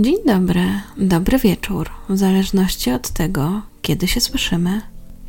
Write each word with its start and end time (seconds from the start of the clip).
Dzień 0.00 0.16
dobry, 0.26 0.64
dobry 0.96 1.38
wieczór, 1.38 1.90
w 2.08 2.16
zależności 2.16 2.90
od 2.90 3.08
tego, 3.08 3.62
kiedy 3.82 4.08
się 4.08 4.20
słyszymy. 4.20 4.80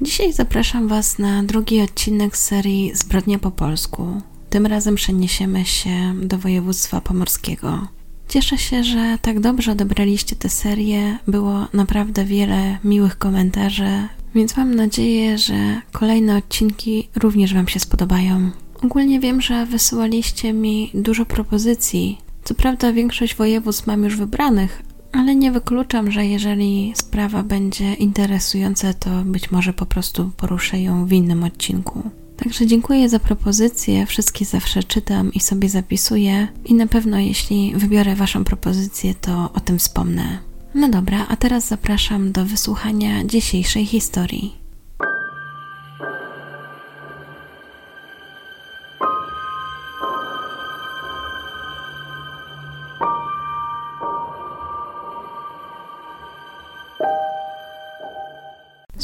Dzisiaj 0.01 0.33
zapraszam 0.33 0.87
Was 0.87 1.19
na 1.19 1.43
drugi 1.43 1.81
odcinek 1.81 2.37
serii 2.37 2.91
Zbrodnia 2.95 3.39
po 3.39 3.51
polsku. 3.51 4.21
Tym 4.49 4.65
razem 4.65 4.95
przeniesiemy 4.95 5.65
się 5.65 6.13
do 6.21 6.37
województwa 6.37 7.01
pomorskiego. 7.01 7.87
Cieszę 8.29 8.57
się, 8.57 8.83
że 8.83 9.17
tak 9.21 9.39
dobrze 9.39 9.71
odebraliście 9.71 10.35
tę 10.35 10.49
serię. 10.49 11.17
Było 11.27 11.67
naprawdę 11.73 12.25
wiele 12.25 12.77
miłych 12.83 13.17
komentarzy, 13.17 14.07
więc 14.35 14.57
mam 14.57 14.75
nadzieję, 14.75 15.37
że 15.37 15.81
kolejne 15.91 16.37
odcinki 16.37 17.09
również 17.15 17.53
Wam 17.53 17.67
się 17.67 17.79
spodobają. 17.79 18.51
Ogólnie 18.83 19.19
wiem, 19.19 19.41
że 19.41 19.65
wysyłaliście 19.65 20.53
mi 20.53 20.91
dużo 20.93 21.25
propozycji. 21.25 22.30
Co 22.43 22.53
prawda, 22.53 22.93
większość 22.93 23.35
województw 23.35 23.87
mam 23.87 24.03
już 24.03 24.17
wybranych, 24.17 24.83
ale 25.11 25.35
nie 25.35 25.51
wykluczam, 25.51 26.11
że 26.11 26.25
jeżeli 26.25 26.93
sprawa 26.95 27.43
będzie 27.43 27.93
interesująca, 27.93 28.93
to 28.93 29.09
być 29.25 29.51
może 29.51 29.73
po 29.73 29.85
prostu 29.85 30.31
poruszę 30.37 30.81
ją 30.81 31.05
w 31.05 31.13
innym 31.13 31.43
odcinku. 31.43 32.09
Także 32.37 32.67
dziękuję 32.67 33.09
za 33.09 33.19
propozycje, 33.19 34.05
wszystkie 34.05 34.45
zawsze 34.45 34.83
czytam 34.83 35.33
i 35.33 35.39
sobie 35.39 35.69
zapisuję 35.69 36.47
i 36.65 36.73
na 36.73 36.87
pewno 36.87 37.19
jeśli 37.19 37.73
wybiorę 37.75 38.15
Waszą 38.15 38.43
propozycję, 38.43 39.13
to 39.21 39.49
o 39.53 39.59
tym 39.59 39.79
wspomnę. 39.79 40.37
No 40.75 40.89
dobra, 40.89 41.25
a 41.29 41.35
teraz 41.35 41.67
zapraszam 41.67 42.31
do 42.31 42.45
wysłuchania 42.45 43.25
dzisiejszej 43.25 43.85
historii. 43.85 44.60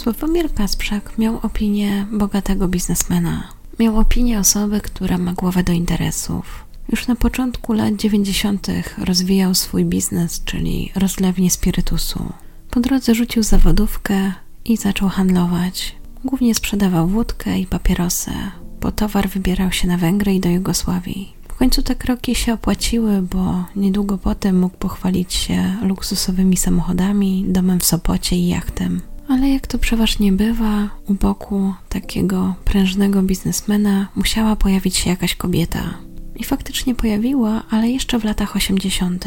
Sławomir 0.07 0.53
Kasprzak 0.53 1.17
miał 1.17 1.39
opinię 1.43 2.05
bogatego 2.11 2.67
biznesmena. 2.67 3.47
Miał 3.79 3.99
opinię 3.99 4.39
osoby, 4.39 4.81
która 4.81 5.17
ma 5.17 5.33
głowę 5.33 5.63
do 5.63 5.73
interesów. 5.73 6.65
Już 6.89 7.07
na 7.07 7.15
początku 7.15 7.73
lat 7.73 7.95
90. 7.95 8.67
rozwijał 8.97 9.55
swój 9.55 9.85
biznes, 9.85 10.43
czyli 10.45 10.91
rozlewnię 10.95 11.51
spirytusu. 11.51 12.33
Po 12.71 12.79
drodze 12.79 13.15
rzucił 13.15 13.43
zawodówkę 13.43 14.33
i 14.65 14.77
zaczął 14.77 15.09
handlować. 15.09 15.95
Głównie 16.25 16.55
sprzedawał 16.55 17.07
wódkę 17.07 17.59
i 17.59 17.65
papierosy. 17.65 18.31
Po 18.79 18.91
towar 18.91 19.29
wybierał 19.29 19.71
się 19.71 19.87
na 19.87 19.97
Węgry 19.97 20.33
i 20.33 20.39
do 20.39 20.49
Jugosławii. 20.49 21.33
W 21.47 21.55
końcu 21.55 21.81
te 21.81 21.95
kroki 21.95 22.35
się 22.35 22.53
opłaciły, 22.53 23.21
bo 23.21 23.65
niedługo 23.75 24.17
potem 24.17 24.59
mógł 24.59 24.77
pochwalić 24.77 25.33
się 25.33 25.77
luksusowymi 25.81 26.57
samochodami, 26.57 27.45
domem 27.47 27.79
w 27.79 27.85
Sopocie 27.85 28.35
i 28.35 28.47
jachtem. 28.47 29.01
Ale 29.27 29.49
jak 29.49 29.67
to 29.67 29.77
przeważnie 29.77 30.31
bywa, 30.31 30.89
u 31.07 31.13
boku 31.13 31.73
takiego 31.89 32.55
prężnego 32.65 33.21
biznesmena 33.21 34.07
musiała 34.15 34.55
pojawić 34.55 34.97
się 34.97 35.09
jakaś 35.09 35.35
kobieta. 35.35 35.93
I 36.35 36.43
faktycznie 36.43 36.95
pojawiła, 36.95 37.63
ale 37.69 37.89
jeszcze 37.89 38.19
w 38.19 38.23
latach 38.23 38.55
80. 38.55 39.25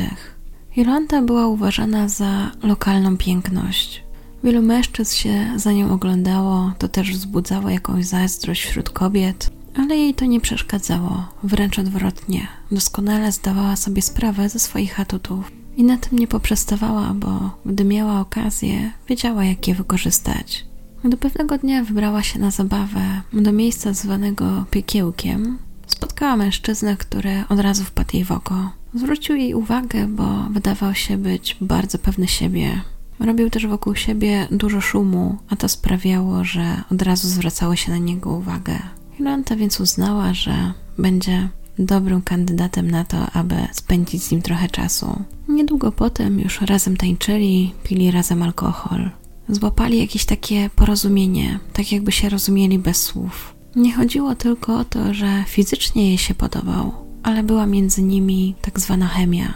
Jolanta 0.76 1.22
była 1.22 1.46
uważana 1.46 2.08
za 2.08 2.50
lokalną 2.62 3.16
piękność. 3.16 4.02
Wielu 4.44 4.62
mężczyzn 4.62 5.14
się 5.14 5.52
za 5.56 5.72
nią 5.72 5.92
oglądało, 5.92 6.72
to 6.78 6.88
też 6.88 7.12
wzbudzało 7.12 7.70
jakąś 7.70 8.06
zazdrość 8.06 8.64
wśród 8.64 8.90
kobiet, 8.90 9.50
ale 9.76 9.96
jej 9.96 10.14
to 10.14 10.24
nie 10.24 10.40
przeszkadzało, 10.40 11.28
wręcz 11.42 11.78
odwrotnie. 11.78 12.48
Doskonale 12.72 13.32
zdawała 13.32 13.76
sobie 13.76 14.02
sprawę 14.02 14.48
ze 14.48 14.58
swoich 14.58 15.00
atutów. 15.00 15.59
I 15.80 15.84
na 15.84 15.96
tym 15.96 16.18
nie 16.18 16.26
poprzestawała, 16.26 17.14
bo 17.14 17.50
gdy 17.66 17.84
miała 17.84 18.20
okazję, 18.20 18.92
wiedziała 19.08 19.44
jak 19.44 19.68
je 19.68 19.74
wykorzystać. 19.74 20.66
Do 21.04 21.16
pewnego 21.16 21.58
dnia 21.58 21.84
wybrała 21.84 22.22
się 22.22 22.38
na 22.38 22.50
zabawę 22.50 23.00
do 23.32 23.52
miejsca 23.52 23.92
zwanego 23.92 24.64
piekiełkiem. 24.70 25.58
Spotkała 25.86 26.36
mężczyznę, 26.36 26.96
który 26.96 27.44
od 27.48 27.60
razu 27.60 27.84
wpadł 27.84 28.10
jej 28.12 28.24
w 28.24 28.32
oko. 28.32 28.70
Zwrócił 28.94 29.36
jej 29.36 29.54
uwagę, 29.54 30.06
bo 30.06 30.46
wydawał 30.50 30.94
się 30.94 31.16
być 31.18 31.56
bardzo 31.60 31.98
pewny 31.98 32.28
siebie. 32.28 32.80
Robił 33.20 33.50
też 33.50 33.66
wokół 33.66 33.94
siebie 33.94 34.48
dużo 34.50 34.80
szumu, 34.80 35.38
a 35.48 35.56
to 35.56 35.68
sprawiało, 35.68 36.44
że 36.44 36.82
od 36.92 37.02
razu 37.02 37.28
zwracało 37.28 37.76
się 37.76 37.90
na 37.90 37.98
niego 37.98 38.30
uwagę. 38.30 38.78
Jolanta 39.18 39.56
więc 39.56 39.80
uznała, 39.80 40.34
że 40.34 40.72
będzie 40.98 41.48
dobrym 41.78 42.22
kandydatem 42.22 42.90
na 42.90 43.04
to, 43.04 43.30
aby 43.30 43.54
spędzić 43.72 44.22
z 44.22 44.30
nim 44.30 44.42
trochę 44.42 44.68
czasu. 44.68 45.24
Niedługo 45.48 45.92
potem 45.92 46.40
już 46.40 46.60
razem 46.60 46.96
tańczyli, 46.96 47.74
pili 47.84 48.10
razem 48.10 48.42
alkohol. 48.42 49.10
Złapali 49.48 49.98
jakieś 49.98 50.24
takie 50.24 50.70
porozumienie, 50.76 51.58
tak 51.72 51.92
jakby 51.92 52.12
się 52.12 52.28
rozumieli 52.28 52.78
bez 52.78 53.02
słów. 53.02 53.54
Nie 53.76 53.92
chodziło 53.92 54.34
tylko 54.34 54.78
o 54.78 54.84
to, 54.84 55.14
że 55.14 55.44
fizycznie 55.46 56.08
jej 56.08 56.18
się 56.18 56.34
podobał, 56.34 56.92
ale 57.22 57.42
była 57.42 57.66
między 57.66 58.02
nimi 58.02 58.54
tak 58.62 58.80
zwana 58.80 59.06
chemia. 59.06 59.54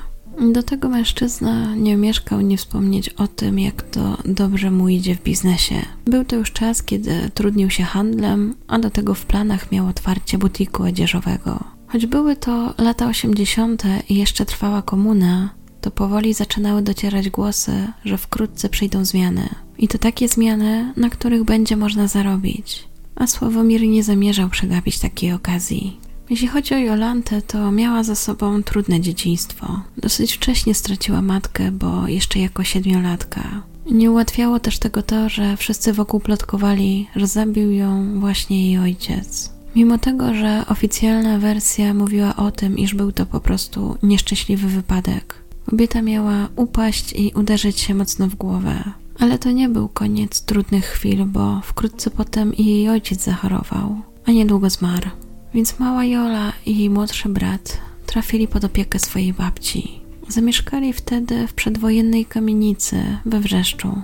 Do 0.53 0.63
tego 0.63 0.89
mężczyzna 0.89 1.75
nie 1.75 1.95
omieszkał 1.95 2.41
nie 2.41 2.57
wspomnieć 2.57 3.09
o 3.09 3.29
tym, 3.29 3.59
jak 3.59 3.83
to 3.83 4.19
dobrze 4.25 4.71
mu 4.71 4.89
idzie 4.89 5.17
w 5.17 5.23
biznesie. 5.23 5.75
Był 6.05 6.25
to 6.25 6.37
już 6.37 6.53
czas, 6.53 6.83
kiedy 6.83 7.31
trudnił 7.35 7.71
się 7.71 7.83
handlem, 7.83 8.55
a 8.69 8.79
do 8.79 8.91
tego 8.91 9.15
w 9.15 9.27
planach 9.27 9.73
miał 9.73 9.87
otwarcie 9.87 10.39
butiku 10.39 10.83
odzieżowego. 10.83 11.65
Choć 11.95 12.07
były 12.07 12.37
to 12.37 12.75
lata 12.79 13.07
80. 13.07 13.83
i 14.09 14.15
jeszcze 14.15 14.47
trwała 14.47 14.83
komuna, 14.83 15.51
to 15.81 15.91
powoli 15.91 16.35
zaczynały 16.35 16.83
docierać 16.83 17.31
głosy, 17.31 17.93
że 18.05 18.19
wkrótce 18.19 18.69
przyjdą 18.69 19.05
zmiany. 19.05 19.49
I 19.79 19.89
to 19.89 19.99
takie 19.99 20.29
zmiany, 20.29 20.93
na 20.97 21.11
których 21.11 21.45
będzie 21.45 21.77
można 21.77 22.09
zarobić. 22.09 22.89
A 23.17 23.27
Sławomir 23.27 23.83
nie 23.83 24.03
zamierzał 24.03 24.49
przegapić 24.49 24.99
takiej 24.99 25.33
okazji. 25.33 26.01
Jeśli 26.31 26.49
chodzi 26.49 26.75
o 26.75 26.79
Jolantę, 26.79 27.43
to 27.43 27.71
miała 27.71 28.03
za 28.03 28.15
sobą 28.15 28.63
trudne 28.63 29.01
dzieciństwo. 29.01 29.81
Dosyć 29.97 30.33
wcześnie 30.33 30.75
straciła 30.75 31.23
matkę, 31.23 31.73
bo 31.73 32.09
jeszcze 32.09 32.39
jako 32.39 32.65
siedmiolatka. 32.65 33.63
Nie 33.91 34.11
ułatwiało 34.11 34.61
też 34.61 34.79
tego 34.79 35.03
to, 35.03 35.29
że 35.29 35.57
wszyscy 35.57 35.93
wokół 35.93 36.21
plotkowali, 36.21 37.09
że 37.17 37.27
zabił 37.27 37.71
ją 37.71 38.21
właśnie 38.21 38.67
jej 38.67 38.79
ojciec. 38.79 39.54
Mimo 39.77 39.99
tego, 39.99 40.35
że 40.35 40.65
oficjalna 40.69 41.39
wersja 41.39 41.95
mówiła 41.95 42.37
o 42.37 42.51
tym, 42.51 42.79
iż 42.79 42.95
był 42.95 43.13
to 43.13 43.27
po 43.27 43.41
prostu 43.41 43.97
nieszczęśliwy 44.03 44.69
wypadek. 44.69 45.45
Kobieta 45.67 46.03
miała 46.03 46.49
upaść 46.57 47.13
i 47.13 47.33
uderzyć 47.35 47.81
się 47.81 47.95
mocno 47.95 48.27
w 48.27 48.35
głowę. 48.35 48.85
Ale 49.19 49.39
to 49.39 49.51
nie 49.51 49.69
był 49.69 49.89
koniec 49.89 50.43
trudnych 50.43 50.85
chwil, 50.85 51.25
bo 51.25 51.61
wkrótce 51.65 52.11
potem 52.11 52.55
i 52.55 52.65
jej 52.65 52.89
ojciec 52.89 53.23
zachorował, 53.23 54.01
a 54.27 54.31
niedługo 54.31 54.71
zmarł. 54.71 55.11
Więc 55.55 55.79
mała 55.79 56.05
Jola 56.05 56.53
i 56.67 56.79
jej 56.79 56.91
młodszy 56.91 57.29
brat 57.29 57.79
trafili 58.07 58.49
pod 58.49 58.65
opiekę 58.65 58.99
swojej 58.99 59.33
babci. 59.33 60.01
Zamieszkali 60.29 60.93
wtedy 60.93 61.47
w 61.47 61.55
przedwojennej 61.55 62.25
kamienicy 62.25 63.19
we 63.27 63.41
Wrzeszczu. 63.41 64.03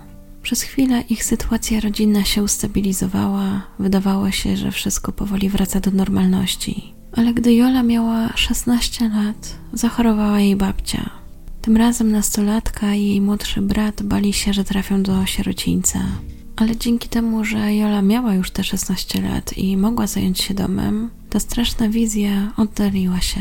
Przez 0.50 0.62
chwilę 0.62 1.04
ich 1.08 1.24
sytuacja 1.24 1.80
rodzinna 1.80 2.24
się 2.24 2.42
ustabilizowała, 2.42 3.62
wydawało 3.78 4.30
się, 4.30 4.56
że 4.56 4.70
wszystko 4.70 5.12
powoli 5.12 5.48
wraca 5.48 5.80
do 5.80 5.90
normalności. 5.90 6.94
Ale 7.12 7.34
gdy 7.34 7.54
Jola 7.54 7.82
miała 7.82 8.36
16 8.36 9.08
lat, 9.08 9.56
zachorowała 9.72 10.40
jej 10.40 10.56
babcia. 10.56 11.10
Tym 11.62 11.76
razem 11.76 12.12
nastolatka 12.12 12.94
i 12.94 13.06
jej 13.06 13.20
młodszy 13.20 13.62
brat 13.62 14.02
bali 14.02 14.32
się, 14.32 14.52
że 14.52 14.64
trafią 14.64 15.02
do 15.02 15.26
sierocińca. 15.26 16.00
Ale 16.56 16.76
dzięki 16.76 17.08
temu, 17.08 17.44
że 17.44 17.74
Jola 17.74 18.02
miała 18.02 18.34
już 18.34 18.50
te 18.50 18.64
16 18.64 19.22
lat 19.22 19.58
i 19.58 19.76
mogła 19.76 20.06
zająć 20.06 20.40
się 20.40 20.54
domem, 20.54 21.10
ta 21.28 21.40
straszna 21.40 21.88
wizja 21.88 22.52
oddaliła 22.56 23.20
się. 23.20 23.40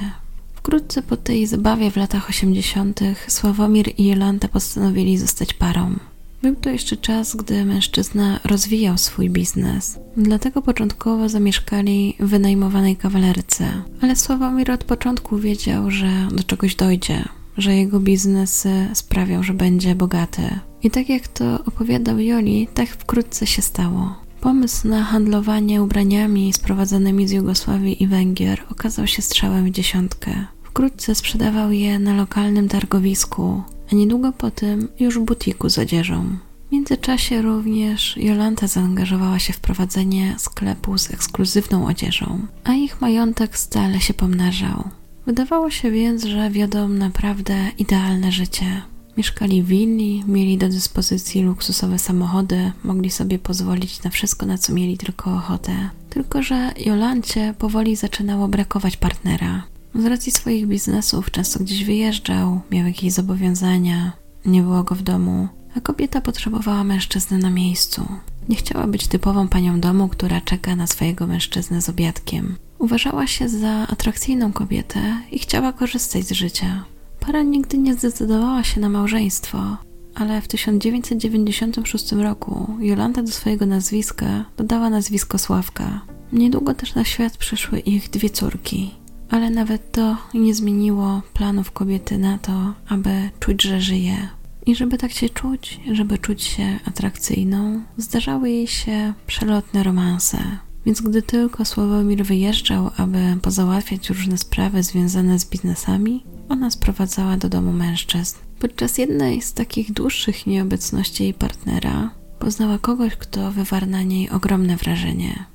Wkrótce 0.55 1.01
po 1.01 1.17
tej 1.17 1.47
zabawie 1.47 1.91
w 1.91 1.97
latach 1.97 2.29
80. 2.29 2.99
Sławomir 3.27 3.93
i 3.97 4.05
Jolanta 4.05 4.47
postanowili 4.47 5.17
zostać 5.17 5.53
parą. 5.53 5.95
Był 6.41 6.55
to 6.55 6.69
jeszcze 6.69 6.97
czas, 6.97 7.35
gdy 7.35 7.65
mężczyzna 7.65 8.39
rozwijał 8.43 8.97
swój 8.97 9.29
biznes. 9.29 9.99
Dlatego 10.17 10.61
początkowo 10.61 11.29
zamieszkali 11.29 12.15
w 12.19 12.29
wynajmowanej 12.29 12.95
kawalerce. 12.95 13.65
Ale 14.01 14.15
Sławomir 14.15 14.71
od 14.71 14.83
początku 14.83 15.37
wiedział, 15.37 15.91
że 15.91 16.27
do 16.31 16.43
czegoś 16.43 16.75
dojdzie, 16.75 17.25
że 17.57 17.75
jego 17.75 17.99
biznes 17.99 18.67
sprawiał, 18.93 19.43
że 19.43 19.53
będzie 19.53 19.95
bogaty. 19.95 20.41
I 20.83 20.91
tak 20.91 21.09
jak 21.09 21.27
to 21.27 21.65
opowiadał 21.65 22.19
Joli, 22.19 22.67
tak 22.73 22.89
wkrótce 22.89 23.47
się 23.47 23.61
stało. 23.61 24.15
Pomysł 24.41 24.87
na 24.87 25.03
handlowanie 25.03 25.83
ubraniami 25.83 26.53
sprowadzanymi 26.53 27.27
z 27.27 27.31
Jugosławii 27.31 28.03
i 28.03 28.07
Węgier 28.07 28.61
okazał 28.71 29.07
się 29.07 29.21
strzałem 29.21 29.65
w 29.65 29.71
dziesiątkę. 29.71 30.45
Wkrótce 30.69 31.15
sprzedawał 31.15 31.71
je 31.71 31.99
na 31.99 32.15
lokalnym 32.15 32.67
targowisku, 32.69 33.63
a 33.91 33.95
niedługo 33.95 34.31
potem 34.31 34.87
już 34.99 35.19
w 35.19 35.23
butiku 35.23 35.69
z 35.69 35.77
odzieżą. 35.77 36.37
W 36.67 36.71
międzyczasie 36.71 37.41
również 37.41 38.17
Jolanta 38.17 38.67
zaangażowała 38.67 39.39
się 39.39 39.53
w 39.53 39.59
prowadzenie 39.59 40.35
sklepu 40.37 40.97
z 40.97 41.11
ekskluzywną 41.11 41.87
odzieżą, 41.87 42.39
a 42.63 42.73
ich 42.73 43.01
majątek 43.01 43.57
stale 43.57 44.01
się 44.01 44.13
pomnażał. 44.13 44.89
Wydawało 45.25 45.69
się 45.69 45.91
więc, 45.91 46.23
że 46.23 46.49
wiodą 46.49 46.89
naprawdę 46.89 47.55
idealne 47.77 48.31
życie. 48.31 48.81
Mieszkali 49.17 49.63
w 49.63 49.67
willi, 49.67 50.23
mieli 50.27 50.57
do 50.57 50.69
dyspozycji 50.69 51.41
luksusowe 51.41 51.99
samochody, 51.99 52.71
mogli 52.83 53.09
sobie 53.09 53.39
pozwolić 53.39 54.03
na 54.03 54.09
wszystko, 54.09 54.45
na 54.45 54.57
co 54.57 54.73
mieli 54.73 54.97
tylko 54.97 55.33
ochotę. 55.35 55.89
Tylko, 56.09 56.43
że 56.43 56.71
Jolancie 56.85 57.53
powoli 57.57 57.95
zaczynało 57.95 58.47
brakować 58.47 58.97
partnera. 58.97 59.63
Z 59.95 60.05
racji 60.05 60.31
swoich 60.31 60.67
biznesów 60.67 61.31
często 61.31 61.59
gdzieś 61.59 61.85
wyjeżdżał, 61.85 62.61
miał 62.71 62.87
jakieś 62.87 63.13
zobowiązania, 63.13 64.11
nie 64.45 64.61
było 64.61 64.83
go 64.83 64.95
w 64.95 65.01
domu, 65.01 65.47
a 65.75 65.81
kobieta 65.81 66.21
potrzebowała 66.21 66.83
mężczyzny 66.83 67.37
na 67.37 67.49
miejscu. 67.49 68.05
Nie 68.49 68.55
chciała 68.55 68.87
być 68.87 69.07
typową 69.07 69.47
panią 69.47 69.79
domu, 69.79 70.07
która 70.07 70.41
czeka 70.41 70.75
na 70.75 70.87
swojego 70.87 71.27
mężczyznę 71.27 71.81
z 71.81 71.89
obiadkiem. 71.89 72.55
Uważała 72.79 73.27
się 73.27 73.49
za 73.49 73.87
atrakcyjną 73.87 74.53
kobietę 74.53 75.01
i 75.31 75.39
chciała 75.39 75.73
korzystać 75.73 76.25
z 76.25 76.31
życia. 76.31 76.83
Para 77.19 77.41
nigdy 77.41 77.77
nie 77.77 77.93
zdecydowała 77.93 78.63
się 78.63 78.81
na 78.81 78.89
małżeństwo, 78.89 79.77
ale 80.15 80.41
w 80.41 80.47
1996 80.47 82.11
roku 82.11 82.67
Jolanta 82.79 83.23
do 83.23 83.31
swojego 83.31 83.65
nazwiska 83.65 84.45
dodała 84.57 84.89
nazwisko 84.89 85.37
Sławka. 85.37 86.01
Niedługo 86.33 86.73
też 86.73 86.95
na 86.95 87.03
świat 87.03 87.37
przyszły 87.37 87.79
ich 87.79 88.09
dwie 88.09 88.29
córki, 88.29 88.91
ale 89.29 89.49
nawet 89.49 89.91
to 89.91 90.17
nie 90.33 90.55
zmieniło 90.55 91.21
planów 91.33 91.71
kobiety 91.71 92.17
na 92.17 92.37
to, 92.37 92.73
aby 92.87 93.29
czuć, 93.39 93.63
że 93.63 93.81
żyje. 93.81 94.29
I 94.65 94.75
żeby 94.75 94.97
tak 94.97 95.11
się 95.11 95.29
czuć, 95.29 95.79
żeby 95.91 96.17
czuć 96.17 96.43
się 96.43 96.79
atrakcyjną, 96.85 97.81
zdarzały 97.97 98.49
jej 98.49 98.67
się 98.67 99.13
przelotne 99.27 99.83
romanse. 99.83 100.37
Więc 100.85 101.01
gdy 101.01 101.21
tylko 101.21 101.65
Sławomir 101.65 102.25
wyjeżdżał, 102.25 102.91
aby 102.97 103.37
pozałatwiać 103.41 104.09
różne 104.09 104.37
sprawy 104.37 104.83
związane 104.83 105.39
z 105.39 105.49
biznesami, 105.49 106.23
ona 106.49 106.71
sprowadzała 106.71 107.37
do 107.37 107.49
domu 107.49 107.71
mężczyzn. 107.71 108.37
Podczas 108.59 108.97
jednej 108.97 109.41
z 109.41 109.53
takich 109.53 109.93
dłuższych 109.93 110.47
nieobecności 110.47 111.23
jej 111.23 111.33
partnera 111.33 112.11
poznała 112.39 112.77
kogoś, 112.77 113.15
kto 113.15 113.51
wywarł 113.51 113.85
na 113.85 114.03
niej 114.03 114.29
ogromne 114.29 114.77
wrażenie. 114.77 115.45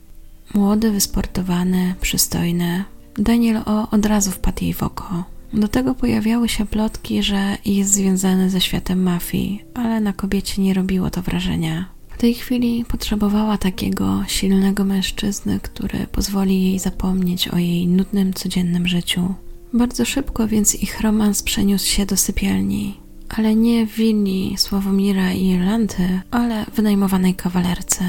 Młody, 0.55 0.91
wysportowany, 0.91 1.95
przystojny, 2.01 2.85
Daniel 3.19 3.63
O 3.67 3.91
od 3.91 4.07
razu 4.07 4.31
wpadł 4.31 4.65
jej 4.65 4.75
w 4.75 4.83
oko. 4.83 5.25
Do 5.53 5.69
tego 5.69 5.95
pojawiały 5.95 6.49
się 6.49 6.67
plotki, 6.67 7.23
że 7.23 7.59
jest 7.65 7.93
związany 7.93 8.51
ze 8.51 8.61
światem 8.61 9.03
mafii, 9.03 9.63
ale 9.75 10.01
na 10.01 10.13
kobiecie 10.13 10.63
nie 10.63 10.75
robiło 10.75 11.11
to 11.11 11.23
wrażenia. 11.23 11.89
W 12.09 12.19
tej 12.19 12.35
chwili 12.35 12.85
potrzebowała 12.85 13.59
takiego 13.59 14.23
silnego 14.27 14.85
mężczyzny, 14.85 15.61
który 15.63 16.07
pozwoli 16.13 16.65
jej 16.65 16.79
zapomnieć 16.79 17.49
o 17.49 17.59
jej 17.59 17.89
nudnym 17.89 18.35
codziennym 18.35 18.89
życiu. 18.89 19.35
Bardzo 19.73 20.05
szybko 20.05 20.49
więc 20.49 20.75
ich 20.75 21.01
romans 21.01 21.43
przeniósł 21.43 21.87
się 21.87 22.07
do 22.07 22.17
sypialni, 22.17 23.01
ale 23.29 23.55
nie 23.55 23.87
w 23.87 23.95
willi 23.95 24.55
Sławomira 24.59 25.33
i 25.33 25.47
Irlandy, 25.47 26.21
ale 26.31 26.67
wynajmowanej 26.75 27.35
kawalerce. 27.35 28.05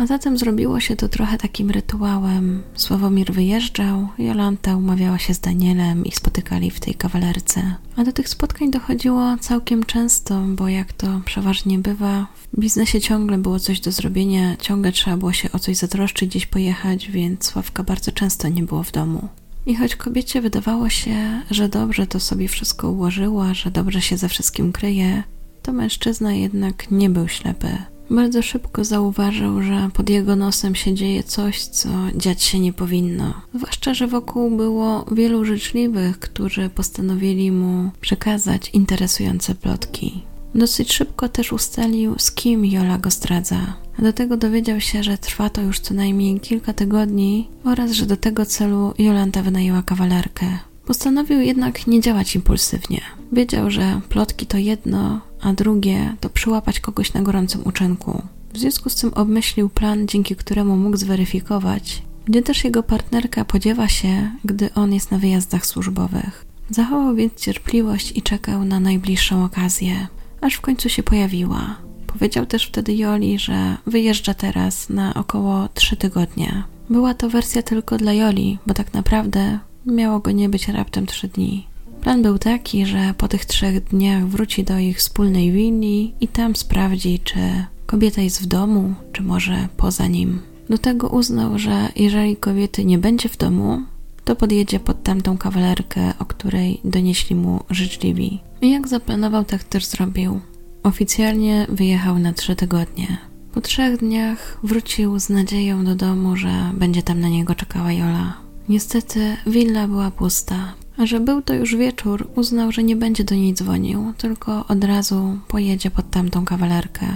A 0.00 0.06
zatem 0.06 0.38
zrobiło 0.38 0.80
się 0.80 0.96
to 0.96 1.08
trochę 1.08 1.38
takim 1.38 1.70
rytuałem. 1.70 2.62
Sławomir 2.74 3.32
wyjeżdżał, 3.32 4.08
Jolanta 4.18 4.76
umawiała 4.76 5.18
się 5.18 5.34
z 5.34 5.40
Danielem 5.40 6.04
i 6.04 6.12
spotykali 6.12 6.70
w 6.70 6.80
tej 6.80 6.94
kawalerce. 6.94 7.74
A 7.96 8.04
do 8.04 8.12
tych 8.12 8.28
spotkań 8.28 8.70
dochodziło 8.70 9.36
całkiem 9.40 9.84
często, 9.84 10.40
bo 10.48 10.68
jak 10.68 10.92
to 10.92 11.20
przeważnie 11.24 11.78
bywa, 11.78 12.26
w 12.52 12.60
biznesie 12.60 13.00
ciągle 13.00 13.38
było 13.38 13.58
coś 13.58 13.80
do 13.80 13.92
zrobienia, 13.92 14.56
ciągle 14.56 14.92
trzeba 14.92 15.16
było 15.16 15.32
się 15.32 15.52
o 15.52 15.58
coś 15.58 15.76
zatroszczyć, 15.76 16.30
gdzieś 16.30 16.46
pojechać, 16.46 17.10
więc 17.10 17.44
Sławka 17.44 17.82
bardzo 17.82 18.12
często 18.12 18.48
nie 18.48 18.62
było 18.62 18.82
w 18.82 18.92
domu. 18.92 19.28
I 19.66 19.74
choć 19.74 19.96
kobiecie 19.96 20.40
wydawało 20.40 20.88
się, 20.88 21.42
że 21.50 21.68
dobrze 21.68 22.06
to 22.06 22.20
sobie 22.20 22.48
wszystko 22.48 22.90
ułożyła, 22.90 23.54
że 23.54 23.70
dobrze 23.70 24.00
się 24.00 24.16
ze 24.16 24.28
wszystkim 24.28 24.72
kryje, 24.72 25.22
to 25.62 25.72
mężczyzna 25.72 26.32
jednak 26.32 26.90
nie 26.90 27.10
był 27.10 27.28
ślepy. 27.28 27.78
Bardzo 28.10 28.42
szybko 28.42 28.84
zauważył, 28.84 29.62
że 29.62 29.90
pod 29.94 30.10
jego 30.10 30.36
nosem 30.36 30.74
się 30.74 30.94
dzieje 30.94 31.22
coś, 31.22 31.64
co 31.64 31.88
dziać 32.16 32.42
się 32.42 32.58
nie 32.58 32.72
powinno. 32.72 33.34
Zwłaszcza, 33.54 33.94
że 33.94 34.06
wokół 34.06 34.50
było 34.50 35.04
wielu 35.12 35.44
życzliwych, 35.44 36.18
którzy 36.18 36.68
postanowili 36.68 37.52
mu 37.52 37.90
przekazać 38.00 38.70
interesujące 38.72 39.54
plotki. 39.54 40.22
Dosyć 40.54 40.92
szybko 40.92 41.28
też 41.28 41.52
ustalił, 41.52 42.14
z 42.18 42.32
kim 42.32 42.64
Jola 42.64 42.98
go 42.98 43.10
zdradza. 43.10 43.74
Do 43.98 44.12
tego 44.12 44.36
dowiedział 44.36 44.80
się, 44.80 45.02
że 45.02 45.18
trwa 45.18 45.50
to 45.50 45.62
już 45.62 45.80
co 45.80 45.94
najmniej 45.94 46.40
kilka 46.40 46.72
tygodni 46.72 47.48
oraz, 47.64 47.90
że 47.90 48.06
do 48.06 48.16
tego 48.16 48.46
celu 48.46 48.94
Jolanta 48.98 49.42
wynajęła 49.42 49.82
kawalerkę. 49.82 50.46
Postanowił 50.86 51.40
jednak 51.40 51.86
nie 51.86 52.00
działać 52.00 52.34
impulsywnie. 52.34 53.00
Wiedział, 53.32 53.70
że 53.70 54.00
plotki 54.08 54.46
to 54.46 54.58
jedno, 54.58 55.20
a 55.42 55.52
drugie 55.52 56.16
to 56.20 56.30
przyłapać 56.30 56.80
kogoś 56.80 57.12
na 57.12 57.22
gorącym 57.22 57.60
uczynku. 57.64 58.22
W 58.52 58.58
związku 58.58 58.90
z 58.90 58.94
tym 58.94 59.14
obmyślił 59.14 59.68
plan, 59.68 60.08
dzięki 60.08 60.36
któremu 60.36 60.76
mógł 60.76 60.96
zweryfikować, 60.96 62.02
gdzie 62.24 62.42
też 62.42 62.64
jego 62.64 62.82
partnerka 62.82 63.44
podziewa 63.44 63.88
się, 63.88 64.30
gdy 64.44 64.74
on 64.74 64.92
jest 64.94 65.10
na 65.10 65.18
wyjazdach 65.18 65.66
służbowych. 65.66 66.44
Zachował 66.70 67.14
więc 67.14 67.34
cierpliwość 67.34 68.12
i 68.16 68.22
czekał 68.22 68.64
na 68.64 68.80
najbliższą 68.80 69.44
okazję, 69.44 70.06
aż 70.40 70.54
w 70.54 70.60
końcu 70.60 70.88
się 70.88 71.02
pojawiła. 71.02 71.76
Powiedział 72.06 72.46
też 72.46 72.66
wtedy 72.66 72.94
Joli, 72.94 73.38
że 73.38 73.76
wyjeżdża 73.86 74.34
teraz 74.34 74.88
na 74.88 75.14
około 75.14 75.68
trzy 75.74 75.96
tygodnie. 75.96 76.62
Była 76.90 77.14
to 77.14 77.30
wersja 77.30 77.62
tylko 77.62 77.96
dla 77.96 78.12
Joli, 78.12 78.58
bo 78.66 78.74
tak 78.74 78.94
naprawdę 78.94 79.58
miało 79.86 80.20
go 80.20 80.30
nie 80.30 80.48
być 80.48 80.68
raptem 80.68 81.06
trzy 81.06 81.28
dni. 81.28 81.66
Plan 82.00 82.22
był 82.22 82.38
taki, 82.38 82.86
że 82.86 83.14
po 83.18 83.28
tych 83.28 83.44
trzech 83.44 83.84
dniach 83.84 84.26
wróci 84.26 84.64
do 84.64 84.78
ich 84.78 84.98
wspólnej 84.98 85.52
willi 85.52 86.14
i 86.20 86.28
tam 86.28 86.56
sprawdzi, 86.56 87.20
czy 87.24 87.38
kobieta 87.86 88.22
jest 88.22 88.42
w 88.42 88.46
domu, 88.46 88.94
czy 89.12 89.22
może 89.22 89.68
poza 89.76 90.06
nim. 90.06 90.40
Do 90.68 90.78
tego 90.78 91.08
uznał, 91.08 91.58
że 91.58 91.88
jeżeli 91.96 92.36
kobiety 92.36 92.84
nie 92.84 92.98
będzie 92.98 93.28
w 93.28 93.36
domu, 93.36 93.82
to 94.24 94.36
podjedzie 94.36 94.80
pod 94.80 95.02
tamtą 95.02 95.38
kawalerkę, 95.38 96.12
o 96.18 96.24
której 96.24 96.80
donieśli 96.84 97.36
mu 97.36 97.60
życzliwi. 97.70 98.40
I 98.62 98.70
jak 98.70 98.88
zaplanował, 98.88 99.44
tak 99.44 99.64
też 99.64 99.86
zrobił. 99.86 100.40
Oficjalnie 100.82 101.66
wyjechał 101.68 102.18
na 102.18 102.32
trzy 102.32 102.56
tygodnie. 102.56 103.18
Po 103.52 103.60
trzech 103.60 103.96
dniach 103.96 104.58
wrócił 104.62 105.18
z 105.18 105.28
nadzieją 105.28 105.84
do 105.84 105.94
domu, 105.94 106.36
że 106.36 106.70
będzie 106.74 107.02
tam 107.02 107.20
na 107.20 107.28
niego 107.28 107.54
czekała 107.54 107.92
Jola. 107.92 108.36
Niestety 108.68 109.36
willa 109.46 109.88
była 109.88 110.10
pusta. 110.10 110.74
A 111.00 111.06
że 111.06 111.20
był 111.20 111.42
to 111.42 111.54
już 111.54 111.76
wieczór, 111.76 112.28
uznał, 112.36 112.72
że 112.72 112.82
nie 112.82 112.96
będzie 112.96 113.24
do 113.24 113.34
niej 113.34 113.54
dzwonił, 113.54 114.12
tylko 114.18 114.66
od 114.66 114.84
razu 114.84 115.38
pojedzie 115.48 115.90
pod 115.90 116.10
tamtą 116.10 116.44
kawalerkę. 116.44 117.06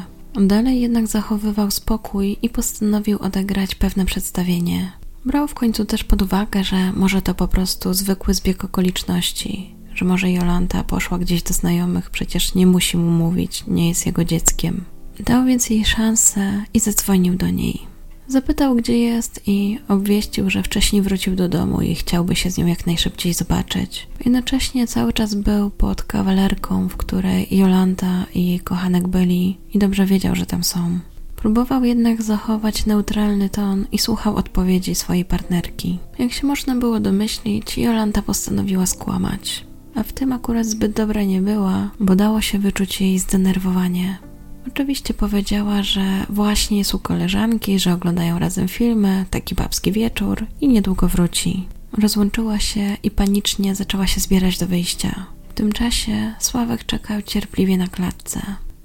Dalej 0.41 0.81
jednak 0.81 1.07
zachowywał 1.07 1.71
spokój 1.71 2.37
i 2.43 2.51
postanowił 2.51 3.19
odegrać 3.19 3.75
pewne 3.75 4.05
przedstawienie. 4.05 4.93
Brał 5.25 5.49
w 5.49 5.55
końcu 5.55 5.85
też 5.85 6.05
pod 6.05 6.23
uwagę, 6.23 6.65
że 6.65 6.93
może 6.93 7.23
to 7.23 7.35
po 7.35 7.49
prostu 7.49 7.95
zwykły 7.95 8.35
zbieg 8.35 8.65
okoliczności, 8.65 9.75
że 9.95 10.05
może 10.05 10.31
Jolanta 10.31 10.85
poszła 10.85 11.19
gdzieś 11.19 11.43
do 11.43 11.55
znajomych, 11.55 12.11
przecież 12.11 12.55
nie 12.55 12.67
musi 12.67 12.97
mu 12.97 13.11
mówić, 13.11 13.65
nie 13.69 13.89
jest 13.89 14.07
jego 14.07 14.25
dzieckiem. 14.25 14.85
Dał 15.21 15.45
więc 15.45 15.71
jej 15.71 15.85
szansę 15.85 16.65
i 16.75 16.81
zadzwonił 16.81 17.35
do 17.35 17.51
niej. 17.51 17.94
Zapytał, 18.29 18.75
gdzie 18.75 18.99
jest 18.99 19.41
i 19.47 19.79
obwieścił, 19.89 20.51
że 20.51 20.63
wcześniej 20.63 21.03
wrócił 21.03 21.37
do 21.37 21.49
domu 21.49 21.81
i 21.81 21.95
chciałby 21.95 22.37
się 22.37 22.51
z 22.51 22.59
nią 22.59 22.67
jak 22.67 22.87
najszybciej 22.87 23.35
zobaczyć. 23.35 24.07
Jednocześnie 24.25 24.87
cały 24.87 25.13
czas 25.13 25.35
był 25.35 25.71
pod 25.71 26.03
kawalerką, 26.03 26.89
w 26.89 26.97
której 26.97 27.47
Jolanta 27.51 28.27
i 28.35 28.47
jej 28.47 28.61
kochanek 28.61 29.09
byli 29.09 29.59
i 29.75 29.79
dobrze 29.79 30.07
wiedział, 30.07 30.35
że 30.35 30.47
tam 30.47 30.65
są. 30.65 30.99
Próbował 31.37 31.85
jednak 31.85 32.23
zachować 32.23 32.87
neutralny 32.87 33.51
ton 33.51 33.87
i 33.93 33.99
słuchał 33.99 34.37
odpowiedzi 34.37 34.95
swojej 34.95 35.25
partnerki. 35.25 35.99
Jak 36.19 36.33
się 36.33 36.47
można 36.47 36.77
było 36.77 37.01
domyślić, 37.01 37.79
Jolanta 37.79 38.23
postanowiła 38.23 38.87
skłamać. 38.87 39.67
A 39.95 40.03
w 40.03 40.13
tym 40.13 40.33
akurat 40.33 40.67
zbyt 40.67 40.93
dobra 40.93 41.23
nie 41.23 41.43
była, 41.43 41.91
bo 42.01 42.17
dało 42.17 42.41
się 42.41 42.59
wyczuć 42.59 43.01
jej 43.01 43.19
zdenerwowanie. 43.19 44.19
Oczywiście 44.69 45.15
powiedziała, 45.15 45.83
że 45.83 46.27
właśnie 46.29 46.79
jest 46.79 46.95
u 46.95 46.99
koleżanki, 46.99 47.79
że 47.79 47.93
oglądają 47.93 48.39
razem 48.39 48.69
filmy, 48.69 49.25
taki 49.31 49.55
babski 49.55 49.93
wieczór 49.93 50.47
i 50.61 50.69
niedługo 50.69 51.09
wróci. 51.09 51.69
Rozłączyła 51.99 52.59
się 52.59 52.97
i 53.03 53.11
panicznie 53.11 53.75
zaczęła 53.75 54.07
się 54.07 54.21
zbierać 54.21 54.59
do 54.59 54.67
wyjścia. 54.67 55.27
W 55.49 55.55
tym 55.55 55.73
czasie 55.73 56.35
Sławek 56.39 56.85
czekał 56.87 57.23
cierpliwie 57.23 57.77
na 57.77 57.89
klatce. 57.89 58.41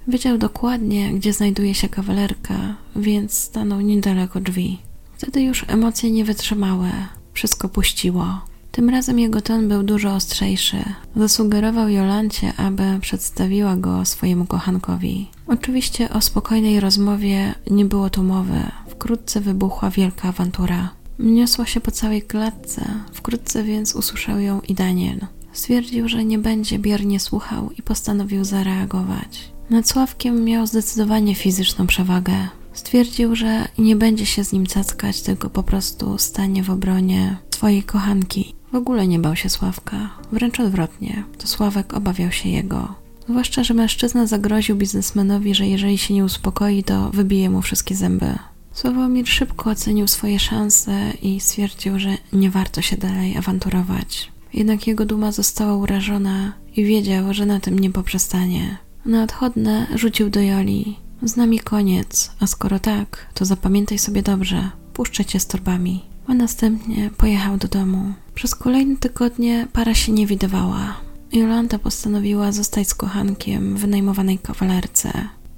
Wiedział 0.08 0.38
dokładnie, 0.38 1.12
gdzie 1.12 1.32
znajduje 1.32 1.74
się 1.74 1.88
kawalerka, 1.88 2.76
więc 2.96 3.32
stanął 3.38 3.80
niedaleko 3.80 4.40
drzwi. 4.40 4.78
Wtedy 5.18 5.42
już 5.42 5.64
emocje 5.68 6.10
nie 6.10 6.24
wytrzymały, 6.24 6.90
wszystko 7.32 7.68
puściło. 7.68 8.40
Tym 8.72 8.90
razem 8.90 9.18
jego 9.18 9.40
ton 9.40 9.68
był 9.68 9.82
dużo 9.82 10.14
ostrzejszy. 10.14 10.76
Zasugerował 11.16 11.88
Jolancie, 11.88 12.52
aby 12.56 12.82
przedstawiła 13.00 13.76
go 13.76 14.04
swojemu 14.04 14.46
kochankowi. 14.46 15.30
Oczywiście 15.46 16.10
o 16.10 16.20
spokojnej 16.20 16.80
rozmowie 16.80 17.54
nie 17.70 17.84
było 17.84 18.10
tu 18.10 18.22
mowy. 18.22 18.62
Wkrótce 18.88 19.40
wybuchła 19.40 19.90
wielka 19.90 20.28
awantura. 20.28 20.88
Niosła 21.18 21.66
się 21.66 21.80
po 21.80 21.90
całej 21.90 22.22
klatce, 22.22 22.84
wkrótce 23.12 23.64
więc 23.64 23.94
usłyszał 23.94 24.40
ją 24.40 24.60
i 24.60 24.74
Daniel. 24.74 25.26
Stwierdził, 25.52 26.08
że 26.08 26.24
nie 26.24 26.38
będzie 26.38 26.78
biernie 26.78 27.20
słuchał 27.20 27.70
i 27.78 27.82
postanowił 27.82 28.44
zareagować. 28.44 29.52
Nad 29.70 29.88
Sławkiem 29.88 30.44
miał 30.44 30.66
zdecydowanie 30.66 31.34
fizyczną 31.34 31.86
przewagę. 31.86 32.34
Stwierdził, 32.72 33.36
że 33.36 33.68
nie 33.78 33.96
będzie 33.96 34.26
się 34.26 34.44
z 34.44 34.52
nim 34.52 34.66
cackać, 34.66 35.22
tylko 35.22 35.50
po 35.50 35.62
prostu 35.62 36.18
stanie 36.18 36.62
w 36.62 36.70
obronie 36.70 37.36
swojej 37.50 37.82
kochanki. 37.82 38.54
W 38.72 38.74
ogóle 38.74 39.08
nie 39.08 39.18
bał 39.18 39.36
się 39.36 39.48
Sławka, 39.48 40.10
wręcz 40.32 40.60
odwrotnie, 40.60 41.24
to 41.38 41.46
Sławek 41.46 41.94
obawiał 41.94 42.32
się 42.32 42.48
jego. 42.48 42.94
Zwłaszcza, 43.28 43.64
że 43.64 43.74
mężczyzna 43.74 44.26
zagroził 44.26 44.76
biznesmenowi, 44.76 45.54
że 45.54 45.66
jeżeli 45.66 45.98
się 45.98 46.14
nie 46.14 46.24
uspokoi, 46.24 46.84
to 46.84 47.10
wybije 47.10 47.50
mu 47.50 47.62
wszystkie 47.62 47.94
zęby. 47.94 48.38
Sławomir 48.72 49.28
szybko 49.28 49.70
ocenił 49.70 50.08
swoje 50.08 50.38
szanse 50.38 51.12
i 51.22 51.40
stwierdził, 51.40 51.98
że 51.98 52.10
nie 52.32 52.50
warto 52.50 52.82
się 52.82 52.96
dalej 52.96 53.36
awanturować. 53.36 54.32
Jednak 54.54 54.86
jego 54.86 55.04
duma 55.04 55.32
została 55.32 55.76
urażona 55.76 56.52
i 56.76 56.84
wiedział, 56.84 57.34
że 57.34 57.46
na 57.46 57.60
tym 57.60 57.78
nie 57.78 57.90
poprzestanie. 57.90 58.76
Na 59.06 59.22
odchodne 59.22 59.86
rzucił 59.94 60.30
do 60.30 60.40
Joli. 60.40 60.96
Z 61.22 61.36
nami 61.36 61.60
koniec, 61.60 62.30
a 62.40 62.46
skoro 62.46 62.78
tak, 62.78 63.26
to 63.34 63.44
zapamiętaj 63.44 63.98
sobie 63.98 64.22
dobrze, 64.22 64.70
puszczę 64.92 65.24
cię 65.24 65.40
z 65.40 65.46
torbami. 65.46 66.09
A 66.30 66.34
następnie 66.34 67.10
pojechał 67.16 67.56
do 67.56 67.68
domu. 67.68 68.12
Przez 68.34 68.54
kolejne 68.54 68.96
tygodnie 68.96 69.68
para 69.72 69.94
się 69.94 70.12
nie 70.12 70.26
widywała. 70.26 70.96
Jolanta 71.32 71.78
postanowiła 71.78 72.52
zostać 72.52 72.88
z 72.88 72.94
kochankiem 72.94 73.76
w 73.76 73.80
wynajmowanej 73.80 74.38
kawalerce. 74.38 75.12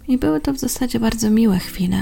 I 0.09 0.19
były 0.19 0.41
to 0.41 0.52
w 0.52 0.59
zasadzie 0.59 1.00
bardzo 1.00 1.31
miłe 1.31 1.59
chwile, 1.59 1.99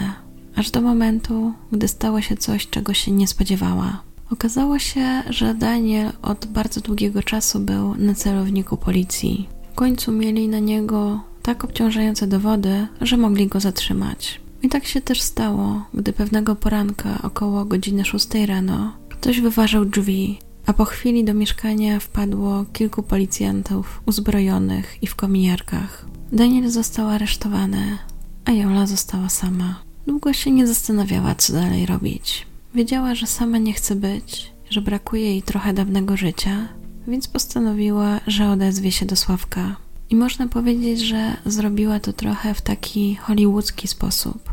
aż 0.56 0.70
do 0.70 0.80
momentu, 0.80 1.52
gdy 1.72 1.88
stało 1.88 2.20
się 2.20 2.36
coś, 2.36 2.68
czego 2.68 2.94
się 2.94 3.12
nie 3.12 3.26
spodziewała. 3.26 4.02
Okazało 4.30 4.78
się, 4.78 5.22
że 5.30 5.54
Daniel 5.54 6.12
od 6.22 6.46
bardzo 6.46 6.80
długiego 6.80 7.22
czasu 7.22 7.60
był 7.60 7.94
na 7.94 8.14
celowniku 8.14 8.76
policji. 8.76 9.48
W 9.72 9.74
końcu 9.74 10.12
mieli 10.12 10.48
na 10.48 10.58
niego 10.58 11.20
tak 11.42 11.64
obciążające 11.64 12.26
dowody, 12.26 12.86
że 13.00 13.16
mogli 13.16 13.46
go 13.46 13.60
zatrzymać. 13.60 14.39
I 14.62 14.68
tak 14.68 14.86
się 14.86 15.00
też 15.00 15.20
stało, 15.20 15.84
gdy 15.94 16.12
pewnego 16.12 16.56
poranka 16.56 17.22
około 17.22 17.64
godziny 17.64 18.04
6 18.04 18.28
rano 18.46 18.92
ktoś 19.08 19.40
wyważał 19.40 19.84
drzwi, 19.84 20.38
a 20.66 20.72
po 20.72 20.84
chwili 20.84 21.24
do 21.24 21.34
mieszkania 21.34 22.00
wpadło 22.00 22.64
kilku 22.72 23.02
policjantów 23.02 24.02
uzbrojonych 24.06 25.02
i 25.02 25.06
w 25.06 25.14
kominiarkach. 25.14 26.06
Daniel 26.32 26.70
został 26.70 27.08
aresztowany, 27.08 27.98
a 28.44 28.52
Jola 28.52 28.86
została 28.86 29.28
sama. 29.28 29.82
Długo 30.06 30.32
się 30.32 30.50
nie 30.50 30.66
zastanawiała, 30.66 31.34
co 31.34 31.52
dalej 31.52 31.86
robić. 31.86 32.46
Wiedziała, 32.74 33.14
że 33.14 33.26
sama 33.26 33.58
nie 33.58 33.72
chce 33.72 33.94
być, 33.94 34.52
że 34.70 34.80
brakuje 34.80 35.22
jej 35.22 35.42
trochę 35.42 35.72
dawnego 35.72 36.16
życia, 36.16 36.68
więc 37.08 37.28
postanowiła, 37.28 38.20
że 38.26 38.50
odezwie 38.50 38.92
się 38.92 39.06
do 39.06 39.16
Sławka. 39.16 39.76
I 40.10 40.16
można 40.16 40.48
powiedzieć, 40.48 41.00
że 41.00 41.36
zrobiła 41.46 42.00
to 42.00 42.12
trochę 42.12 42.54
w 42.54 42.60
taki 42.60 43.14
hollywoodzki 43.14 43.88
sposób, 43.88 44.52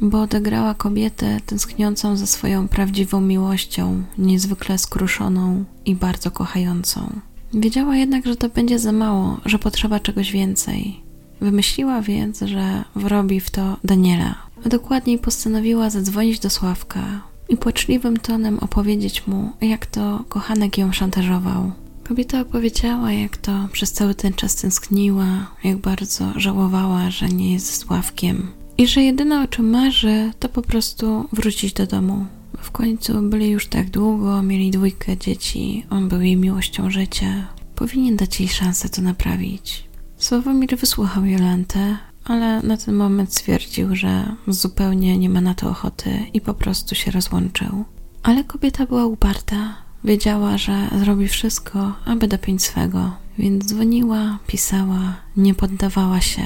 bo 0.00 0.20
odegrała 0.22 0.74
kobietę 0.74 1.40
tęskniącą 1.46 2.16
za 2.16 2.26
swoją 2.26 2.68
prawdziwą 2.68 3.20
miłością, 3.20 4.02
niezwykle 4.18 4.78
skruszoną 4.78 5.64
i 5.84 5.94
bardzo 5.94 6.30
kochającą. 6.30 7.20
Wiedziała 7.54 7.96
jednak, 7.96 8.26
że 8.26 8.36
to 8.36 8.48
będzie 8.48 8.78
za 8.78 8.92
mało, 8.92 9.40
że 9.44 9.58
potrzeba 9.58 10.00
czegoś 10.00 10.32
więcej. 10.32 11.00
Wymyśliła 11.40 12.02
więc, 12.02 12.40
że 12.40 12.84
wrobi 12.94 13.40
w 13.40 13.50
to 13.50 13.76
Daniela, 13.84 14.34
a 14.66 14.68
dokładniej 14.68 15.18
postanowiła 15.18 15.90
zadzwonić 15.90 16.38
do 16.38 16.50
Sławka 16.50 17.20
i 17.48 17.56
płaczliwym 17.56 18.16
tonem 18.16 18.58
opowiedzieć 18.58 19.26
mu, 19.26 19.52
jak 19.60 19.86
to 19.86 20.24
kochanek 20.28 20.78
ją 20.78 20.92
szantażował. 20.92 21.72
Kobieta 22.08 22.40
opowiedziała, 22.40 23.12
jak 23.12 23.36
to 23.36 23.68
przez 23.72 23.92
cały 23.92 24.14
ten 24.14 24.32
czas 24.32 24.56
tęskniła, 24.56 25.26
jak 25.64 25.76
bardzo 25.76 26.32
żałowała, 26.36 27.10
że 27.10 27.28
nie 27.28 27.52
jest 27.52 27.76
Sławkiem 27.76 28.52
i 28.78 28.86
że 28.86 29.02
jedyne 29.02 29.42
o 29.42 29.48
czym 29.48 29.70
marzy, 29.70 30.32
to 30.38 30.48
po 30.48 30.62
prostu 30.62 31.28
wrócić 31.32 31.72
do 31.72 31.86
domu. 31.86 32.26
W 32.58 32.70
końcu 32.70 33.22
byli 33.22 33.50
już 33.50 33.66
tak 33.66 33.90
długo, 33.90 34.42
mieli 34.42 34.70
dwójkę 34.70 35.16
dzieci, 35.16 35.86
on 35.90 36.08
był 36.08 36.20
jej 36.20 36.36
miłością 36.36 36.90
życia. 36.90 37.46
Powinien 37.74 38.16
dać 38.16 38.40
jej 38.40 38.48
szansę 38.48 38.88
to 38.88 39.02
naprawić. 39.02 39.88
Sławomir 40.16 40.76
wysłuchał 40.78 41.24
Jolantę, 41.24 41.98
ale 42.24 42.62
na 42.62 42.76
ten 42.76 42.94
moment 42.94 43.32
stwierdził, 43.32 43.96
że 43.96 44.36
zupełnie 44.46 45.18
nie 45.18 45.30
ma 45.30 45.40
na 45.40 45.54
to 45.54 45.70
ochoty 45.70 46.10
i 46.34 46.40
po 46.40 46.54
prostu 46.54 46.94
się 46.94 47.10
rozłączył. 47.10 47.84
Ale 48.22 48.44
kobieta 48.44 48.86
była 48.86 49.06
uparta. 49.06 49.87
Wiedziała, 50.04 50.58
że 50.58 50.88
zrobi 50.98 51.28
wszystko, 51.28 51.92
aby 52.04 52.28
dopiąć 52.28 52.62
swego, 52.62 53.10
więc 53.38 53.64
dzwoniła, 53.64 54.38
pisała, 54.46 55.16
nie 55.36 55.54
poddawała 55.54 56.20
się. 56.20 56.42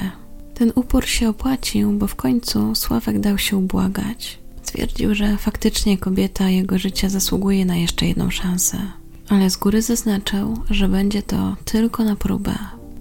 Ten 0.53 0.71
upór 0.75 1.05
się 1.05 1.29
opłacił, 1.29 1.91
bo 1.91 2.07
w 2.07 2.15
końcu 2.15 2.75
Sławek 2.75 3.19
dał 3.19 3.37
się 3.37 3.57
ubłagać. 3.57 4.39
Stwierdził, 4.61 5.15
że 5.15 5.37
faktycznie 5.37 5.97
kobieta 5.97 6.49
jego 6.49 6.77
życia 6.77 7.09
zasługuje 7.09 7.65
na 7.65 7.75
jeszcze 7.75 8.05
jedną 8.05 8.29
szansę, 8.29 8.77
ale 9.29 9.49
z 9.49 9.57
góry 9.57 9.81
zaznaczył, 9.81 10.57
że 10.69 10.87
będzie 10.87 11.21
to 11.21 11.55
tylko 11.65 12.03
na 12.03 12.15
próbę, 12.15 12.55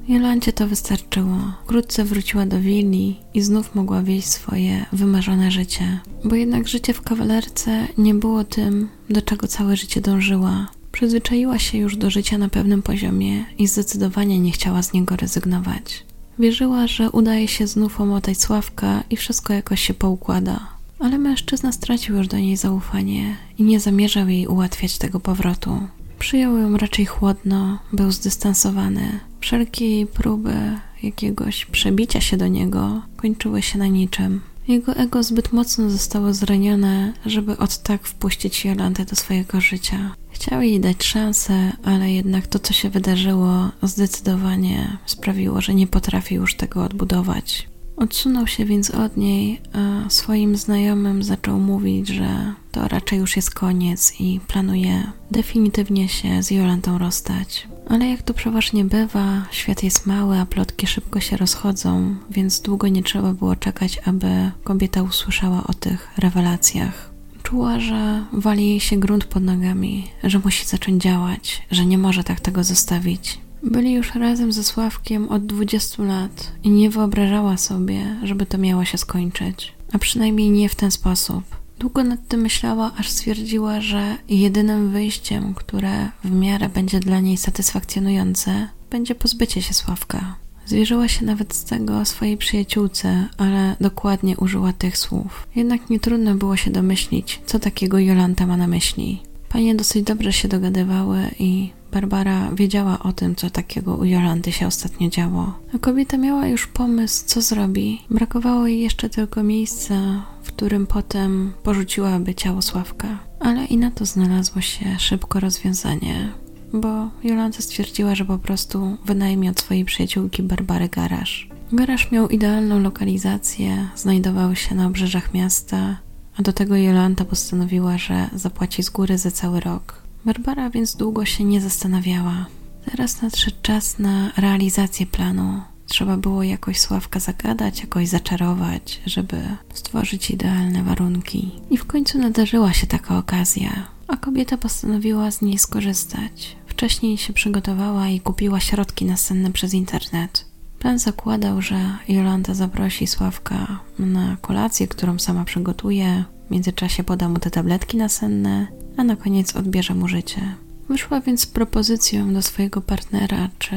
Jolancie 0.09 0.53
to 0.53 0.69
wystarczyło. 0.69 1.39
Wkrótce 1.65 2.05
wróciła 2.05 2.47
do 2.47 2.61
willi 2.61 3.17
i 3.35 3.43
znów 3.43 3.75
mogła 3.75 4.03
wieść 4.03 4.29
swoje 4.29 4.87
wymarzone 4.93 5.51
życie. 5.51 6.01
Bo 6.25 6.35
jednak 6.35 6.69
życie 6.69 6.95
w 6.95 7.03
kawalerce 7.03 7.89
nie 7.99 8.15
było 8.15 8.45
tym, 8.45 8.89
do 9.11 9.23
czego 9.23 9.47
całe 9.47 9.77
życie 9.77 10.01
dążyła. 10.01 10.69
Przyzwyczaiła 10.93 11.59
się 11.59 11.79
już 11.79 11.97
do 11.97 12.11
życia 12.11 12.39
na 12.39 12.49
pewnym 12.49 12.83
poziomie 12.83 13.45
i 13.59 13.67
zdecydowanie 13.67 14.39
nie 14.39 14.53
chciała 14.53 14.83
z 14.83 14.93
niego 14.93 15.17
rezygnować. 15.17 16.05
Wierzyła, 16.39 16.87
że 16.87 17.11
udaje 17.11 17.49
się 17.49 17.67
znów 17.67 18.01
omotać 18.01 18.41
Sławka 18.41 19.05
i 19.11 19.17
wszystko 19.17 19.53
jakoś 19.53 19.81
się 19.81 19.95
poukłada. 19.95 20.61
Ale 20.99 21.19
mężczyzna 21.19 21.73
stracił 21.73 22.17
już 22.17 22.29
do 22.29 22.39
niej 22.39 22.57
zaufanie 22.57 23.37
i 23.59 23.63
nie 23.63 23.81
zamierzał 23.81 24.29
jej 24.29 24.47
ułatwiać 24.47 24.99
tego 24.99 25.21
powrotu. 25.21 25.81
Przyjął 26.19 26.59
ją 26.59 26.77
raczej 26.77 27.07
chłodno, 27.07 27.79
był 27.93 28.13
zdystansowany. 28.13 29.21
Wszelkie 29.43 30.07
próby 30.07 30.55
jakiegoś 31.03 31.65
przebicia 31.65 32.21
się 32.21 32.37
do 32.37 32.49
niego 32.49 33.03
kończyły 33.17 33.63
się 33.63 33.79
na 33.79 33.87
niczym. 33.87 34.41
Jego 34.69 34.97
ego 34.97 35.23
zbyt 35.23 35.53
mocno 35.53 35.91
zostało 35.91 36.35
zranione, 36.35 37.13
żeby 37.27 37.59
od 37.59 37.79
tak 37.79 38.07
wpuścić 38.07 38.65
Jolantę 38.65 39.05
do 39.05 39.17
swojego 39.17 39.61
życia. 39.61 40.15
Chciał 40.31 40.63
jej 40.63 40.81
dać 40.81 41.05
szansę, 41.05 41.73
ale 41.85 42.13
jednak 42.13 42.47
to, 42.47 42.59
co 42.59 42.73
się 42.73 42.91
wydarzyło, 42.91 43.71
zdecydowanie 43.83 44.97
sprawiło, 45.07 45.61
że 45.61 45.75
nie 45.75 45.87
potrafi 45.87 46.35
już 46.35 46.55
tego 46.55 46.85
odbudować. 46.85 47.69
Odsunął 47.97 48.47
się 48.47 48.65
więc 48.65 48.91
od 48.91 49.17
niej, 49.17 49.61
a 49.73 50.11
swoim 50.11 50.57
znajomym 50.57 51.23
zaczął 51.23 51.61
mówić, 51.61 52.09
że 52.09 52.55
to 52.73 52.88
raczej 52.88 53.19
już 53.19 53.37
jest 53.37 53.50
koniec 53.55 54.21
i 54.21 54.41
planuje 54.49 55.12
definitywnie 55.31 56.09
się 56.09 56.43
z 56.43 56.50
Jolantą 56.50 56.99
rozstać. 56.99 57.69
Ale 57.88 58.09
jak 58.09 58.23
to 58.23 58.35
przeważnie 58.35 58.85
bywa, 58.85 59.47
świat 59.50 59.83
jest 59.83 60.07
mały, 60.07 60.38
a 60.38 60.47
plotki 60.47 60.87
szybko 60.87 61.21
się 61.21 61.37
rozchodzą, 61.37 62.14
więc 62.31 62.61
długo 62.61 62.88
nie 62.88 63.02
trzeba 63.02 63.33
było 63.33 63.57
czekać, 63.57 63.99
aby 64.05 64.50
kobieta 64.64 65.02
usłyszała 65.02 65.64
o 65.64 65.75
tych 65.75 66.09
rewelacjach. 66.19 67.12
Czuła, 67.43 67.81
że 67.81 68.25
wali 68.33 68.69
jej 68.69 68.81
się 68.81 68.97
grunt 68.97 69.25
pod 69.25 69.43
nogami, 69.43 70.07
że 70.25 70.38
musi 70.38 70.67
zacząć 70.67 71.02
działać, 71.02 71.62
że 71.71 71.87
nie 71.87 71.99
może 71.99 72.25
tak 72.25 72.41
tego 72.41 72.64
zostawić. 72.64 73.38
Byli 73.62 73.93
już 73.93 74.14
razem 74.14 74.52
ze 74.52 74.64
Sławkiem 74.64 75.29
od 75.29 75.47
20 75.47 76.02
lat 76.02 76.52
i 76.64 76.71
nie 76.71 76.91
wyobrażała 76.91 77.57
sobie, 77.57 78.17
żeby 78.23 78.47
to 78.47 78.59
miało 78.59 78.85
się 78.85 78.99
skończyć. 78.99 79.73
A 79.93 79.99
przynajmniej 79.99 80.50
nie 80.50 80.69
w 80.69 80.75
ten 80.75 80.91
sposób. 80.91 81.62
Długo 81.83 82.05
nad 82.05 82.29
tym 82.29 82.41
myślała, 82.41 82.91
aż 82.97 83.11
stwierdziła, 83.11 83.81
że 83.81 84.17
jedynym 84.29 84.91
wyjściem, 84.91 85.55
które 85.55 86.09
w 86.25 86.31
miarę 86.31 86.69
będzie 86.69 87.01
dla 87.01 87.21
niej 87.21 87.37
satysfakcjonujące, 87.37 88.69
będzie 88.91 89.15
pozbycie 89.15 89.62
się 89.62 89.75
Sławka. 89.75 90.37
Zwierzyła 90.67 91.09
się 91.09 91.25
nawet 91.25 91.55
z 91.55 91.65
tego 91.65 92.05
swojej 92.05 92.37
przyjaciółce, 92.37 93.29
ale 93.39 93.77
dokładnie 93.81 94.37
użyła 94.37 94.73
tych 94.73 94.99
słów. 94.99 95.47
Jednak 95.57 95.91
nie 95.91 96.01
trudno 96.01 96.35
było 96.35 96.57
się 96.57 96.71
domyślić, 96.71 97.41
co 97.47 97.59
takiego 97.59 97.99
Jolanta 97.99 98.47
ma 98.47 98.57
na 98.57 98.67
myśli. 98.67 99.23
Panie 99.53 99.75
dosyć 99.75 100.03
dobrze 100.03 100.33
się 100.33 100.49
dogadywały 100.49 101.31
i 101.39 101.71
Barbara 101.93 102.51
wiedziała 102.53 102.99
o 102.99 103.13
tym, 103.13 103.37
co 103.37 103.51
takiego 103.51 103.97
u 103.97 104.05
Jolanty 104.05 104.53
się 104.53 104.67
ostatnio 104.67 105.09
działo. 105.09 105.59
A 105.75 105.79
kobieta 105.79 106.19
miała 106.19 106.47
już 106.47 106.67
pomysł, 106.67 107.25
co 107.27 107.41
zrobi. 107.41 108.03
Brakowało 108.11 108.67
jej 108.67 108.81
jeszcze 108.81 109.11
tylko 109.11 109.43
miejsca, 109.43 109.95
w 110.43 110.49
którym 110.49 110.87
potem 110.87 111.53
porzuciłaby 111.63 112.35
ciało 112.35 112.63
Sławka. 112.63 113.19
Ale 113.41 113.65
i 113.65 113.77
na 113.77 113.91
to 113.91 114.05
znalazło 114.07 114.61
się 114.61 114.99
szybko 114.99 115.41
rozwiązanie, 115.41 116.29
bo 116.73 117.09
Jolanta 117.25 117.63
stwierdziła, 117.63 118.15
że 118.15 118.25
po 118.25 118.39
prostu 118.39 118.97
wynajmie 119.07 119.51
od 119.51 119.61
swojej 119.61 119.85
przyjaciółki 119.85 120.43
Barbary 120.43 120.89
garaż. 120.89 121.49
Garaż 121.73 122.11
miał 122.11 122.29
idealną 122.29 122.81
lokalizację, 122.81 123.89
znajdował 123.97 124.57
się 124.57 124.75
na 124.75 124.87
obrzeżach 124.87 125.35
miasta, 125.35 125.97
a 126.39 126.43
do 126.43 126.53
tego 126.53 126.77
Jolanta 126.77 127.25
postanowiła, 127.25 127.99
że 127.99 128.31
zapłaci 128.35 128.83
z 128.83 128.91
góry 128.91 129.19
za 129.19 129.31
cały 129.31 129.61
rok. 129.61 130.03
Barbara 130.25 130.71
więc 130.71 130.97
długo 130.97 131.25
się 131.25 131.45
nie 131.45 131.61
zastanawiała. 131.61 132.47
Teraz 132.91 133.23
nadszedł 133.23 133.57
czas 133.62 133.99
na 133.99 134.33
realizację 134.37 135.07
planu. 135.07 135.61
Trzeba 135.87 136.17
było 136.17 136.43
jakoś 136.43 136.81
Sławka 136.81 137.21
zagadać, 137.21 137.81
jakoś 137.81 138.09
zaczarować, 138.09 139.01
żeby 139.07 139.43
stworzyć 139.75 140.31
idealne 140.31 140.83
warunki. 140.83 141.51
I 141.71 141.79
w 141.79 141.85
końcu 141.85 142.19
nadarzyła 142.19 142.73
się 142.73 142.87
taka 142.87 143.19
okazja, 143.19 143.87
a 144.09 144.17
kobieta 144.17 144.57
postanowiła 144.57 145.31
z 145.31 145.43
niej 145.43 145.59
skorzystać. 145.59 146.57
Wcześniej 146.67 147.19
się 147.19 147.33
przygotowała 147.33 148.09
i 148.09 148.21
kupiła 148.21 148.61
środki 148.61 149.05
nasenne 149.05 149.53
przez 149.53 149.75
internet. 149.75 150.52
Plan 150.83 150.99
zakładał, 150.99 151.62
że 151.62 151.77
Jolanta 152.09 152.55
zaprosi 152.55 153.07
Sławka 153.07 153.81
na 153.99 154.37
kolację, 154.41 154.89
którą 154.89 155.19
sama 155.19 155.45
przygotuje. 155.45 156.25
W 156.49 156.51
międzyczasie 156.51 157.05
poda 157.05 157.29
mu 157.29 157.39
te 157.39 157.51
tabletki 157.51 157.97
nasenne, 157.97 158.67
a 158.97 159.05
na 159.05 159.17
koniec 159.17 159.57
odbierze 159.57 159.95
mu 159.95 160.09
życie. 160.09 160.41
Wyszła 160.89 161.21
więc 161.21 161.41
z 161.41 161.47
propozycją 161.47 162.35
do 162.35 162.43
swojego 162.43 162.81
partnera, 162.81 163.49
czy 163.59 163.77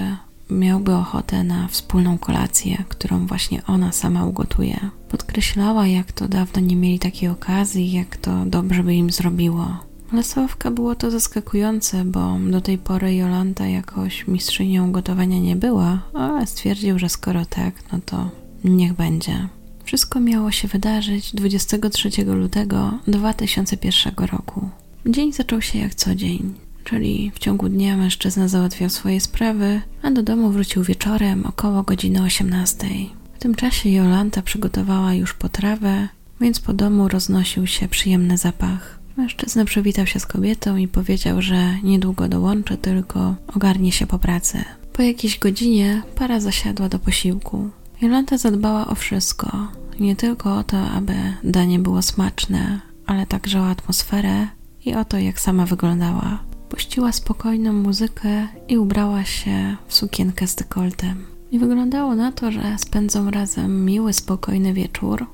miałby 0.49 0.95
ochotę 0.95 1.43
na 1.43 1.67
wspólną 1.67 2.17
kolację, 2.17 2.83
którą 2.89 3.27
właśnie 3.27 3.65
ona 3.65 3.91
sama 3.91 4.25
ugotuje. 4.25 4.79
Podkreślała, 5.09 5.87
jak 5.87 6.11
to 6.11 6.27
dawno 6.27 6.61
nie 6.61 6.75
mieli 6.75 6.99
takiej 6.99 7.29
okazji, 7.29 7.91
jak 7.91 8.17
to 8.17 8.45
dobrze 8.45 8.83
by 8.83 8.95
im 8.95 9.11
zrobiło. 9.11 9.84
Dla 10.11 10.23
Sławka 10.23 10.71
było 10.71 10.95
to 10.95 11.11
zaskakujące, 11.11 12.05
bo 12.05 12.37
do 12.51 12.61
tej 12.61 12.77
pory 12.77 13.15
Jolanta 13.15 13.67
jakoś 13.67 14.27
mistrzynią 14.27 14.91
gotowania 14.91 15.39
nie 15.39 15.55
była, 15.55 16.01
ale 16.13 16.47
stwierdził, 16.47 16.99
że 16.99 17.09
skoro 17.09 17.45
tak, 17.45 17.73
no 17.91 17.99
to 18.05 18.29
niech 18.63 18.93
będzie. 18.93 19.47
Wszystko 19.83 20.19
miało 20.19 20.51
się 20.51 20.67
wydarzyć 20.67 21.35
23 21.35 22.25
lutego 22.25 22.99
2001 23.07 24.25
roku. 24.25 24.69
Dzień 25.05 25.33
zaczął 25.33 25.61
się 25.61 25.79
jak 25.79 25.95
co 25.95 26.15
dzień, 26.15 26.53
czyli 26.83 27.31
w 27.35 27.39
ciągu 27.39 27.69
dnia 27.69 27.97
mężczyzna 27.97 28.47
załatwiał 28.47 28.89
swoje 28.89 29.21
sprawy, 29.21 29.81
a 30.01 30.11
do 30.11 30.23
domu 30.23 30.49
wrócił 30.49 30.83
wieczorem 30.83 31.45
około 31.45 31.83
godziny 31.83 32.23
18. 32.23 32.87
W 33.35 33.39
tym 33.39 33.55
czasie 33.55 33.89
Jolanta 33.89 34.41
przygotowała 34.41 35.13
już 35.13 35.33
potrawę, 35.33 36.07
więc 36.41 36.59
po 36.59 36.73
domu 36.73 37.07
roznosił 37.07 37.67
się 37.67 37.87
przyjemny 37.87 38.37
zapach. 38.37 39.04
Mężczyzna 39.17 39.65
przywitał 39.65 40.05
się 40.05 40.19
z 40.19 40.25
kobietą 40.25 40.77
i 40.77 40.87
powiedział, 40.87 41.41
że 41.41 41.77
niedługo 41.83 42.27
dołączy, 42.27 42.77
tylko 42.77 43.35
ogarnie 43.55 43.91
się 43.91 44.07
po 44.07 44.19
pracy. 44.19 44.63
Po 44.93 45.01
jakiejś 45.01 45.39
godzinie 45.39 46.01
para 46.15 46.39
zasiadła 46.39 46.89
do 46.89 46.99
posiłku. 46.99 47.69
Jolanta 48.01 48.37
zadbała 48.37 48.87
o 48.87 48.95
wszystko. 48.95 49.67
Nie 49.99 50.15
tylko 50.15 50.57
o 50.57 50.63
to, 50.63 50.77
aby 50.77 51.13
danie 51.43 51.79
było 51.79 52.01
smaczne, 52.01 52.81
ale 53.05 53.25
także 53.27 53.61
o 53.61 53.69
atmosferę 53.69 54.47
i 54.85 54.95
o 54.95 55.05
to, 55.05 55.17
jak 55.17 55.39
sama 55.39 55.65
wyglądała. 55.65 56.39
Puściła 56.69 57.11
spokojną 57.11 57.73
muzykę 57.73 58.47
i 58.67 58.77
ubrała 58.77 59.23
się 59.23 59.75
w 59.87 59.93
sukienkę 59.93 60.47
z 60.47 60.55
dekoltem. 60.55 61.25
I 61.51 61.59
wyglądało 61.59 62.15
na 62.15 62.31
to, 62.31 62.51
że 62.51 62.75
spędzą 62.77 63.31
razem 63.31 63.85
miły, 63.85 64.13
spokojny 64.13 64.73
wieczór, 64.73 65.27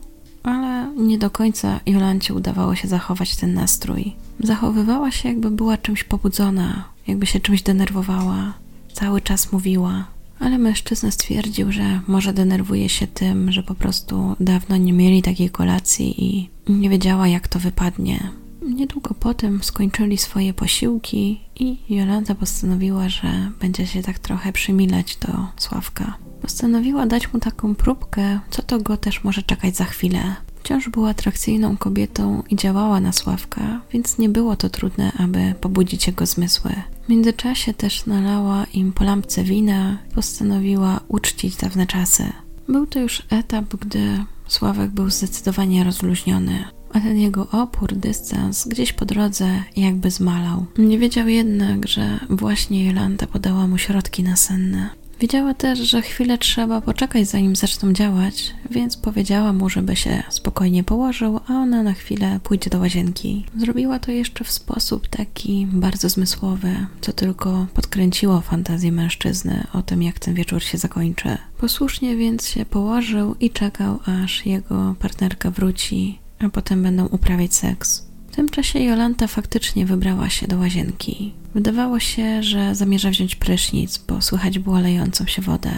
ale 0.44 0.92
nie 0.98 1.18
do 1.18 1.30
końca 1.30 1.80
Jolancie 1.86 2.34
udawało 2.34 2.76
się 2.76 2.88
zachować 2.88 3.36
ten 3.36 3.54
nastrój. 3.54 4.14
Zachowywała 4.40 5.12
się, 5.12 5.30
jakby 5.30 5.52
była 5.52 5.78
czymś 5.78 6.04
pobudzona, 6.04 6.84
jakby 7.08 7.26
się 7.26 7.40
czymś 7.40 7.62
denerwowała. 7.62 8.54
Cały 8.94 9.22
czas 9.22 9.52
mówiła, 9.52 10.06
ale 10.40 10.58
mężczyzna 10.58 11.12
stwierdził, 11.12 11.72
że 11.72 12.00
może 12.08 12.34
denerwuje 12.34 12.90
się 12.90 13.08
tym, 13.08 13.52
że 13.52 13.64
po 13.64 13.76
prostu 13.76 14.36
dawno 14.40 14.78
nie 14.78 14.94
mieli 14.94 15.22
takiej 15.22 15.50
kolacji 15.50 16.26
i 16.26 16.50
nie 16.70 16.90
wiedziała, 16.90 17.28
jak 17.28 17.48
to 17.48 17.60
wypadnie. 17.60 18.41
Niedługo 18.62 19.16
potem 19.20 19.64
skończyli 19.64 20.18
swoje 20.18 20.54
posiłki 20.54 21.42
i 21.60 21.96
Jolanta 21.96 22.36
postanowiła, 22.36 23.10
że 23.10 23.52
będzie 23.60 23.88
się 23.88 24.02
tak 24.02 24.20
trochę 24.20 24.54
przymilać 24.54 25.16
do 25.16 25.48
Sławka. 25.58 26.18
Postanowiła 26.42 27.06
dać 27.06 27.34
mu 27.34 27.40
taką 27.40 27.76
próbkę, 27.76 28.40
co 28.50 28.62
to 28.62 28.80
go 28.80 28.98
też 28.98 29.24
może 29.24 29.44
czekać 29.44 29.76
za 29.76 29.86
chwilę. 29.86 30.36
Wciąż 30.60 30.90
była 30.90 31.10
atrakcyjną 31.10 31.78
kobietą 31.78 32.44
i 32.50 32.56
działała 32.56 33.00
na 33.00 33.12
Sławka, 33.12 33.82
więc 33.94 34.18
nie 34.18 34.30
było 34.30 34.56
to 34.56 34.70
trudne, 34.70 35.12
aby 35.18 35.54
pobudzić 35.62 36.08
jego 36.08 36.26
zmysły. 36.26 36.72
W 37.06 37.10
międzyczasie 37.10 37.74
też 37.74 38.06
nalała 38.06 38.66
im 38.74 38.94
po 38.94 39.04
lampce 39.04 39.44
wina 39.44 39.98
i 40.12 40.14
postanowiła 40.14 41.00
uczcić 41.08 41.56
dawne 41.56 41.88
czasy. 41.88 42.34
Był 42.68 42.88
to 42.88 43.00
już 43.00 43.24
etap, 43.30 43.76
gdy 43.76 44.26
Sławek 44.48 44.92
był 44.92 45.10
zdecydowanie 45.10 45.84
rozluźniony 45.84 46.64
a 46.94 47.00
ten 47.00 47.18
jego 47.18 47.48
opór, 47.52 47.96
dystans 47.96 48.68
gdzieś 48.68 48.94
po 48.94 49.06
drodze 49.06 49.64
jakby 49.76 50.12
zmalał. 50.12 50.66
Nie 50.78 51.00
wiedział 51.00 51.28
jednak, 51.28 51.88
że 51.88 52.20
właśnie 52.30 52.86
Jolanta 52.86 53.28
podała 53.28 53.68
mu 53.68 53.78
środki 53.78 54.24
nasenne. 54.24 54.90
Wiedziała 55.22 55.54
też, 55.54 55.80
że 55.80 56.02
chwilę 56.02 56.38
trzeba 56.38 56.82
poczekać, 56.82 57.28
zanim 57.28 57.56
zaczną 57.56 57.94
działać, 57.94 58.54
więc 58.72 58.98
powiedziała 58.98 59.54
mu, 59.54 59.70
żeby 59.70 59.96
się 59.96 60.24
spokojnie 60.30 60.84
położył, 60.84 61.40
a 61.48 61.54
ona 61.54 61.84
na 61.84 61.94
chwilę 61.94 62.40
pójdzie 62.44 62.70
do 62.70 62.80
łazienki. 62.80 63.46
Zrobiła 63.58 64.00
to 64.00 64.12
jeszcze 64.12 64.44
w 64.44 64.52
sposób 64.52 65.08
taki 65.08 65.68
bardzo 65.72 66.10
zmysłowy, 66.10 66.86
co 67.02 67.14
tylko 67.14 67.68
podkręciło 67.74 68.42
fantazję 68.42 68.92
mężczyzny 68.92 69.68
o 69.74 69.82
tym, 69.82 70.04
jak 70.04 70.20
ten 70.20 70.34
wieczór 70.34 70.64
się 70.64 70.78
zakończy. 70.78 71.38
Posłusznie 71.58 72.16
więc 72.16 72.48
się 72.48 72.66
położył 72.66 73.36
i 73.40 73.50
czekał, 73.50 74.00
aż 74.24 74.46
jego 74.46 74.96
partnerka 75.00 75.52
wróci 75.52 76.21
a 76.44 76.50
potem 76.50 76.84
będą 76.84 77.06
uprawiać 77.06 77.56
seks. 77.56 78.06
W 78.32 78.36
tym 78.36 78.50
czasie 78.50 78.80
Jolanta 78.80 79.28
faktycznie 79.28 79.86
wybrała 79.86 80.30
się 80.30 80.48
do 80.48 80.58
łazienki. 80.58 81.34
Wydawało 81.54 82.00
się, 82.00 82.44
że 82.44 82.76
zamierza 82.76 83.10
wziąć 83.10 83.36
prysznic, 83.36 83.98
bo 83.98 84.22
słychać 84.22 84.60
było 84.60 84.80
lejącą 84.80 85.26
się 85.26 85.42
wodę. 85.42 85.72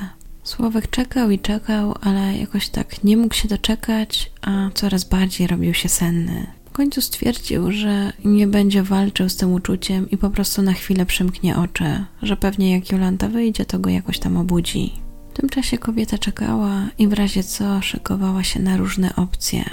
Słowek 0.44 0.90
czekał 0.90 1.32
i 1.32 1.40
czekał, 1.40 1.96
ale 2.02 2.38
jakoś 2.38 2.70
tak 2.70 3.04
nie 3.04 3.18
mógł 3.18 3.36
się 3.36 3.48
doczekać, 3.48 4.32
a 4.42 4.70
coraz 4.74 5.04
bardziej 5.04 5.48
robił 5.48 5.74
się 5.74 5.90
senny. 5.90 6.48
W 6.66 6.72
końcu 6.72 7.02
stwierdził, 7.02 7.72
że 7.72 8.14
nie 8.26 8.48
będzie 8.48 8.84
walczył 8.84 9.30
z 9.30 9.36
tym 9.36 9.54
uczuciem 9.54 10.10
i 10.10 10.18
po 10.18 10.30
prostu 10.30 10.62
na 10.62 10.74
chwilę 10.74 11.06
przymknie 11.06 11.58
oczy, 11.58 12.06
że 12.22 12.38
pewnie 12.38 12.72
jak 12.72 12.92
Jolanta 12.92 13.30
wyjdzie, 13.30 13.66
to 13.66 13.80
go 13.80 13.90
jakoś 13.90 14.20
tam 14.20 14.38
obudzi. 14.38 14.94
W 15.34 15.36
tym 15.36 15.50
czasie 15.50 15.78
kobieta 15.78 16.18
czekała 16.18 16.90
i 16.98 17.08
w 17.08 17.14
razie 17.14 17.44
co 17.44 17.82
szykowała 17.82 18.44
się 18.44 18.60
na 18.60 18.78
różne 18.78 19.16
opcje. 19.16 19.64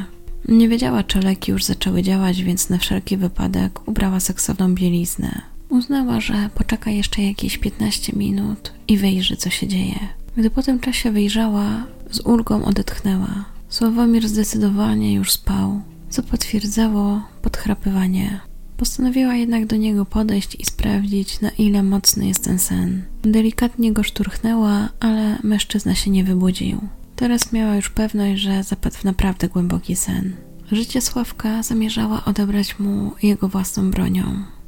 Nie 0.50 0.68
wiedziała, 0.68 1.02
czy 1.02 1.20
leki 1.20 1.52
już 1.52 1.64
zaczęły 1.64 2.02
działać, 2.02 2.42
więc 2.42 2.70
na 2.70 2.78
wszelki 2.78 3.16
wypadek 3.16 3.88
ubrała 3.88 4.20
seksowną 4.20 4.74
bieliznę. 4.74 5.42
Uznała, 5.68 6.20
że 6.20 6.50
poczeka 6.54 6.90
jeszcze 6.90 7.22
jakieś 7.22 7.58
15 7.58 8.12
minut 8.16 8.72
i 8.88 8.96
wyjrzy, 8.96 9.36
co 9.36 9.50
się 9.50 9.68
dzieje. 9.68 9.98
Gdy 10.36 10.50
po 10.50 10.62
tym 10.62 10.80
czasie 10.80 11.10
wyjrzała, 11.10 11.86
z 12.10 12.20
ulgą 12.20 12.64
odetchnęła. 12.64 13.44
Sławomir 13.68 14.28
zdecydowanie 14.28 15.14
już 15.14 15.32
spał, 15.32 15.80
co 16.10 16.22
potwierdzało 16.22 17.22
podchrapywanie. 17.42 18.40
Postanowiła 18.76 19.34
jednak 19.34 19.66
do 19.66 19.76
niego 19.76 20.04
podejść 20.04 20.56
i 20.60 20.64
sprawdzić, 20.64 21.40
na 21.40 21.50
ile 21.50 21.82
mocny 21.82 22.26
jest 22.26 22.44
ten 22.44 22.58
sen. 22.58 23.02
Delikatnie 23.22 23.92
go 23.92 24.02
szturchnęła, 24.02 24.88
ale 25.00 25.38
mężczyzna 25.42 25.94
się 25.94 26.10
nie 26.10 26.24
wybudził. 26.24 26.80
Teraz 27.20 27.52
miała 27.52 27.76
już 27.76 27.90
pewność, 27.90 28.42
że 28.42 28.62
zapadł 28.62 28.96
w 28.96 29.04
naprawdę 29.04 29.48
głęboki 29.48 29.96
sen. 29.96 30.37
Życie 30.72 31.00
Sławka 31.00 31.62
zamierzała 31.62 32.24
odebrać 32.24 32.78
mu 32.78 33.12
jego 33.22 33.48
własną 33.48 33.90
bronią. 33.90 34.24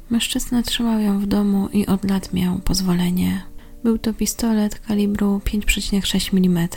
Mężczyzna 0.09 0.63
trzymał 0.63 0.99
ją 0.99 1.19
w 1.19 1.25
domu 1.25 1.69
i 1.73 1.85
od 1.85 2.03
lat 2.03 2.33
miał 2.33 2.59
pozwolenie. 2.59 3.43
Był 3.83 3.97
to 3.97 4.13
pistolet 4.13 4.79
kalibru 4.79 5.41
5,6 5.45 6.37
mm. 6.37 6.67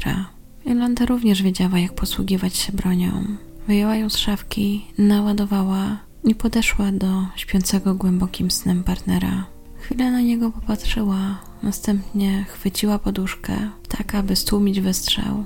Jolanta 0.67 1.07
również 1.07 1.43
wiedziała, 1.43 1.79
jak 1.79 1.93
posługiwać 1.93 2.57
się 2.57 2.73
bronią. 2.73 3.25
Wyjęła 3.69 3.97
ją 3.97 4.11
z 4.11 4.17
szafki, 4.17 4.87
naładowała 4.99 5.99
i 6.25 6.35
podeszła 6.35 6.93
do 6.93 7.27
śpiącego 7.37 7.95
głębokim 7.95 8.51
snem 8.51 8.85
partnera. 8.85 9.47
Chwilę 9.79 10.11
na 10.11 10.21
niego 10.21 10.51
popatrzyła, 10.51 11.39
następnie 11.63 12.45
chwyciła 12.49 12.99
poduszkę, 12.99 13.71
tak 13.89 14.15
aby 14.15 14.37
stłumić 14.37 14.81
wystrzał 14.81 15.45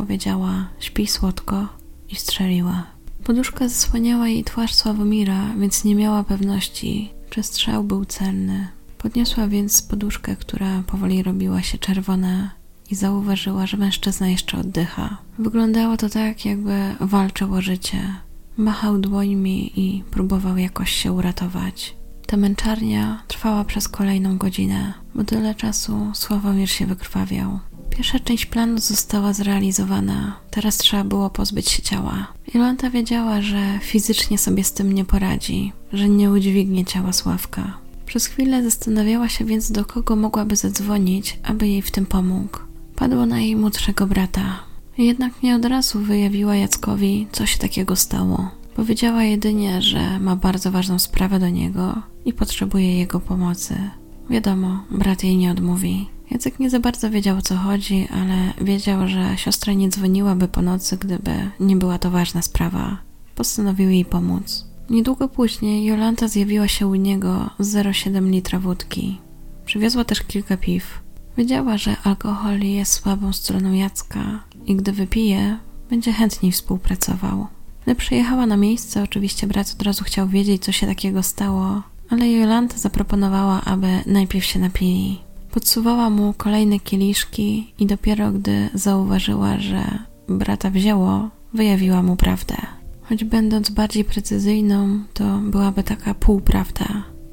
powiedziała 0.00 0.68
śpi 0.78 1.06
słodko 1.06 1.68
i 2.08 2.16
strzeliła. 2.16 2.86
Poduszka 3.24 3.68
zasłaniała 3.68 4.28
jej 4.28 4.44
twarz 4.44 4.74
Sławomira, 4.74 5.54
więc 5.58 5.84
nie 5.84 5.94
miała 5.94 6.24
pewności, 6.24 7.10
czy 7.30 7.42
strzał 7.42 7.84
był 7.84 8.04
celny. 8.04 8.68
Podniosła 8.98 9.48
więc 9.48 9.82
poduszkę, 9.82 10.36
która 10.36 10.82
powoli 10.86 11.22
robiła 11.22 11.62
się 11.62 11.78
czerwona 11.78 12.50
i 12.90 12.94
zauważyła, 12.94 13.66
że 13.66 13.76
mężczyzna 13.76 14.28
jeszcze 14.28 14.58
oddycha. 14.58 15.16
Wyglądało 15.38 15.96
to 15.96 16.08
tak, 16.08 16.44
jakby 16.44 16.94
walczył 17.00 17.54
o 17.54 17.60
życie. 17.60 18.14
Machał 18.56 18.98
dłońmi 18.98 19.80
i 19.80 20.04
próbował 20.10 20.56
jakoś 20.56 20.90
się 20.90 21.12
uratować. 21.12 21.96
Ta 22.26 22.36
męczarnia 22.36 23.22
trwała 23.28 23.64
przez 23.64 23.88
kolejną 23.88 24.38
godzinę, 24.38 24.94
bo 25.14 25.24
tyle 25.24 25.54
czasu 25.54 26.10
Sławomir 26.14 26.70
się 26.70 26.86
wykrwawiał. 26.86 27.58
Pierwsza 28.00 28.18
część 28.18 28.46
planu 28.46 28.78
została 28.78 29.32
zrealizowana. 29.32 30.36
Teraz 30.50 30.78
trzeba 30.78 31.04
było 31.04 31.30
pozbyć 31.30 31.70
się 31.70 31.82
ciała. 31.82 32.26
Jolanta 32.54 32.90
wiedziała, 32.90 33.42
że 33.42 33.78
fizycznie 33.82 34.38
sobie 34.38 34.64
z 34.64 34.72
tym 34.72 34.92
nie 34.92 35.04
poradzi, 35.04 35.72
że 35.92 36.08
nie 36.08 36.30
udźwignie 36.30 36.84
ciała 36.84 37.12
Sławka. 37.12 37.78
Przez 38.06 38.26
chwilę 38.26 38.64
zastanawiała 38.64 39.28
się 39.28 39.44
więc, 39.44 39.72
do 39.72 39.84
kogo 39.84 40.16
mogłaby 40.16 40.56
zadzwonić, 40.56 41.38
aby 41.42 41.68
jej 41.68 41.82
w 41.82 41.90
tym 41.90 42.06
pomógł. 42.06 42.58
Padło 42.96 43.26
na 43.26 43.40
jej 43.40 43.56
młodszego 43.56 44.06
brata. 44.06 44.60
Jednak 44.98 45.42
nie 45.42 45.56
od 45.56 45.64
razu 45.64 46.00
wyjawiła 46.00 46.56
Jackowi, 46.56 47.26
co 47.32 47.46
się 47.46 47.58
takiego 47.58 47.96
stało. 47.96 48.50
Powiedziała 48.74 49.22
jedynie, 49.22 49.82
że 49.82 50.20
ma 50.20 50.36
bardzo 50.36 50.70
ważną 50.70 50.98
sprawę 50.98 51.38
do 51.38 51.48
niego 51.48 52.02
i 52.24 52.32
potrzebuje 52.32 52.98
jego 52.98 53.20
pomocy. 53.20 53.90
Wiadomo, 54.30 54.84
brat 54.90 55.24
jej 55.24 55.36
nie 55.36 55.50
odmówi. 55.50 56.08
Jacek 56.30 56.58
nie 56.60 56.70
za 56.70 56.80
bardzo 56.80 57.10
wiedział 57.10 57.38
o 57.38 57.42
co 57.42 57.56
chodzi, 57.56 58.08
ale 58.10 58.64
wiedział, 58.64 59.08
że 59.08 59.36
siostra 59.36 59.72
nie 59.72 59.88
dzwoniłaby 59.88 60.48
po 60.48 60.62
nocy, 60.62 60.96
gdyby 60.96 61.50
nie 61.60 61.76
była 61.76 61.98
to 61.98 62.10
ważna 62.10 62.42
sprawa. 62.42 62.96
Postanowił 63.34 63.90
jej 63.90 64.04
pomóc. 64.04 64.66
Niedługo 64.90 65.28
później 65.28 65.84
Jolanta 65.84 66.28
zjawiła 66.28 66.68
się 66.68 66.86
u 66.86 66.94
niego 66.94 67.50
z 67.58 67.74
0,7 67.74 68.30
litra 68.30 68.58
wódki. 68.58 69.18
Przywiozła 69.64 70.04
też 70.04 70.20
kilka 70.20 70.56
piw. 70.56 71.02
Wiedziała, 71.38 71.78
że 71.78 71.96
alkohol 72.04 72.60
jest 72.60 72.92
słabą 72.92 73.32
stroną 73.32 73.72
Jacka 73.72 74.44
i 74.66 74.76
gdy 74.76 74.92
wypije, 74.92 75.58
będzie 75.90 76.12
chętniej 76.12 76.52
współpracował. 76.52 77.46
Gdy 77.84 77.94
przyjechała 77.94 78.46
na 78.46 78.56
miejsce, 78.56 79.02
oczywiście 79.02 79.46
brat 79.46 79.74
od 79.78 79.82
razu 79.82 80.04
chciał 80.04 80.28
wiedzieć, 80.28 80.64
co 80.64 80.72
się 80.72 80.86
takiego 80.86 81.22
stało, 81.22 81.82
ale 82.10 82.30
Jolanta 82.30 82.78
zaproponowała, 82.78 83.64
aby 83.64 83.88
najpierw 84.06 84.44
się 84.44 84.58
napili. 84.58 85.29
Podsuwała 85.50 86.10
mu 86.10 86.34
kolejne 86.36 86.80
kieliszki 86.80 87.72
i 87.78 87.86
dopiero 87.86 88.32
gdy 88.32 88.68
zauważyła, 88.74 89.58
że 89.58 89.98
brata 90.28 90.70
wzięło, 90.70 91.30
wyjawiła 91.54 92.02
mu 92.02 92.16
prawdę. 92.16 92.56
Choć 93.02 93.24
będąc 93.24 93.70
bardziej 93.70 94.04
precyzyjną, 94.04 95.00
to 95.14 95.38
byłaby 95.38 95.82
taka 95.82 96.14
półprawda, 96.14 96.86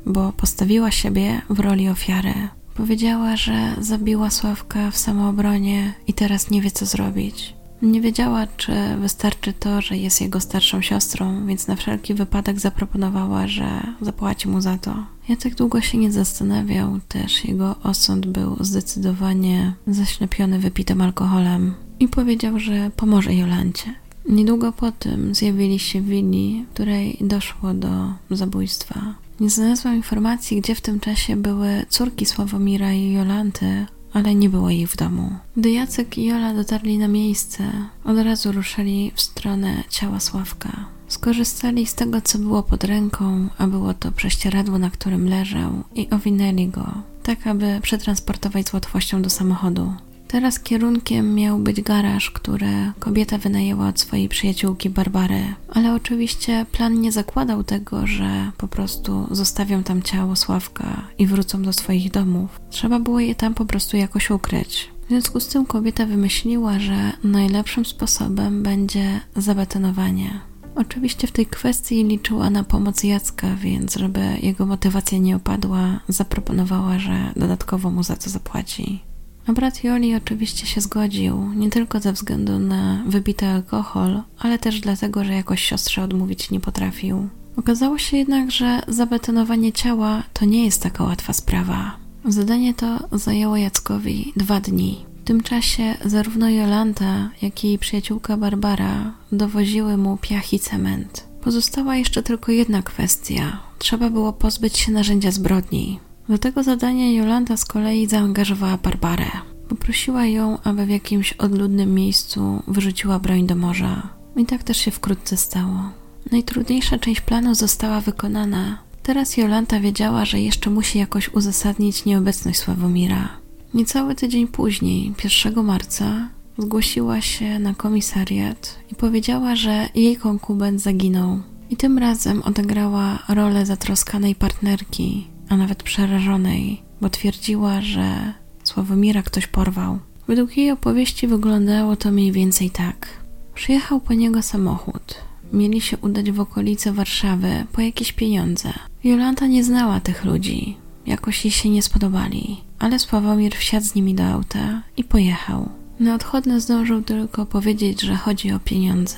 bo 0.06 0.32
postawiła 0.32 0.92
siebie 0.92 1.42
w 1.50 1.60
roli 1.60 1.90
ofiary. 1.90 2.34
Powiedziała, 2.76 3.36
że 3.36 3.76
zabiła 3.80 4.30
Sławka 4.30 4.92
w 4.92 4.98
samoobronie 4.98 5.94
i 6.08 6.14
teraz 6.14 6.52
nie 6.52 6.62
wie 6.62 6.72
co 6.72 6.86
zrobić. 6.86 7.54
Nie 7.82 8.02
wiedziała, 8.02 8.48
czy 8.58 8.74
wystarczy 9.02 9.54
to, 9.54 9.82
że 9.82 9.98
jest 9.98 10.22
jego 10.22 10.40
starszą 10.40 10.82
siostrą, 10.82 11.48
więc 11.48 11.68
na 11.68 11.76
wszelki 11.76 12.14
wypadek 12.14 12.60
zaproponowała, 12.60 13.48
że 13.48 13.68
zapłaci 14.02 14.48
mu 14.48 14.62
za 14.62 14.78
to. 14.78 14.96
Jacek 15.30 15.56
długo 15.56 15.82
się 15.82 15.98
nie 15.98 16.12
zastanawiał, 16.12 17.00
też 17.08 17.46
jego 17.46 17.76
osąd 17.84 18.26
był 18.26 18.58
zdecydowanie 18.60 19.74
zaślepiony 19.88 20.60
wypitym 20.60 21.02
alkoholem 21.02 21.74
i 22.00 22.08
powiedział, 22.08 22.60
że 22.60 22.92
pomoże 22.96 23.34
Jolancie. 23.34 23.94
Niedługo 24.30 24.72
po 24.72 24.92
tym 24.92 25.36
zjawili 25.36 25.80
się 25.80 26.02
w 26.02 26.06
willi, 26.06 26.66
w 26.70 26.74
której 26.74 27.18
doszło 27.22 27.74
do 27.74 28.14
zabójstwa. 28.32 29.16
Nie 29.40 29.50
znalazłam 29.50 29.96
informacji, 29.96 30.62
gdzie 30.62 30.76
w 30.76 30.82
tym 30.82 31.00
czasie 31.00 31.36
były 31.36 31.86
córki 31.90 32.26
Sławomira 32.26 32.94
i 32.94 33.12
Jolanty, 33.12 33.86
ale 34.14 34.36
nie 34.36 34.50
było 34.50 34.70
ich 34.70 34.90
w 34.90 34.98
domu. 34.98 35.32
Gdy 35.58 35.72
Jacek 35.72 36.18
i 36.18 36.26
Jola 36.26 36.54
dotarli 36.54 36.98
na 36.98 37.08
miejsce, 37.08 37.64
od 38.04 38.18
razu 38.18 38.52
ruszyli 38.52 39.12
w 39.16 39.22
stronę 39.22 39.84
ciała 39.90 40.20
Sławka. 40.20 40.97
Skorzystali 41.08 41.86
z 41.86 41.96
tego, 41.96 42.22
co 42.22 42.40
było 42.40 42.64
pod 42.64 42.84
ręką, 42.84 43.48
a 43.58 43.68
było 43.68 43.94
to 43.94 44.12
prześcieradło, 44.12 44.78
na 44.78 44.90
którym 44.90 45.30
leżał, 45.30 45.72
i 45.96 46.10
owinęli 46.10 46.68
go, 46.68 46.86
tak 47.24 47.48
aby 47.48 47.80
przetransportować 47.82 48.70
z 48.70 48.74
łatwością 48.74 49.22
do 49.22 49.30
samochodu. 49.30 49.94
Teraz 50.28 50.60
kierunkiem 50.60 51.36
miał 51.36 51.60
być 51.60 51.82
garaż, 51.82 52.32
który 52.32 52.92
kobieta 53.00 53.38
wynajęła 53.38 53.88
od 53.88 54.00
swojej 54.00 54.30
przyjaciółki 54.30 54.90
Barbary, 54.90 55.44
ale 55.70 55.94
oczywiście 55.94 56.66
plan 56.72 57.02
nie 57.02 57.12
zakładał 57.12 57.64
tego, 57.64 58.08
że 58.08 58.52
po 58.58 58.68
prostu 58.68 59.28
zostawią 59.32 59.84
tam 59.84 60.02
ciało 60.02 60.36
Sławka 60.36 61.02
i 61.18 61.28
wrócą 61.28 61.62
do 61.62 61.74
swoich 61.74 62.12
domów. 62.12 62.60
Trzeba 62.70 63.00
było 63.00 63.20
je 63.20 63.36
tam 63.36 63.54
po 63.54 63.66
prostu 63.66 63.98
jakoś 63.98 64.32
ukryć. 64.32 64.90
W 65.06 65.08
związku 65.10 65.40
z 65.40 65.48
tym 65.48 65.66
kobieta 65.66 66.06
wymyśliła, 66.06 66.80
że 66.80 67.12
najlepszym 67.24 67.86
sposobem 67.86 68.64
będzie 68.64 69.20
zabetonowanie. 69.36 70.40
Oczywiście 70.78 71.28
w 71.28 71.32
tej 71.32 71.46
kwestii 71.46 72.04
liczyła 72.04 72.50
na 72.50 72.64
pomoc 72.64 73.04
Jacka, 73.04 73.56
więc 73.56 73.96
żeby 73.96 74.38
jego 74.42 74.66
motywacja 74.66 75.18
nie 75.18 75.36
opadła, 75.36 76.00
zaproponowała, 76.08 77.00
że 77.00 77.32
dodatkowo 77.36 77.92
mu 77.92 78.04
za 78.04 78.16
to 78.16 78.30
zapłaci. 78.30 79.00
A 79.48 79.54
brat 79.54 79.84
Joli 79.84 80.16
oczywiście 80.16 80.68
się 80.68 80.82
zgodził, 80.82 81.54
nie 81.54 81.70
tylko 81.70 82.00
ze 82.00 82.14
względu 82.14 82.60
na 82.60 83.04
wybity 83.08 83.46
alkohol, 83.46 84.22
ale 84.40 84.60
też 84.60 84.82
dlatego, 84.82 85.24
że 85.24 85.34
jakoś 85.34 85.62
siostrze 85.62 86.04
odmówić 86.04 86.52
nie 86.52 86.60
potrafił. 86.60 87.30
Okazało 87.56 87.98
się 87.98 88.18
jednak, 88.18 88.52
że 88.52 88.82
zabetonowanie 88.88 89.72
ciała 89.72 90.24
to 90.34 90.46
nie 90.46 90.66
jest 90.66 90.84
taka 90.84 91.04
łatwa 91.04 91.34
sprawa. 91.34 91.98
Zadanie 92.26 92.74
to 92.74 93.00
zajęło 93.12 93.58
Jackowi 93.58 94.34
dwa 94.36 94.60
dni. 94.60 95.06
Tym 95.28 95.42
czasie 95.44 95.96
zarówno 96.06 96.50
Jolanta, 96.50 97.30
jak 97.42 97.64
i 97.64 97.68
jej 97.68 97.80
przyjaciółka 97.80 98.38
Barbara 98.38 99.14
dowoziły 99.32 99.98
mu 99.98 100.18
piach 100.18 100.54
i 100.54 100.60
cement. 100.60 101.28
Pozostała 101.42 101.96
jeszcze 101.96 102.24
tylko 102.24 102.52
jedna 102.52 102.82
kwestia. 102.82 103.60
Trzeba 103.80 104.10
było 104.10 104.34
pozbyć 104.34 104.78
się 104.78 104.92
narzędzia 104.92 105.32
zbrodni. 105.32 106.00
Do 106.30 106.38
tego 106.38 106.64
zadania 106.64 107.12
Jolanta 107.12 107.58
z 107.58 107.66
kolei 107.66 108.08
zaangażowała 108.08 108.78
Barbarę. 108.78 109.32
Poprosiła 109.70 110.26
ją, 110.26 110.58
aby 110.64 110.86
w 110.86 110.90
jakimś 110.90 111.34
odludnym 111.34 111.94
miejscu 111.94 112.64
wyrzuciła 112.68 113.20
broń 113.20 113.48
do 113.48 113.56
morza. 113.56 114.10
I 114.36 114.46
tak 114.46 114.64
też 114.64 114.78
się 114.78 114.92
wkrótce 114.92 115.38
stało. 115.38 115.92
Najtrudniejsza 116.32 117.00
część 117.00 117.22
planu 117.22 117.56
została 117.56 118.02
wykonana. 118.02 118.78
Teraz 119.04 119.38
Jolanta 119.38 119.80
wiedziała, 119.80 120.26
że 120.26 120.40
jeszcze 120.40 120.70
musi 120.70 121.00
jakoś 121.00 121.30
uzasadnić 121.30 122.06
nieobecność 122.06 122.60
Sławomira. 122.60 123.47
Niecały 123.74 124.16
tydzień 124.16 124.48
później, 124.48 125.14
1 125.46 125.66
marca, 125.66 126.30
zgłosiła 126.58 127.22
się 127.22 127.60
na 127.60 127.74
komisariat 127.74 128.80
i 128.92 128.96
powiedziała, 128.96 129.56
że 129.56 129.90
jej 129.96 130.16
konkubent 130.16 130.82
zaginął. 130.82 131.42
I 131.70 131.78
tym 131.78 131.98
razem 131.98 132.42
odegrała 132.42 133.20
rolę 133.30 133.66
zatroskanej 133.66 134.36
partnerki, 134.36 135.28
a 135.50 135.58
nawet 135.58 135.84
przerażonej, 135.84 136.82
bo 137.02 137.10
twierdziła, 137.10 137.82
że 137.82 138.34
Sławomira 138.64 139.24
ktoś 139.24 139.48
porwał. 139.48 140.00
Według 140.28 140.58
jej 140.58 140.72
opowieści 140.72 141.28
wyglądało 141.28 141.96
to 141.96 142.12
mniej 142.12 142.32
więcej 142.32 142.70
tak. 142.70 143.08
Przyjechał 143.54 144.00
po 144.00 144.14
niego 144.14 144.42
samochód. 144.42 145.16
Mieli 145.54 145.82
się 145.82 145.98
udać 145.98 146.32
w 146.32 146.40
okolice 146.40 146.94
Warszawy 146.94 147.66
po 147.72 147.82
jakieś 147.82 148.14
pieniądze. 148.14 148.74
Jolanta 149.04 149.48
nie 149.48 149.64
znała 149.64 150.00
tych 150.00 150.26
ludzi. 150.26 150.78
Jakoś 151.06 151.46
jej 151.46 151.52
się 151.52 151.70
nie 151.70 151.82
spodobali. 151.82 152.58
Ale 152.80 153.00
Sławomir 153.00 153.56
wsiadł 153.56 153.86
z 153.86 153.96
nimi 153.96 154.16
do 154.16 154.24
auta 154.24 154.82
i 154.98 155.04
pojechał. 155.04 155.70
Na 156.00 156.16
odchodne 156.16 156.62
zdążył 156.62 157.02
tylko 157.02 157.46
powiedzieć, 157.46 158.02
że 158.02 158.16
chodzi 158.16 158.52
o 158.52 158.60
pieniądze. 158.60 159.18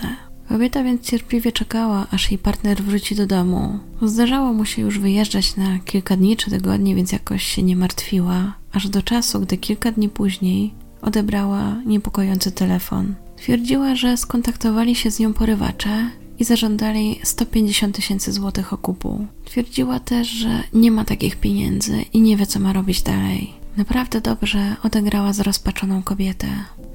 Kobieta 0.49 0.83
więc 0.83 1.01
cierpliwie 1.01 1.51
czekała, 1.51 2.07
aż 2.11 2.31
jej 2.31 2.37
partner 2.37 2.83
wróci 2.83 3.15
do 3.15 3.27
domu. 3.27 3.79
Zdarzało 4.01 4.53
mu 4.53 4.65
się 4.65 4.81
już 4.81 4.99
wyjeżdżać 4.99 5.55
na 5.55 5.79
kilka 5.79 6.17
dni 6.17 6.37
czy 6.37 6.49
tygodni, 6.49 6.95
więc 6.95 7.11
jakoś 7.11 7.43
się 7.43 7.63
nie 7.63 7.75
martwiła, 7.75 8.53
aż 8.73 8.89
do 8.89 9.01
czasu, 9.03 9.39
gdy 9.39 9.57
kilka 9.57 9.91
dni 9.91 10.09
później 10.09 10.73
odebrała 11.01 11.75
niepokojący 11.85 12.51
telefon. 12.51 13.15
Twierdziła, 13.35 13.95
że 13.95 14.17
skontaktowali 14.17 14.95
się 14.95 15.11
z 15.11 15.19
nią 15.19 15.33
porywacze 15.33 16.09
i 16.39 16.45
zażądali 16.45 17.19
150 17.23 17.95
tysięcy 17.95 18.33
złotych 18.33 18.73
okupu. 18.73 19.27
Twierdziła 19.45 19.99
też, 19.99 20.27
że 20.27 20.63
nie 20.73 20.91
ma 20.91 21.05
takich 21.05 21.35
pieniędzy 21.35 22.01
i 22.13 22.21
nie 22.21 22.37
wie, 22.37 22.47
co 22.47 22.59
ma 22.59 22.73
robić 22.73 23.01
dalej. 23.01 23.53
Naprawdę 23.77 24.21
dobrze 24.21 24.75
odegrała 24.83 25.33
zrozpaczoną 25.33 26.03
kobietę. 26.03 26.47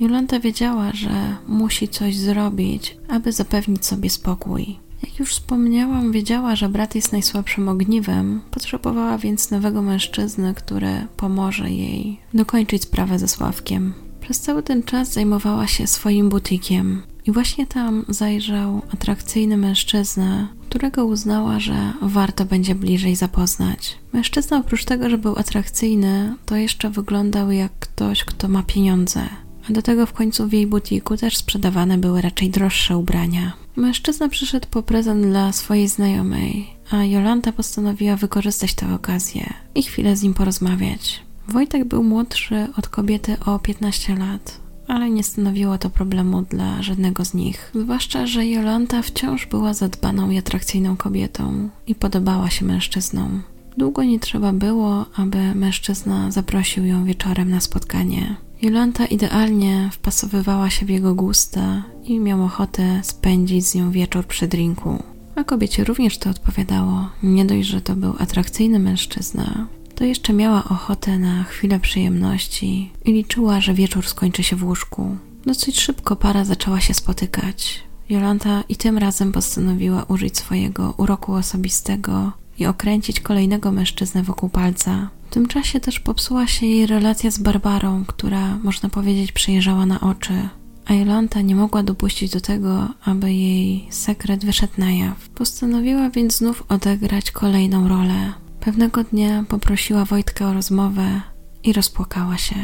Jolanta 0.00 0.40
wiedziała, 0.40 0.92
że 0.92 1.36
musi 1.48 1.88
coś 1.88 2.16
zrobić, 2.16 2.96
aby 3.08 3.32
zapewnić 3.32 3.86
sobie 3.86 4.10
spokój. 4.10 4.78
Jak 5.02 5.18
już 5.18 5.30
wspomniałam, 5.34 6.12
wiedziała, 6.12 6.56
że 6.56 6.68
brat 6.68 6.94
jest 6.94 7.12
najsłabszym 7.12 7.68
ogniwem, 7.68 8.40
potrzebowała 8.50 9.18
więc 9.18 9.50
nowego 9.50 9.82
mężczyzny, 9.82 10.54
który 10.54 11.06
pomoże 11.16 11.70
jej 11.70 12.20
dokończyć 12.34 12.82
sprawę 12.82 13.18
ze 13.18 13.28
Sławkiem. 13.28 13.92
Przez 14.20 14.40
cały 14.40 14.62
ten 14.62 14.82
czas 14.82 15.12
zajmowała 15.12 15.66
się 15.66 15.86
swoim 15.86 16.28
butikiem 16.28 17.02
i 17.26 17.32
właśnie 17.32 17.66
tam 17.66 18.04
zajrzał 18.08 18.82
atrakcyjny 18.94 19.56
mężczyzna, 19.56 20.48
którego 20.68 21.06
uznała, 21.06 21.60
że 21.60 21.92
warto 22.02 22.44
będzie 22.44 22.74
bliżej 22.74 23.16
zapoznać. 23.16 23.98
Mężczyzna 24.12 24.58
oprócz 24.58 24.84
tego, 24.84 25.10
że 25.10 25.18
był 25.18 25.38
atrakcyjny, 25.38 26.34
to 26.46 26.56
jeszcze 26.56 26.90
wyglądał 26.90 27.50
jak 27.50 27.72
ktoś, 27.78 28.24
kto 28.24 28.48
ma 28.48 28.62
pieniądze. 28.62 29.22
A 29.70 29.72
do 29.72 29.82
tego 29.82 30.06
w 30.06 30.12
końcu 30.12 30.48
w 30.48 30.52
jej 30.52 30.66
butiku 30.66 31.16
też 31.16 31.36
sprzedawane 31.36 31.98
były 31.98 32.20
raczej 32.20 32.50
droższe 32.50 32.96
ubrania. 32.96 33.52
Mężczyzna 33.76 34.28
przyszedł 34.28 34.66
po 34.70 34.82
prezent 34.82 35.26
dla 35.26 35.52
swojej 35.52 35.88
znajomej, 35.88 36.70
a 36.90 37.04
Jolanta 37.04 37.52
postanowiła 37.52 38.16
wykorzystać 38.16 38.74
tę 38.74 38.94
okazję 38.94 39.54
i 39.74 39.82
chwilę 39.82 40.16
z 40.16 40.22
nim 40.22 40.34
porozmawiać. 40.34 41.20
Wojtek 41.48 41.84
był 41.84 42.02
młodszy 42.02 42.66
od 42.76 42.88
kobiety 42.88 43.36
o 43.46 43.58
15 43.58 44.16
lat, 44.16 44.60
ale 44.90 45.10
nie 45.10 45.24
stanowiło 45.24 45.78
to 45.78 45.90
problemu 45.90 46.42
dla 46.42 46.82
żadnego 46.82 47.24
z 47.24 47.34
nich. 47.34 47.72
Zwłaszcza, 47.74 48.26
że 48.26 48.46
Jolanta 48.46 49.02
wciąż 49.02 49.46
była 49.46 49.74
zadbaną 49.74 50.30
i 50.30 50.38
atrakcyjną 50.38 50.96
kobietą 50.96 51.68
i 51.86 51.94
podobała 51.94 52.50
się 52.50 52.64
mężczyznom. 52.64 53.42
Długo 53.76 54.04
nie 54.04 54.20
trzeba 54.20 54.52
było, 54.52 55.06
aby 55.16 55.54
mężczyzna 55.54 56.30
zaprosił 56.30 56.84
ją 56.84 57.04
wieczorem 57.04 57.50
na 57.50 57.60
spotkanie. 57.60 58.36
Jolanta 58.62 59.06
idealnie 59.06 59.90
wpasowywała 59.92 60.70
się 60.70 60.86
w 60.86 60.90
jego 60.90 61.14
gusta 61.14 61.82
i 62.04 62.18
miał 62.18 62.44
ochotę 62.44 63.00
spędzić 63.02 63.66
z 63.66 63.74
nią 63.74 63.90
wieczór 63.90 64.26
przy 64.26 64.48
drinku. 64.48 65.02
A 65.34 65.44
kobiecie 65.44 65.84
również 65.84 66.18
to 66.18 66.30
odpowiadało. 66.30 67.08
Nie 67.22 67.44
dość, 67.44 67.68
że 67.68 67.80
to 67.80 67.96
był 67.96 68.14
atrakcyjny 68.18 68.78
mężczyzna, 68.78 69.66
to 70.00 70.04
jeszcze 70.04 70.32
miała 70.32 70.64
ochotę 70.64 71.18
na 71.18 71.44
chwilę 71.44 71.80
przyjemności 71.80 72.92
i 73.04 73.12
liczyła, 73.12 73.60
że 73.60 73.74
wieczór 73.74 74.06
skończy 74.06 74.42
się 74.42 74.56
w 74.56 74.64
łóżku. 74.64 75.16
Dosyć 75.46 75.80
szybko 75.80 76.16
para 76.16 76.44
zaczęła 76.44 76.80
się 76.80 76.94
spotykać. 76.94 77.80
Jolanta 78.10 78.64
i 78.68 78.76
tym 78.76 78.98
razem 78.98 79.32
postanowiła 79.32 80.04
użyć 80.04 80.38
swojego 80.38 80.94
uroku 80.96 81.32
osobistego 81.32 82.32
i 82.58 82.66
okręcić 82.66 83.20
kolejnego 83.20 83.72
mężczyznę 83.72 84.22
wokół 84.22 84.48
palca. 84.48 85.10
W 85.30 85.34
tym 85.34 85.48
czasie 85.48 85.80
też 85.80 86.00
popsuła 86.00 86.46
się 86.46 86.66
jej 86.66 86.86
relacja 86.86 87.30
z 87.30 87.38
Barbarą, 87.38 88.04
która, 88.06 88.56
można 88.56 88.88
powiedzieć, 88.88 89.32
przyjeżdżała 89.32 89.86
na 89.86 90.00
oczy. 90.00 90.48
A 90.86 90.94
Jolanta 90.94 91.40
nie 91.40 91.54
mogła 91.54 91.82
dopuścić 91.82 92.32
do 92.32 92.40
tego, 92.40 92.88
aby 93.04 93.32
jej 93.32 93.86
sekret 93.90 94.44
wyszedł 94.44 94.72
na 94.78 94.90
jaw. 94.90 95.28
Postanowiła 95.28 96.10
więc 96.10 96.36
znów 96.36 96.64
odegrać 96.68 97.30
kolejną 97.30 97.88
rolę. 97.88 98.32
Pewnego 98.60 99.04
dnia 99.04 99.44
poprosiła 99.48 100.04
Wojtka 100.04 100.48
o 100.48 100.52
rozmowę 100.52 101.20
i 101.62 101.72
rozpłakała 101.72 102.36
się. 102.36 102.54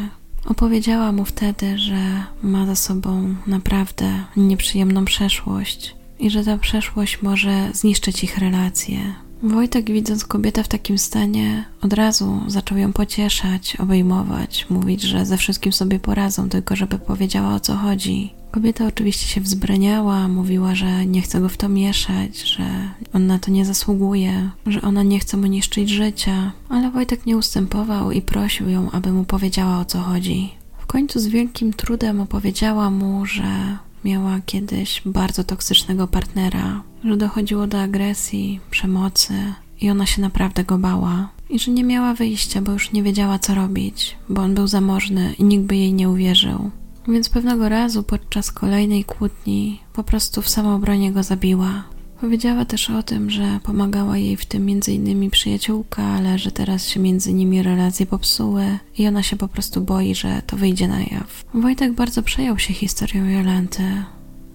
Opowiedziała 0.46 1.12
mu 1.12 1.24
wtedy, 1.24 1.78
że 1.78 2.24
ma 2.42 2.66
za 2.66 2.76
sobą 2.76 3.35
naprawdę 3.46 4.24
nieprzyjemną 4.37 5.04
przeszłość 5.04 5.96
i 6.18 6.30
że 6.30 6.44
ta 6.44 6.59
przeszłość 6.59 7.22
może 7.22 7.70
zniszczyć 7.72 8.24
ich 8.24 8.38
relacje. 8.38 9.25
Wojtek, 9.46 9.90
widząc 9.90 10.24
kobietę 10.24 10.64
w 10.64 10.68
takim 10.68 10.98
stanie, 10.98 11.64
od 11.82 11.92
razu 11.92 12.40
zaczął 12.46 12.78
ją 12.78 12.92
pocieszać, 12.92 13.76
obejmować, 13.76 14.66
mówić, 14.70 15.02
że 15.02 15.26
ze 15.26 15.37
wszystkim 15.37 15.72
sobie 15.72 15.98
poradzą, 15.98 16.48
tylko 16.48 16.76
żeby 16.76 16.98
powiedziała 16.98 17.54
o 17.54 17.61
co 17.61 17.76
chodzi. 17.76 18.32
Kobieta 18.50 18.87
oczywiście 18.87 19.26
się 19.26 19.40
wzbraniała, 19.40 20.28
mówiła, 20.28 20.74
że 20.74 21.06
nie 21.06 21.22
chce 21.22 21.40
go 21.40 21.48
w 21.48 21.56
to 21.56 21.68
mieszać, 21.68 22.40
że 22.40 22.64
on 23.12 23.26
na 23.26 23.38
to 23.38 23.50
nie 23.50 23.64
zasługuje, 23.64 24.50
że 24.66 24.82
ona 24.82 25.02
nie 25.02 25.18
chce 25.18 25.37
mu 25.37 25.46
niszczyć 25.46 25.90
życia, 25.90 26.52
ale 26.68 26.90
Wojtek 26.90 27.26
nie 27.26 27.37
ustępował 27.37 28.12
i 28.12 28.22
prosił 28.22 28.68
ją, 28.68 28.90
aby 28.90 29.12
mu 29.12 29.24
powiedziała 29.24 29.80
o 29.80 29.85
co 29.85 29.98
chodzi. 29.98 30.50
W 30.78 30.87
końcu 30.87 31.20
z 31.20 31.26
wielkim 31.26 31.72
trudem 31.72 32.20
opowiedziała 32.20 32.90
mu, 32.90 33.26
że 33.26 33.78
miała 34.06 34.40
kiedyś 34.46 35.02
bardzo 35.06 35.44
toksycznego 35.44 36.06
partnera, 36.06 36.82
że 37.04 37.16
dochodziło 37.16 37.66
do 37.66 37.80
agresji, 37.80 38.60
przemocy 38.70 39.34
i 39.80 39.90
ona 39.90 40.06
się 40.06 40.22
naprawdę 40.22 40.64
go 40.64 40.78
bała. 40.78 41.28
I 41.50 41.58
że 41.58 41.70
nie 41.70 41.84
miała 41.84 42.14
wyjścia, 42.14 42.62
bo 42.62 42.72
już 42.72 42.92
nie 42.92 43.02
wiedziała 43.02 43.38
co 43.38 43.54
robić, 43.54 44.16
bo 44.28 44.42
on 44.42 44.54
był 44.54 44.66
zamożny 44.66 45.34
i 45.38 45.44
nikt 45.44 45.64
by 45.64 45.76
jej 45.76 45.92
nie 45.92 46.08
uwierzył. 46.08 46.70
Więc 47.08 47.28
pewnego 47.28 47.68
razu 47.68 48.02
podczas 48.02 48.52
kolejnej 48.52 49.04
kłótni 49.04 49.80
po 49.92 50.04
prostu 50.04 50.42
w 50.42 50.48
samoobronie 50.48 51.12
go 51.12 51.22
zabiła. 51.22 51.84
Powiedziała 52.20 52.64
też 52.64 52.90
o 52.90 53.02
tym, 53.02 53.31
że 53.31 53.61
pomagała 53.62 54.18
jej 54.18 54.37
w 54.37 54.46
tym 54.46 54.68
m.in. 54.68 55.31
przyjaciółka, 55.31 56.02
ale 56.02 56.38
że 56.38 56.52
teraz 56.52 56.88
się 56.88 57.00
między 57.00 57.33
nimi 57.33 57.62
relacje 57.62 58.07
popsuły 58.07 58.79
i 58.98 59.09
ona 59.09 59.22
się 59.22 59.37
po 59.37 59.48
prostu 59.48 59.81
boi, 59.81 60.14
że 60.14 60.42
to 60.46 60.57
wyjdzie 60.57 60.88
na 60.88 61.00
jaw. 61.00 61.44
Wojtek 61.55 61.92
bardzo 61.92 62.22
przejął 62.22 62.59
się 62.59 62.74
historią 62.74 63.24
Jolanty. 63.24 63.83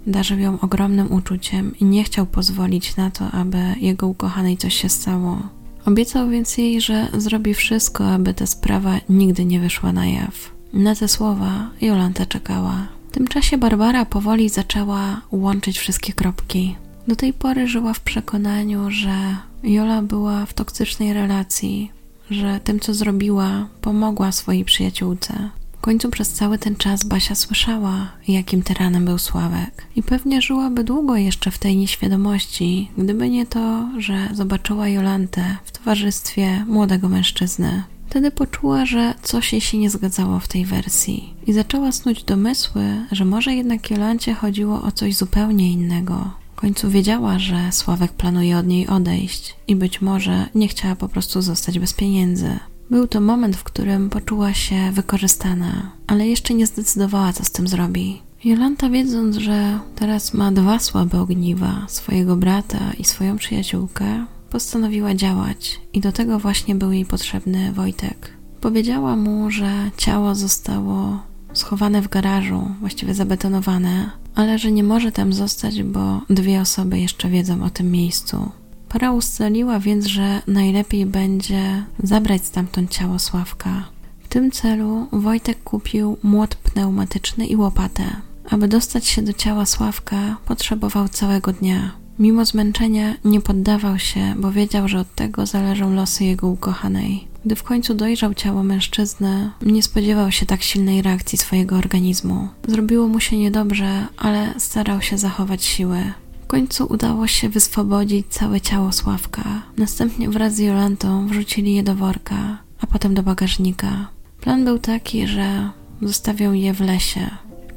Darzył 0.07 0.39
ją 0.39 0.59
ogromnym 0.59 1.11
uczuciem 1.11 1.79
i 1.79 1.85
nie 1.85 2.03
chciał 2.03 2.25
pozwolić 2.25 2.95
na 2.95 3.11
to, 3.11 3.31
aby 3.31 3.57
jego 3.81 4.07
ukochanej 4.07 4.57
coś 4.57 4.73
się 4.73 4.89
stało. 4.89 5.37
Obiecał 5.85 6.29
więc 6.29 6.57
jej, 6.57 6.81
że 6.81 7.07
zrobi 7.17 7.53
wszystko, 7.53 8.13
aby 8.13 8.33
ta 8.33 8.45
sprawa 8.45 8.99
nigdy 9.09 9.45
nie 9.45 9.59
wyszła 9.59 9.93
na 9.93 10.05
jaw. 10.05 10.51
Na 10.73 10.95
te 10.95 11.07
słowa 11.07 11.69
Jolanta 11.81 12.25
czekała. 12.25 12.87
W 13.09 13.13
tym 13.13 13.27
czasie 13.27 13.57
Barbara 13.57 14.05
powoli 14.05 14.49
zaczęła 14.49 15.21
łączyć 15.31 15.79
wszystkie 15.79 16.13
kropki. 16.13 16.75
Do 17.07 17.15
tej 17.15 17.33
pory 17.33 17.67
żyła 17.67 17.93
w 17.93 17.99
przekonaniu, 17.99 18.91
że 18.91 19.35
Jola 19.63 20.01
była 20.01 20.45
w 20.45 20.53
toksycznej 20.53 21.13
relacji, 21.13 21.91
że 22.31 22.59
tym, 22.63 22.79
co 22.79 22.93
zrobiła, 22.93 23.67
pomogła 23.81 24.31
swojej 24.31 24.65
przyjaciółce. 24.65 25.49
W 25.77 25.81
końcu 25.81 26.09
przez 26.09 26.29
cały 26.29 26.57
ten 26.57 26.75
czas 26.75 27.03
Basia 27.03 27.35
słyszała, 27.35 28.11
jakim 28.27 28.63
tyranem 28.63 29.05
był 29.05 29.17
Sławek. 29.17 29.85
I 29.95 30.03
pewnie 30.03 30.41
żyłaby 30.41 30.83
długo 30.83 31.15
jeszcze 31.15 31.51
w 31.51 31.57
tej 31.57 31.77
nieświadomości, 31.77 32.91
gdyby 32.97 33.29
nie 33.29 33.45
to, 33.45 33.89
że 33.97 34.29
zobaczyła 34.33 34.87
Jolantę 34.87 35.57
w 35.63 35.71
towarzystwie 35.71 36.65
młodego 36.67 37.09
mężczyzny. 37.09 37.83
Wtedy 38.09 38.31
poczuła, 38.31 38.85
że 38.85 39.13
coś 39.21 39.51
jej 39.51 39.61
się 39.61 39.77
nie 39.77 39.89
zgadzało 39.89 40.39
w 40.39 40.47
tej 40.47 40.65
wersji 40.65 41.33
i 41.47 41.53
zaczęła 41.53 41.91
snuć 41.91 42.23
domysły, 42.23 42.83
że 43.11 43.25
może 43.25 43.53
jednak 43.53 43.91
Jolancie 43.91 44.33
chodziło 44.33 44.81
o 44.81 44.91
coś 44.91 45.15
zupełnie 45.15 45.71
innego. 45.71 46.40
Końcu 46.61 46.89
wiedziała, 46.89 47.39
że 47.39 47.71
Sławek 47.71 48.11
planuje 48.11 48.57
od 48.57 48.67
niej 48.67 48.87
odejść 48.87 49.55
i 49.67 49.75
być 49.75 50.01
może 50.01 50.49
nie 50.55 50.67
chciała 50.67 50.95
po 50.95 51.09
prostu 51.09 51.41
zostać 51.41 51.79
bez 51.79 51.93
pieniędzy. 51.93 52.59
Był 52.89 53.07
to 53.07 53.21
moment, 53.21 53.55
w 53.55 53.63
którym 53.63 54.09
poczuła 54.09 54.53
się 54.53 54.91
wykorzystana, 54.91 55.91
ale 56.07 56.27
jeszcze 56.27 56.53
nie 56.53 56.67
zdecydowała, 56.67 57.33
co 57.33 57.45
z 57.45 57.51
tym 57.51 57.67
zrobi. 57.67 58.21
Jolanta, 58.43 58.89
wiedząc, 58.89 59.35
że 59.35 59.79
teraz 59.95 60.33
ma 60.33 60.51
dwa 60.51 60.79
słabe 60.79 61.21
ogniwa, 61.21 61.85
swojego 61.87 62.35
brata 62.35 62.93
i 62.97 63.03
swoją 63.03 63.37
przyjaciółkę, 63.37 64.25
postanowiła 64.49 65.15
działać 65.15 65.81
i 65.93 65.99
do 65.99 66.11
tego 66.11 66.39
właśnie 66.39 66.75
był 66.75 66.91
jej 66.91 67.05
potrzebny 67.05 67.73
Wojtek. 67.73 68.31
Powiedziała 68.61 69.15
mu, 69.15 69.51
że 69.51 69.91
ciało 69.97 70.35
zostało 70.35 71.19
schowane 71.53 72.01
w 72.01 72.07
garażu, 72.07 72.71
właściwie 72.79 73.13
zabetonowane, 73.13 74.09
ale 74.35 74.59
że 74.59 74.71
nie 74.71 74.83
może 74.83 75.11
tam 75.11 75.33
zostać, 75.33 75.83
bo 75.83 76.21
dwie 76.29 76.61
osoby 76.61 76.99
jeszcze 76.99 77.29
wiedzą 77.29 77.63
o 77.63 77.69
tym 77.69 77.91
miejscu. 77.91 78.51
Para 78.89 79.11
ustaliła 79.11 79.79
więc, 79.79 80.05
że 80.05 80.41
najlepiej 80.47 81.05
będzie 81.05 81.83
zabrać 82.03 82.45
stamtąd 82.45 82.91
ciało 82.91 83.19
Sławka. 83.19 83.83
W 84.23 84.27
tym 84.27 84.51
celu 84.51 85.07
Wojtek 85.11 85.63
kupił 85.63 86.17
młot 86.23 86.55
pneumatyczny 86.55 87.45
i 87.45 87.55
łopatę. 87.55 88.03
Aby 88.49 88.67
dostać 88.67 89.05
się 89.07 89.21
do 89.21 89.33
ciała 89.33 89.65
Sławka, 89.65 90.37
potrzebował 90.45 91.09
całego 91.09 91.53
dnia. 91.53 91.91
Mimo 92.19 92.45
zmęczenia 92.45 93.15
nie 93.25 93.41
poddawał 93.41 93.99
się, 93.99 94.35
bo 94.37 94.51
wiedział, 94.51 94.87
że 94.87 94.99
od 94.99 95.15
tego 95.15 95.45
zależą 95.45 95.93
losy 95.93 96.25
jego 96.25 96.47
ukochanej. 96.47 97.27
Gdy 97.45 97.55
w 97.55 97.63
końcu 97.63 97.93
dojrzał 97.93 98.33
ciało 98.33 98.63
mężczyzny, 98.63 99.51
nie 99.61 99.83
spodziewał 99.83 100.31
się 100.31 100.45
tak 100.45 100.63
silnej 100.63 101.01
reakcji 101.01 101.37
swojego 101.37 101.75
organizmu. 101.75 102.47
Zrobiło 102.67 103.07
mu 103.07 103.19
się 103.19 103.37
niedobrze, 103.37 104.07
ale 104.17 104.53
starał 104.57 105.01
się 105.01 105.17
zachować 105.17 105.65
siły 105.65 106.13
końcu 106.51 106.85
udało 106.85 107.27
się 107.27 107.49
wyswobodzić 107.49 108.27
całe 108.29 108.61
ciało 108.61 108.91
Sławka. 108.91 109.43
Następnie 109.77 110.29
wraz 110.29 110.55
z 110.55 110.59
Jolantą 110.59 111.27
wrzucili 111.27 111.75
je 111.75 111.83
do 111.83 111.95
worka, 111.95 112.57
a 112.81 112.87
potem 112.87 113.13
do 113.13 113.23
bagażnika. 113.23 114.07
Plan 114.41 114.65
był 114.65 114.79
taki, 114.79 115.27
że 115.27 115.69
zostawią 116.01 116.53
je 116.53 116.73
w 116.73 116.81
lesie. 116.81 117.29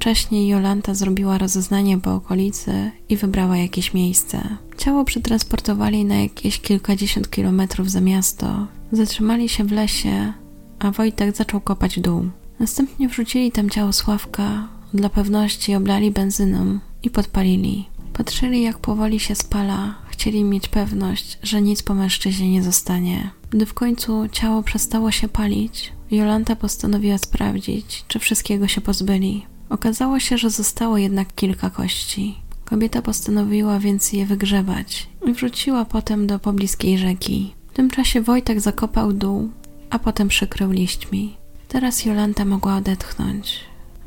Wcześniej 0.05 0.49
Jolanta 0.49 0.95
zrobiła 0.95 1.39
rozeznanie 1.39 1.99
po 1.99 2.15
okolicy 2.15 2.91
i 3.09 3.17
wybrała 3.17 3.57
jakieś 3.57 3.95
miejsce. 3.95 4.57
Ciało 4.79 5.05
przetransportowali 5.05 6.05
na 6.05 6.15
jakieś 6.15 6.61
kilkadziesiąt 6.61 7.31
kilometrów 7.31 7.91
za 7.91 8.01
miasto. 8.01 8.67
Zatrzymali 8.93 9.49
się 9.49 9.65
w 9.65 9.73
lesie, 9.73 10.33
a 10.79 10.91
Wojtek 10.91 11.37
zaczął 11.37 11.61
kopać 11.61 12.01
dół. 12.01 12.29
Następnie 12.61 13.09
wrzucili 13.09 13.53
tam 13.53 13.71
ciało 13.71 13.93
Sławka, 13.93 14.69
dla 14.95 15.09
pewności 15.09 15.75
oblali 15.75 16.11
benzyną 16.11 16.79
i 17.03 17.11
podpalili. 17.11 17.89
Patrzyli, 18.13 18.63
jak 18.63 18.79
powoli 18.79 19.21
się 19.21 19.35
spala, 19.35 19.95
chcieli 20.09 20.45
mieć 20.45 20.69
pewność, 20.69 21.39
że 21.43 21.63
nic 21.63 21.83
po 21.83 21.95
mężczyźnie 21.95 22.51
nie 22.51 22.63
zostanie. 22.63 23.31
Gdy 23.51 23.67
w 23.67 23.75
końcu 23.75 24.29
ciało 24.33 24.63
przestało 24.63 25.11
się 25.11 25.29
palić, 25.29 25.93
Jolanta 26.11 26.57
postanowiła 26.57 27.19
sprawdzić, 27.19 28.05
czy 28.09 28.19
wszystkiego 28.19 28.69
się 28.69 28.81
pozbyli. 28.81 29.54
Okazało 29.69 30.21
się, 30.21 30.39
że 30.39 30.51
zostało 30.51 30.99
jednak 30.99 31.35
kilka 31.35 31.71
kości. 31.71 32.35
Kobieta 32.65 33.03
postanowiła 33.03 33.79
więc 33.79 34.13
je 34.13 34.27
wygrzebać 34.27 35.09
i 35.27 35.33
wrzuciła 35.33 35.85
potem 35.85 36.27
do 36.27 36.39
pobliskiej 36.39 36.99
rzeki. 36.99 37.55
W 37.71 37.75
tym 37.75 37.91
czasie 37.91 38.21
Wojtek 38.21 38.61
zakopał 38.61 39.13
dół, 39.13 39.51
a 39.91 39.99
potem 39.99 40.29
przykrył 40.29 40.71
liśćmi. 40.71 41.37
Teraz 41.69 42.05
Jolanta 42.05 42.45
mogła 42.45 42.77
odetchnąć. 42.77 43.61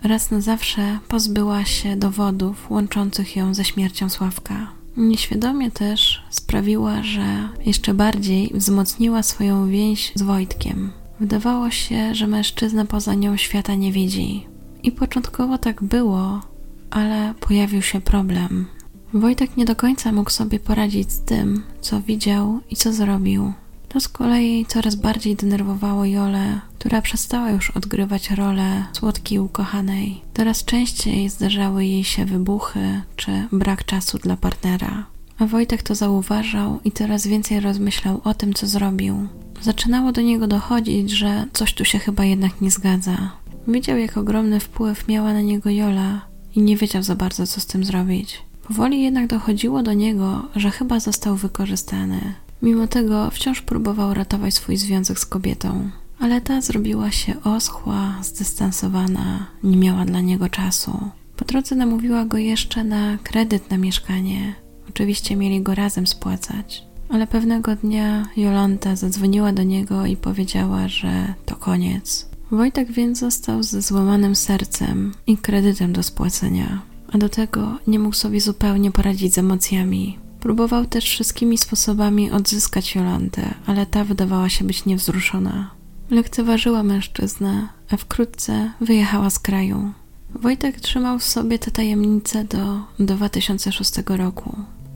Raz 0.04 0.32
na 0.32 0.42
zawsze 0.42 1.00
pozbyła 1.08 1.66
się 1.66 1.96
dowodów 1.96 2.72
łączących 2.72 3.36
ją 3.36 3.54
ze 3.54 3.66
śmiercią 3.66 4.10
Sławka. 4.10 4.68
Nieświadomie 4.98 5.72
też 5.72 6.24
sprawiła, 6.30 7.04
że 7.04 7.50
jeszcze 7.66 7.94
bardziej 7.94 8.52
wzmocniła 8.54 9.24
swoją 9.24 9.70
więź 9.70 10.12
z 10.16 10.22
Wojtkiem. 10.22 10.92
Wydawało 11.20 11.72
się, 11.72 12.16
że 12.16 12.28
mężczyzna 12.28 12.86
poza 12.86 13.14
nią 13.14 13.38
świata 13.38 13.76
nie 13.76 13.92
widzi. 13.92 14.48
I 14.88 14.92
początkowo 14.92 15.58
tak 15.58 15.84
było, 15.84 16.42
ale 16.90 17.34
pojawił 17.40 17.82
się 17.82 18.02
problem. 18.02 18.66
Wojtek 19.14 19.58
nie 19.58 19.66
do 19.66 19.76
końca 19.76 20.12
mógł 20.12 20.30
sobie 20.30 20.60
poradzić 20.60 21.12
z 21.12 21.22
tym, 21.22 21.64
co 21.82 22.02
widział 22.02 22.60
i 22.70 22.76
co 22.76 22.94
zrobił. 22.94 23.54
To 23.90 24.00
z 24.00 24.08
kolei 24.08 24.66
coraz 24.66 24.96
bardziej 24.96 25.36
denerwowało 25.36 26.06
Jolę, 26.06 26.62
która 26.80 27.02
przestała 27.02 27.52
już 27.52 27.70
odgrywać 27.70 28.32
rolę 28.32 28.86
słodkiej 28.94 29.40
ukochanej. 29.40 30.22
Coraz 30.34 30.66
częściej 30.66 31.30
zdarzały 31.30 31.86
jej 31.86 32.04
się 32.04 32.26
wybuchy 32.26 33.02
czy 33.16 33.32
brak 33.52 33.86
czasu 33.86 34.18
dla 34.18 34.38
partnera. 34.38 35.06
A 35.40 35.46
Wojtek 35.46 35.84
to 35.84 35.96
zauważał 35.96 36.80
i 36.86 36.92
coraz 36.92 37.28
więcej 37.28 37.60
rozmyślał 37.60 38.22
o 38.24 38.34
tym, 38.34 38.54
co 38.54 38.68
zrobił. 38.68 39.28
Zaczynało 39.62 40.12
do 40.12 40.22
niego 40.22 40.48
dochodzić, 40.48 41.12
że 41.12 41.46
coś 41.54 41.74
tu 41.74 41.86
się 41.86 42.00
chyba 42.00 42.26
jednak 42.26 42.62
nie 42.62 42.72
zgadza. 42.72 43.32
Widział, 43.68 43.98
jak 43.98 44.18
ogromny 44.18 44.60
wpływ 44.60 45.08
miała 45.08 45.34
na 45.34 45.42
niego 45.42 45.70
Jola 45.70 46.22
i 46.56 46.62
nie 46.62 46.78
wiedział 46.78 47.04
za 47.04 47.16
bardzo, 47.16 47.48
co 47.48 47.62
z 47.62 47.66
tym 47.66 47.84
zrobić. 47.84 48.42
Powoli 48.68 49.02
jednak 49.02 49.28
dochodziło 49.28 49.84
do 49.84 49.94
niego, 49.94 50.46
że 50.56 50.72
chyba 50.72 51.00
został 51.00 51.36
wykorzystany. 51.36 52.34
Mimo 52.62 52.88
tego 52.88 53.30
wciąż 53.32 53.62
próbował 53.62 54.14
ratować 54.14 54.54
swój 54.54 54.78
związek 54.78 55.20
z 55.20 55.26
kobietą, 55.26 55.90
ale 56.20 56.42
ta 56.42 56.62
zrobiła 56.62 57.12
się 57.12 57.44
oschła, 57.44 58.16
zdystansowana, 58.22 59.48
nie 59.64 59.78
miała 59.78 60.06
dla 60.06 60.22
niego 60.22 60.50
czasu. 60.50 61.10
Po 61.36 61.46
drodze 61.46 61.76
namówiła 61.76 62.26
go 62.26 62.38
jeszcze 62.38 62.84
na 62.84 63.18
kredyt 63.24 63.70
na 63.72 63.78
mieszkanie. 63.78 64.56
Oczywiście 64.90 65.36
mieli 65.36 65.62
go 65.62 65.76
razem 65.76 66.08
spłacać, 66.08 66.84
ale 67.10 67.28
pewnego 67.28 67.76
dnia 67.76 68.30
Jolanta 68.38 68.96
zadzwoniła 68.96 69.54
do 69.54 69.64
niego 69.64 70.06
i 70.06 70.18
powiedziała, 70.18 70.88
że 70.88 71.34
to 71.46 71.56
koniec. 71.56 72.37
Wojtek 72.52 72.92
więc 72.92 73.20
został 73.20 73.64
ze 73.64 73.82
złamanym 73.82 74.36
sercem 74.36 75.14
i 75.28 75.38
kredytem 75.38 75.94
do 75.94 76.04
spłacenia, 76.04 76.82
a 77.12 77.18
do 77.18 77.30
tego 77.30 77.78
nie 77.88 78.00
mógł 78.00 78.16
sobie 78.16 78.42
zupełnie 78.42 78.92
poradzić 78.92 79.34
z 79.34 79.38
emocjami. 79.38 80.18
Próbował 80.40 80.86
też 80.86 81.06
wszystkimi 81.06 81.58
sposobami 81.58 82.32
odzyskać 82.32 82.96
Jolantę, 82.96 83.54
ale 83.66 83.86
ta 83.86 84.04
wydawała 84.04 84.50
się 84.50 84.66
być 84.66 84.86
niewzruszona. 84.86 85.72
Lekceważyła 86.10 86.84
mężczyznę, 86.84 87.68
a 87.92 87.98
wkrótce 87.98 88.72
wyjechała 88.82 89.30
z 89.30 89.40
kraju. 89.40 89.92
Wojtek 90.36 90.80
trzymał 90.80 91.20
w 91.20 91.24
sobie 91.24 91.60
tę 91.60 91.72
tajemnicę 91.72 92.44
do 92.44 92.80
2006 93.00 93.94
roku. 94.08 94.56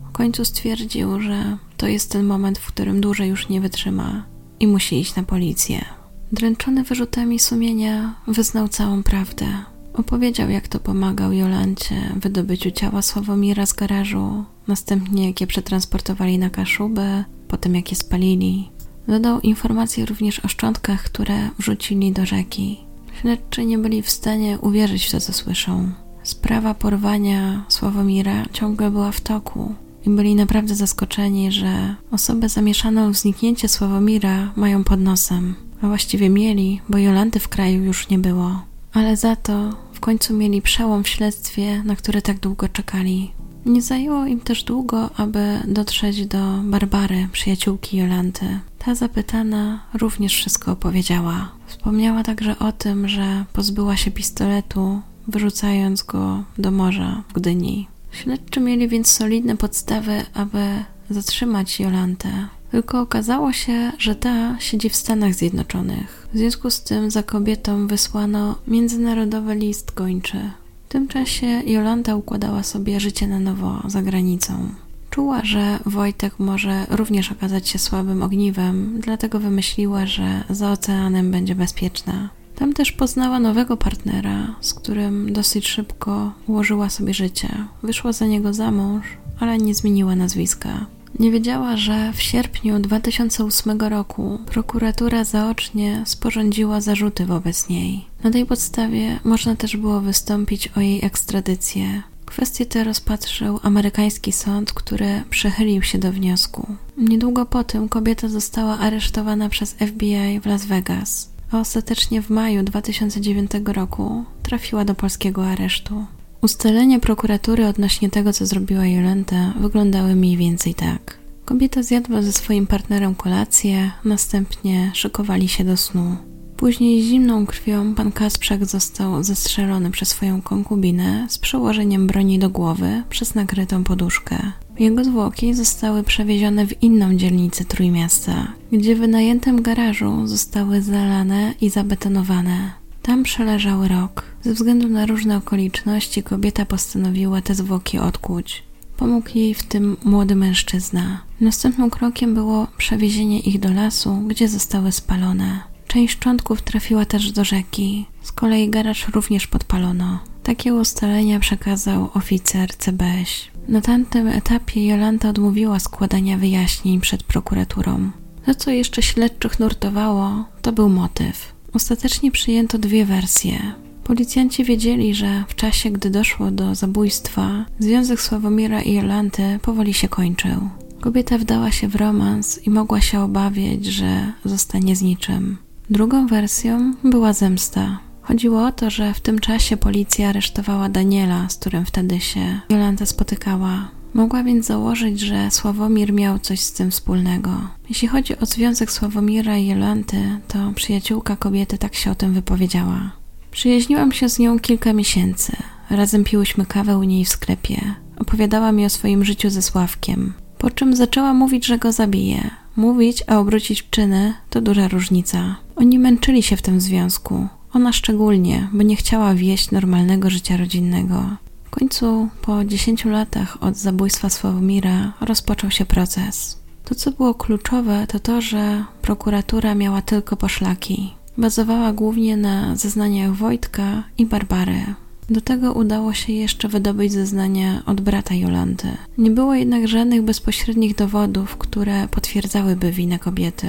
W 0.09 0.11
końcu 0.11 0.45
stwierdził, 0.45 1.21
że 1.21 1.57
to 1.77 1.87
jest 1.87 2.11
ten 2.11 2.25
moment, 2.25 2.59
w 2.59 2.67
którym 2.67 3.01
dłużej 3.01 3.29
już 3.29 3.49
nie 3.49 3.61
wytrzyma 3.61 4.23
i 4.59 4.67
musi 4.67 4.99
iść 4.99 5.15
na 5.15 5.23
policję. 5.23 5.85
Dręczony 6.31 6.83
wyrzutami 6.83 7.39
sumienia 7.39 8.15
wyznał 8.27 8.67
całą 8.67 9.03
prawdę. 9.03 9.45
Opowiedział, 9.93 10.49
jak 10.49 10.67
to 10.67 10.79
pomagał 10.79 11.33
Jolancie 11.33 11.95
w 12.15 12.19
wydobyciu 12.19 12.71
ciała 12.71 13.01
Sławomira 13.01 13.65
z 13.65 13.73
garażu, 13.73 14.45
następnie 14.67 15.27
jak 15.27 15.41
je 15.41 15.47
przetransportowali 15.47 16.39
na 16.39 16.49
Kaszubę, 16.49 17.23
potem 17.47 17.75
jak 17.75 17.91
je 17.91 17.97
spalili. 17.97 18.69
Dodał 19.07 19.41
informacje 19.41 20.05
również 20.05 20.39
o 20.39 20.47
szczątkach, 20.47 21.03
które 21.03 21.49
wrzucili 21.59 22.11
do 22.11 22.25
rzeki. 22.25 22.79
Śledczy 23.21 23.65
nie 23.65 23.77
byli 23.77 24.01
w 24.01 24.11
stanie 24.11 24.59
uwierzyć 24.59 25.05
w 25.05 25.11
to, 25.11 25.19
co 25.19 25.33
słyszą. 25.33 25.91
Sprawa 26.23 26.73
porwania 26.73 27.65
Sławomira 27.67 28.45
ciągle 28.53 28.91
była 28.91 29.11
w 29.11 29.21
toku 29.21 29.75
i 30.05 30.09
byli 30.09 30.35
naprawdę 30.35 30.75
zaskoczeni, 30.75 31.51
że 31.51 31.95
osobę 32.11 32.49
zamieszaną 32.49 33.13
w 33.13 33.17
zniknięcie 33.17 33.67
Sławomira 33.67 34.51
mają 34.55 34.83
pod 34.83 34.99
nosem. 34.99 35.55
A 35.81 35.87
właściwie 35.87 36.29
mieli, 36.29 36.81
bo 36.89 36.97
Jolanty 36.97 37.39
w 37.39 37.47
kraju 37.47 37.83
już 37.83 38.09
nie 38.09 38.19
było. 38.19 38.61
Ale 38.93 39.17
za 39.17 39.35
to 39.35 39.75
w 39.93 39.99
końcu 39.99 40.33
mieli 40.33 40.61
przełom 40.61 41.03
w 41.03 41.07
śledztwie, 41.07 41.83
na 41.83 41.95
które 41.95 42.21
tak 42.21 42.39
długo 42.39 42.69
czekali. 42.69 43.31
Nie 43.65 43.81
zajęło 43.81 44.25
im 44.25 44.39
też 44.39 44.63
długo, 44.63 45.09
aby 45.17 45.59
dotrzeć 45.67 46.25
do 46.25 46.59
Barbary, 46.63 47.27
przyjaciółki 47.31 47.97
Jolanty. 47.97 48.59
Ta 48.79 48.95
zapytana 48.95 49.79
również 49.93 50.35
wszystko 50.35 50.71
opowiedziała. 50.71 51.51
Wspomniała 51.67 52.23
także 52.23 52.59
o 52.59 52.71
tym, 52.71 53.07
że 53.07 53.45
pozbyła 53.53 53.97
się 53.97 54.11
pistoletu, 54.11 55.01
wyrzucając 55.27 56.03
go 56.03 56.43
do 56.57 56.71
morza 56.71 57.23
w 57.29 57.33
Gdyni. 57.33 57.87
Śledczy 58.11 58.59
mieli 58.59 58.87
więc 58.87 59.11
solidne 59.11 59.57
podstawy, 59.57 60.25
aby 60.33 60.83
zatrzymać 61.09 61.79
Jolantę. 61.79 62.47
Tylko 62.71 63.01
okazało 63.01 63.53
się, 63.53 63.91
że 63.97 64.15
ta 64.15 64.59
siedzi 64.59 64.89
w 64.89 64.95
Stanach 64.95 65.33
Zjednoczonych. 65.33 66.27
W 66.33 66.37
związku 66.37 66.69
z 66.69 66.81
tym 66.81 67.11
za 67.11 67.23
kobietą 67.23 67.87
wysłano 67.87 68.55
międzynarodowy 68.67 69.55
list 69.55 69.93
gończy. 69.93 70.37
W 70.85 70.91
tym 70.91 71.07
czasie 71.07 71.47
Jolanta 71.47 72.15
układała 72.15 72.63
sobie 72.63 72.99
życie 72.99 73.27
na 73.27 73.39
nowo 73.39 73.81
za 73.87 74.01
granicą. 74.01 74.69
Czuła, 75.09 75.43
że 75.43 75.79
Wojtek 75.85 76.39
może 76.39 76.85
również 76.89 77.31
okazać 77.31 77.69
się 77.69 77.79
słabym 77.79 78.23
ogniwem, 78.23 78.99
dlatego 78.99 79.39
wymyśliła, 79.39 80.05
że 80.05 80.43
za 80.49 80.71
oceanem 80.71 81.31
będzie 81.31 81.55
bezpieczna. 81.55 82.29
Tam 82.55 82.73
też 82.73 82.91
poznała 82.91 83.39
nowego 83.39 83.77
partnera, 83.77 84.55
z 84.61 84.73
którym 84.73 85.33
dosyć 85.33 85.67
szybko 85.67 86.33
ułożyła 86.47 86.89
sobie 86.89 87.13
życie. 87.13 87.49
Wyszła 87.83 88.11
za 88.11 88.25
niego 88.25 88.53
za 88.53 88.71
mąż, 88.71 89.05
ale 89.39 89.57
nie 89.57 89.75
zmieniła 89.75 90.15
nazwiska. 90.15 90.85
Nie 91.19 91.31
wiedziała, 91.31 91.77
że 91.77 92.13
w 92.13 92.21
sierpniu 92.21 92.79
2008 92.79 93.81
roku 93.81 94.39
prokuratura 94.45 95.23
zaocznie 95.23 96.03
sporządziła 96.05 96.81
zarzuty 96.81 97.25
wobec 97.25 97.69
niej. 97.69 98.05
Na 98.23 98.31
tej 98.31 98.45
podstawie 98.45 99.19
można 99.23 99.55
też 99.55 99.77
było 99.77 100.01
wystąpić 100.01 100.67
o 100.67 100.79
jej 100.79 101.05
ekstradycję. 101.05 102.03
Kwestię 102.25 102.65
tę 102.65 102.83
rozpatrzył 102.83 103.59
amerykański 103.63 104.31
sąd, 104.31 104.73
który 104.73 105.23
przychylił 105.29 105.81
się 105.81 105.97
do 105.97 106.11
wniosku. 106.11 106.75
Niedługo 106.97 107.45
po 107.45 107.63
tym 107.63 107.89
kobieta 107.89 108.27
została 108.27 108.79
aresztowana 108.79 109.49
przez 109.49 109.73
FBI 109.73 110.39
w 110.41 110.45
Las 110.45 110.65
Vegas, 110.65 111.29
a 111.51 111.59
ostatecznie 111.59 112.21
w 112.21 112.29
maju 112.29 112.63
2009 112.63 113.51
roku 113.65 114.25
trafiła 114.43 114.85
do 114.85 114.95
polskiego 114.95 115.47
aresztu. 115.47 116.05
Ustalenia 116.41 116.99
prokuratury 116.99 117.67
odnośnie 117.67 118.09
tego, 118.09 118.33
co 118.33 118.45
zrobiła 118.45 118.85
Jolenta, 118.85 119.53
wyglądały 119.59 120.15
mniej 120.15 120.37
więcej 120.37 120.75
tak. 120.75 121.19
Kobieta 121.45 121.83
zjadła 121.83 122.21
ze 122.21 122.31
swoim 122.31 122.67
partnerem 122.67 123.15
kolację, 123.15 123.91
następnie 124.05 124.91
szykowali 124.93 125.47
się 125.47 125.63
do 125.63 125.77
snu. 125.77 126.17
Później 126.57 127.03
zimną 127.03 127.45
krwią 127.45 127.95
pan 127.95 128.11
Kasprzak 128.11 128.65
został 128.65 129.23
zastrzelony 129.23 129.91
przez 129.91 130.09
swoją 130.09 130.41
konkubinę 130.41 131.25
z 131.29 131.37
przełożeniem 131.37 132.07
broni 132.07 132.39
do 132.39 132.49
głowy 132.49 133.03
przez 133.09 133.35
nakrytą 133.35 133.83
poduszkę. 133.83 134.51
Jego 134.79 135.03
zwłoki 135.03 135.53
zostały 135.53 136.03
przewiezione 136.03 136.67
w 136.67 136.83
inną 136.83 137.15
dzielnicę 137.15 137.65
Trójmiasta, 137.65 138.47
gdzie 138.71 138.95
w 138.95 138.99
wynajętym 138.99 139.61
garażu 139.61 140.27
zostały 140.27 140.81
zalane 140.81 141.53
i 141.61 141.69
zabetonowane. 141.69 142.80
Tam 143.01 143.23
przeleżały 143.23 143.87
rok. 143.87 144.23
Ze 144.43 144.53
względu 144.53 144.89
na 144.89 145.05
różne 145.05 145.37
okoliczności 145.37 146.23
kobieta 146.23 146.65
postanowiła 146.65 147.41
te 147.41 147.55
zwłoki 147.55 147.99
odkuć. 147.99 148.63
Pomógł 148.97 149.29
jej 149.35 149.53
w 149.53 149.63
tym 149.63 149.97
młody 150.03 150.35
mężczyzna. 150.35 151.21
Następnym 151.41 151.89
krokiem 151.89 152.33
było 152.33 152.67
przewiezienie 152.77 153.39
ich 153.39 153.59
do 153.59 153.73
lasu, 153.73 154.15
gdzie 154.27 154.47
zostały 154.47 154.91
spalone. 154.91 155.59
Część 155.87 156.13
szczątków 156.13 156.61
trafiła 156.61 157.05
też 157.05 157.31
do 157.31 157.43
rzeki. 157.43 158.05
Z 158.21 158.31
kolei 158.31 158.69
garaż 158.69 159.07
również 159.07 159.47
podpalono. 159.47 160.19
Takie 160.43 160.73
ustalenia 160.73 161.39
przekazał 161.39 162.09
oficer 162.13 162.77
CBŚ. 162.77 163.51
Na 163.67 163.81
tamtym 163.81 164.27
etapie 164.27 164.87
Jolanta 164.87 165.29
odmówiła 165.29 165.79
składania 165.79 166.37
wyjaśnień 166.37 167.01
przed 167.01 167.23
prokuraturą. 167.23 168.11
To, 168.45 168.55
co 168.55 168.71
jeszcze 168.71 169.01
śledczych 169.01 169.59
nurtowało, 169.59 170.45
to 170.61 170.71
był 170.71 170.89
motyw. 170.89 171.53
Ostatecznie 171.73 172.31
przyjęto 172.31 172.77
dwie 172.77 173.05
wersje. 173.05 173.73
Policjanci 174.03 174.63
wiedzieli, 174.63 175.15
że 175.15 175.43
w 175.47 175.55
czasie, 175.55 175.91
gdy 175.91 176.09
doszło 176.09 176.51
do 176.51 176.75
zabójstwa, 176.75 177.65
związek 177.79 178.21
Sławomira 178.21 178.81
i 178.81 178.93
Jolanty 178.93 179.59
powoli 179.61 179.93
się 179.93 180.07
kończył. 180.07 180.69
Kobieta 181.01 181.37
wdała 181.37 181.71
się 181.71 181.87
w 181.87 181.95
romans 181.95 182.67
i 182.67 182.69
mogła 182.69 183.01
się 183.01 183.19
obawiać, 183.19 183.85
że 183.85 184.33
zostanie 184.45 184.95
z 184.95 185.01
niczym. 185.01 185.57
Drugą 185.89 186.27
wersją 186.27 186.93
była 187.03 187.33
zemsta. 187.33 187.99
Chodziło 188.21 188.65
o 188.65 188.71
to, 188.71 188.89
że 188.89 189.13
w 189.13 189.19
tym 189.19 189.39
czasie 189.39 189.77
policja 189.77 190.29
aresztowała 190.29 190.89
Daniela, 190.89 191.49
z 191.49 191.55
którym 191.55 191.85
wtedy 191.85 192.19
się 192.19 192.59
Jolanta 192.69 193.05
spotykała. 193.05 193.91
Mogła 194.13 194.43
więc 194.43 194.65
założyć, 194.65 195.19
że 195.19 195.51
Sławomir 195.51 196.13
miał 196.13 196.39
coś 196.39 196.59
z 196.59 196.73
tym 196.73 196.91
wspólnego. 196.91 197.51
Jeśli 197.89 198.07
chodzi 198.07 198.37
o 198.37 198.45
związek 198.45 198.91
Sławomira 198.91 199.57
i 199.57 199.67
Jolanty, 199.67 200.39
to 200.47 200.71
przyjaciółka 200.75 201.35
kobiety 201.35 201.77
tak 201.77 201.95
się 201.95 202.11
o 202.11 202.15
tym 202.15 202.33
wypowiedziała. 202.33 203.11
Przyjaźniłam 203.51 204.11
się 204.11 204.29
z 204.29 204.39
nią 204.39 204.59
kilka 204.59 204.93
miesięcy. 204.93 205.51
Razem 205.89 206.23
piłyśmy 206.23 206.65
kawę 206.65 206.97
u 206.97 207.03
niej 207.03 207.25
w 207.25 207.29
sklepie. 207.29 207.95
Opowiadała 208.19 208.71
mi 208.71 208.85
o 208.85 208.89
swoim 208.89 209.25
życiu 209.25 209.49
ze 209.49 209.61
Sławkiem. 209.61 210.33
Po 210.57 210.69
czym 210.69 210.95
zaczęła 210.95 211.33
mówić, 211.33 211.65
że 211.65 211.77
go 211.77 211.91
zabije. 211.91 212.49
Mówić, 212.75 213.23
a 213.27 213.39
obrócić 213.39 213.81
w 213.81 213.89
czyny 213.89 214.33
to 214.49 214.61
duża 214.61 214.87
różnica. 214.87 215.55
Oni 215.75 215.99
męczyli 215.99 216.43
się 216.43 216.57
w 216.57 216.61
tym 216.61 216.81
związku. 216.81 217.47
Ona 217.73 217.93
szczególnie, 217.93 218.67
bo 218.73 218.83
nie 218.83 218.95
chciała 218.95 219.35
wieść 219.35 219.71
normalnego 219.71 220.29
życia 220.29 220.57
rodzinnego. 220.57 221.25
W 221.71 221.79
końcu, 221.79 222.27
po 222.41 222.65
10 222.65 223.05
latach 223.05 223.63
od 223.63 223.77
zabójstwa 223.77 224.29
Sławomira, 224.29 225.13
rozpoczął 225.21 225.71
się 225.71 225.85
proces. 225.85 226.59
To, 226.85 226.95
co 226.95 227.11
było 227.11 227.33
kluczowe, 227.33 228.07
to 228.07 228.19
to, 228.19 228.41
że 228.41 228.85
prokuratura 229.01 229.75
miała 229.75 230.01
tylko 230.01 230.37
poszlaki. 230.37 231.13
Bazowała 231.37 231.93
głównie 231.93 232.37
na 232.37 232.75
zeznaniach 232.75 233.33
Wojtka 233.33 234.03
i 234.17 234.25
Barbary. 234.25 234.81
Do 235.29 235.41
tego 235.41 235.73
udało 235.73 236.13
się 236.13 236.33
jeszcze 236.33 236.67
wydobyć 236.67 237.11
zeznania 237.11 237.83
od 237.85 238.01
brata 238.01 238.35
Jolanty. 238.35 238.87
Nie 239.17 239.31
było 239.31 239.55
jednak 239.55 239.87
żadnych 239.87 240.21
bezpośrednich 240.21 240.95
dowodów, 240.95 241.57
które 241.57 242.07
potwierdzałyby 242.07 242.91
winę 242.91 243.19
kobiety, 243.19 243.67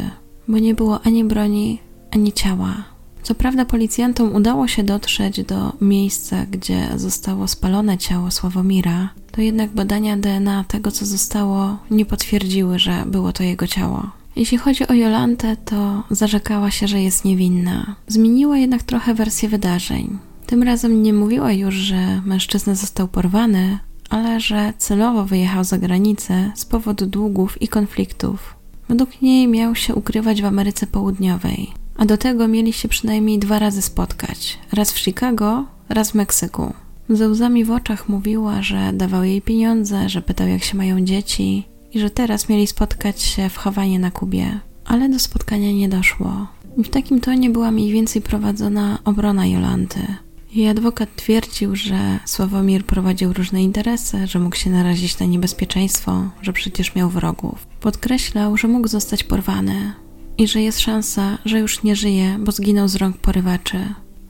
bo 0.48 0.59
nie 0.59 0.74
było 0.74 1.00
ani 1.03 1.24
broni, 1.24 1.78
ani 2.11 2.32
ciała. 2.32 2.91
Co 3.23 3.35
prawda 3.35 3.64
policjantom 3.64 4.35
udało 4.35 4.68
się 4.68 4.83
dotrzeć 4.83 5.45
do 5.45 5.73
miejsca, 5.81 6.47
gdzie 6.51 6.89
zostało 6.97 7.49
spalone 7.49 7.99
ciało 7.99 8.31
Sławomira, 8.31 9.09
to 9.33 9.41
jednak 9.41 9.70
badania 9.70 10.16
DNA 10.16 10.64
tego, 10.68 10.91
co 10.91 11.07
zostało, 11.07 11.79
nie 11.91 12.07
potwierdziły, 12.07 12.79
że 12.79 13.05
było 13.07 13.33
to 13.33 13.43
jego 13.43 13.66
ciało. 13.66 14.11
Jeśli 14.37 14.59
chodzi 14.59 14.89
o 14.89 14.93
Jolantę, 14.93 15.57
to 15.57 16.03
zarzekała 16.11 16.70
się, 16.70 16.89
że 16.89 17.03
jest 17.03 17.25
niewinna. 17.25 17.97
Zmieniła 18.09 18.59
jednak 18.59 18.83
trochę 18.83 19.14
wersję 19.14 19.49
wydarzeń. 19.49 20.18
Tym 20.47 20.62
razem 20.62 21.03
nie 21.03 21.12
mówiła 21.12 21.53
już, 21.53 21.75
że 21.75 22.20
mężczyzna 22.25 22.75
został 22.75 23.09
porwany, 23.09 23.79
ale 24.11 24.41
że 24.41 24.73
celowo 24.79 25.25
wyjechał 25.25 25.64
za 25.64 25.79
granicę 25.79 26.53
z 26.55 26.64
powodu 26.64 27.07
długów 27.07 27.62
i 27.62 27.68
konfliktów. 27.68 28.55
Według 28.89 29.23
niej 29.23 29.49
miał 29.49 29.75
się 29.75 29.95
ukrywać 29.95 30.43
w 30.43 30.45
Ameryce 30.45 30.87
Południowej, 30.87 31.73
a 31.97 32.05
do 32.05 32.16
tego 32.16 32.49
mieli 32.49 32.72
się 32.72 32.88
przynajmniej 32.88 33.38
dwa 33.38 33.59
razy 33.59 33.82
spotkać 33.82 34.59
raz 34.72 34.93
w 34.93 34.99
Chicago, 34.99 35.64
raz 35.88 36.11
w 36.11 36.14
Meksyku. 36.14 36.72
Ze 37.09 37.28
łzami 37.28 37.64
w 37.64 37.70
oczach 37.70 38.09
mówiła, 38.09 38.62
że 38.62 38.93
dawał 38.93 39.24
jej 39.24 39.43
pieniądze, 39.43 40.09
że 40.09 40.22
pytał, 40.22 40.49
jak 40.49 40.64
się 40.64 40.76
mają 40.76 41.05
dzieci 41.05 41.64
i 41.93 42.01
że 42.01 42.11
teraz 42.11 42.49
mieli 42.49 42.66
spotkać 42.66 43.22
się 43.22 43.49
w 43.49 43.57
Hawanie 43.57 43.99
na 43.99 44.11
Kubie. 44.11 44.61
Ale 44.84 45.09
do 45.09 45.18
spotkania 45.18 45.72
nie 45.72 45.88
doszło. 45.88 46.47
W 46.78 46.88
takim 46.88 47.20
tonie 47.20 47.51
była 47.51 47.70
mniej 47.70 47.93
więcej 47.93 48.22
prowadzona 48.22 48.99
obrona 49.05 49.47
Jolanty. 49.47 50.01
Jej 50.55 50.68
adwokat 50.68 51.16
twierdził, 51.16 51.76
że 51.76 52.18
Sławomir 52.24 52.84
prowadził 52.84 53.32
różne 53.32 53.62
interesy, 53.62 54.26
że 54.26 54.38
mógł 54.38 54.57
się 54.57 54.70
narazić 54.70 55.18
na 55.18 55.26
niebezpieczeństwo, 55.26 56.30
że 56.43 56.53
przecież 56.53 56.95
miał 56.95 57.11
wrogów. 57.11 57.66
Podkreślał, 57.80 58.57
że 58.57 58.68
mógł 58.68 58.88
zostać 58.88 59.24
porwany 59.24 59.93
i 60.39 60.49
że 60.49 60.62
jest 60.62 60.80
szansa, 60.80 61.39
że 61.45 61.59
już 61.59 61.83
nie 61.83 61.97
żyje, 61.97 62.37
bo 62.41 62.53
zginął 62.53 62.89
z 62.89 62.97
rąk 62.97 63.16
porywaczy. 63.16 63.78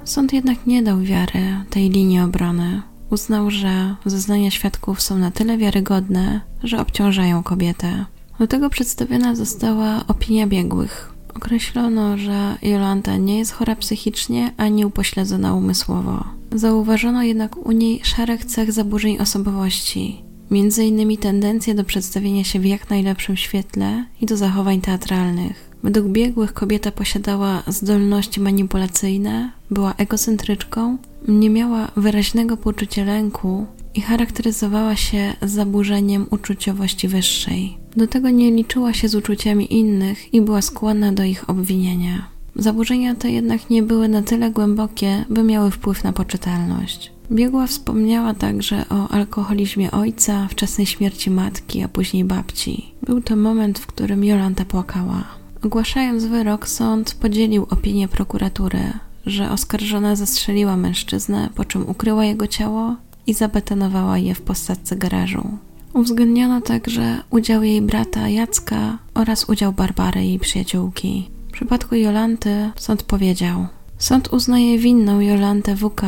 Sąd 0.04 0.32
jednak 0.32 0.66
nie 0.66 0.82
dał 0.82 1.00
wiary 1.00 1.56
tej 1.70 1.90
linii 1.90 2.20
obrony. 2.20 2.82
Uznał, 3.10 3.50
że 3.50 3.96
zeznania 4.04 4.50
świadków 4.50 5.02
są 5.02 5.18
na 5.18 5.30
tyle 5.30 5.58
wiarygodne, 5.58 6.40
że 6.62 6.80
obciążają 6.80 7.42
kobietę. 7.42 8.04
Do 8.38 8.46
tego 8.46 8.70
przedstawiona 8.70 9.34
została 9.34 10.04
opinia 10.08 10.46
biegłych, 10.46 11.12
Określono, 11.34 12.18
że 12.18 12.56
Jolanta 12.62 13.16
nie 13.16 13.38
jest 13.38 13.52
chora 13.52 13.76
psychicznie 13.76 14.52
ani 14.56 14.86
upośledzona 14.86 15.54
umysłowo. 15.54 16.24
Zauważono 16.54 17.22
jednak 17.22 17.56
u 17.56 17.72
niej 17.72 18.00
szereg 18.02 18.44
cech 18.44 18.72
zaburzeń 18.72 19.18
osobowości, 19.18 20.24
między 20.50 20.84
innymi 20.84 21.18
tendencję 21.18 21.74
do 21.74 21.84
przedstawienia 21.84 22.44
się 22.44 22.60
w 22.60 22.64
jak 22.64 22.90
najlepszym 22.90 23.36
świetle 23.36 24.04
i 24.20 24.26
do 24.26 24.36
zachowań 24.36 24.80
teatralnych. 24.80 25.71
Według 25.82 26.06
biegłych 26.06 26.52
kobieta 26.52 26.92
posiadała 26.92 27.62
zdolności 27.66 28.40
manipulacyjne, 28.40 29.50
była 29.70 29.94
egocentryczką, 29.94 30.98
nie 31.28 31.50
miała 31.50 31.88
wyraźnego 31.96 32.56
poczucia 32.56 33.04
lęku 33.04 33.66
i 33.94 34.00
charakteryzowała 34.00 34.96
się 34.96 35.32
zaburzeniem 35.42 36.26
uczuciowości 36.30 37.08
wyższej. 37.08 37.76
Do 37.96 38.06
tego 38.06 38.30
nie 38.30 38.50
liczyła 38.50 38.92
się 38.92 39.08
z 39.08 39.14
uczuciami 39.14 39.74
innych 39.74 40.34
i 40.34 40.40
była 40.40 40.62
skłonna 40.62 41.12
do 41.12 41.24
ich 41.24 41.50
obwinienia. 41.50 42.28
Zaburzenia 42.56 43.14
te 43.14 43.30
jednak 43.30 43.70
nie 43.70 43.82
były 43.82 44.08
na 44.08 44.22
tyle 44.22 44.50
głębokie, 44.50 45.24
by 45.30 45.42
miały 45.42 45.70
wpływ 45.70 46.04
na 46.04 46.12
poczytalność. 46.12 47.12
Biegła 47.32 47.66
wspomniała 47.66 48.34
także 48.34 48.84
o 48.90 49.08
alkoholizmie 49.08 49.90
ojca, 49.90 50.48
wczesnej 50.50 50.86
śmierci 50.86 51.30
matki, 51.30 51.82
a 51.82 51.88
później 51.88 52.24
babci. 52.24 52.92
Był 53.02 53.20
to 53.20 53.36
moment, 53.36 53.78
w 53.78 53.86
którym 53.86 54.24
Jolanta 54.24 54.64
płakała. 54.64 55.41
Ogłaszając 55.64 56.24
wyrok, 56.24 56.68
sąd 56.68 57.14
podzielił 57.14 57.66
opinię 57.70 58.08
prokuratury, 58.08 58.92
że 59.26 59.50
oskarżona 59.50 60.16
zastrzeliła 60.16 60.76
mężczyznę, 60.76 61.48
po 61.54 61.64
czym 61.64 61.88
ukryła 61.88 62.24
jego 62.24 62.46
ciało 62.46 62.96
i 63.26 63.34
zabetonowała 63.34 64.18
je 64.18 64.34
w 64.34 64.40
posadce 64.40 64.96
garażu. 64.96 65.58
Uwzględniono 65.94 66.60
także 66.60 67.22
udział 67.30 67.62
jej 67.62 67.82
brata 67.82 68.28
Jacka 68.28 68.98
oraz 69.14 69.48
udział 69.48 69.72
Barbary, 69.72 70.24
jej 70.24 70.38
przyjaciółki. 70.38 71.30
W 71.48 71.52
przypadku 71.52 71.94
Jolanty 71.94 72.70
sąd 72.76 73.02
powiedział: 73.02 73.66
Sąd 73.98 74.32
uznaje 74.32 74.78
winną 74.78 75.20
Jolantę 75.20 75.76
WK 75.76 76.02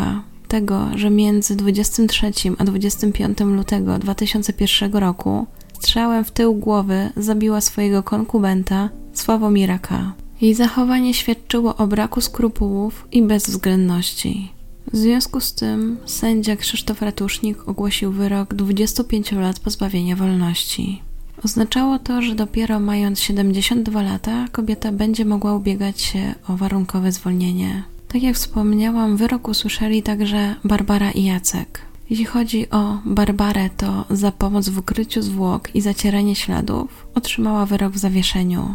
tego, 0.48 0.88
że 0.94 1.10
między 1.10 1.56
23 1.56 2.32
a 2.58 2.64
25 2.64 3.40
lutego 3.40 3.98
2001 3.98 4.92
roku 4.92 5.46
strzałem 5.72 6.24
w 6.24 6.30
tył 6.30 6.54
głowy 6.54 7.10
zabiła 7.16 7.60
swojego 7.60 8.02
konkubenta 8.02 8.88
Sławomira 9.14 9.78
K. 9.78 10.12
Jej 10.40 10.54
zachowanie 10.54 11.14
świadczyło 11.14 11.76
o 11.76 11.86
braku 11.86 12.20
skrupułów 12.20 13.08
i 13.12 13.22
bezwzględności. 13.22 14.52
W 14.92 14.96
związku 14.96 15.40
z 15.40 15.54
tym 15.54 15.96
sędzia 16.06 16.56
Krzysztof 16.56 17.02
Ratusznik 17.02 17.68
ogłosił 17.68 18.12
wyrok 18.12 18.54
25 18.54 19.32
lat 19.32 19.60
pozbawienia 19.60 20.16
wolności. 20.16 21.02
Oznaczało 21.44 21.98
to, 21.98 22.22
że 22.22 22.34
dopiero 22.34 22.80
mając 22.80 23.20
72 23.20 24.02
lata 24.02 24.48
kobieta 24.52 24.92
będzie 24.92 25.24
mogła 25.24 25.54
ubiegać 25.54 26.00
się 26.00 26.34
o 26.48 26.56
warunkowe 26.56 27.12
zwolnienie. 27.12 27.82
Tak 28.08 28.22
jak 28.22 28.36
wspomniałam, 28.36 29.16
wyrok 29.16 29.48
usłyszeli 29.48 30.02
także 30.02 30.54
Barbara 30.64 31.10
i 31.10 31.24
Jacek. 31.24 31.80
Jeśli 32.10 32.24
chodzi 32.24 32.70
o 32.70 32.98
Barbarę, 33.04 33.70
to 33.76 34.04
za 34.10 34.32
pomoc 34.32 34.68
w 34.68 34.78
ukryciu 34.78 35.22
zwłok 35.22 35.74
i 35.74 35.80
zacieranie 35.80 36.36
śladów 36.36 37.06
otrzymała 37.14 37.66
wyrok 37.66 37.92
w 37.92 37.98
zawieszeniu. 37.98 38.74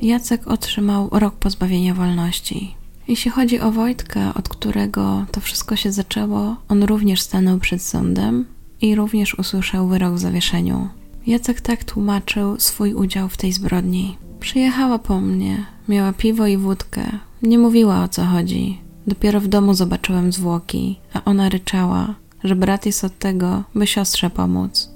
Jacek 0.00 0.48
otrzymał 0.48 1.08
rok 1.12 1.34
pozbawienia 1.34 1.94
wolności. 1.94 2.74
Jeśli 3.08 3.30
chodzi 3.30 3.60
o 3.60 3.72
Wojtka, 3.72 4.34
od 4.34 4.48
którego 4.48 5.24
to 5.32 5.40
wszystko 5.40 5.76
się 5.76 5.92
zaczęło, 5.92 6.56
on 6.68 6.82
również 6.82 7.20
stanął 7.20 7.58
przed 7.58 7.82
sądem 7.82 8.44
i 8.80 8.94
również 8.94 9.38
usłyszał 9.38 9.88
wyrok 9.88 10.14
w 10.14 10.18
zawieszeniu. 10.18 10.88
Jacek 11.26 11.60
tak 11.60 11.84
tłumaczył 11.84 12.60
swój 12.60 12.94
udział 12.94 13.28
w 13.28 13.36
tej 13.36 13.52
zbrodni. 13.52 14.16
Przyjechała 14.40 14.98
po 14.98 15.20
mnie, 15.20 15.66
miała 15.88 16.12
piwo 16.12 16.46
i 16.46 16.56
wódkę, 16.56 17.04
nie 17.42 17.58
mówiła 17.58 18.02
o 18.04 18.08
co 18.08 18.24
chodzi. 18.24 18.80
Dopiero 19.06 19.40
w 19.40 19.48
domu 19.48 19.74
zobaczyłem 19.74 20.32
zwłoki, 20.32 21.00
a 21.14 21.24
ona 21.24 21.48
ryczała, 21.48 22.14
że 22.44 22.56
brat 22.56 22.86
jest 22.86 23.04
od 23.04 23.18
tego, 23.18 23.62
by 23.74 23.86
siostrze 23.86 24.30
pomóc. 24.30 24.91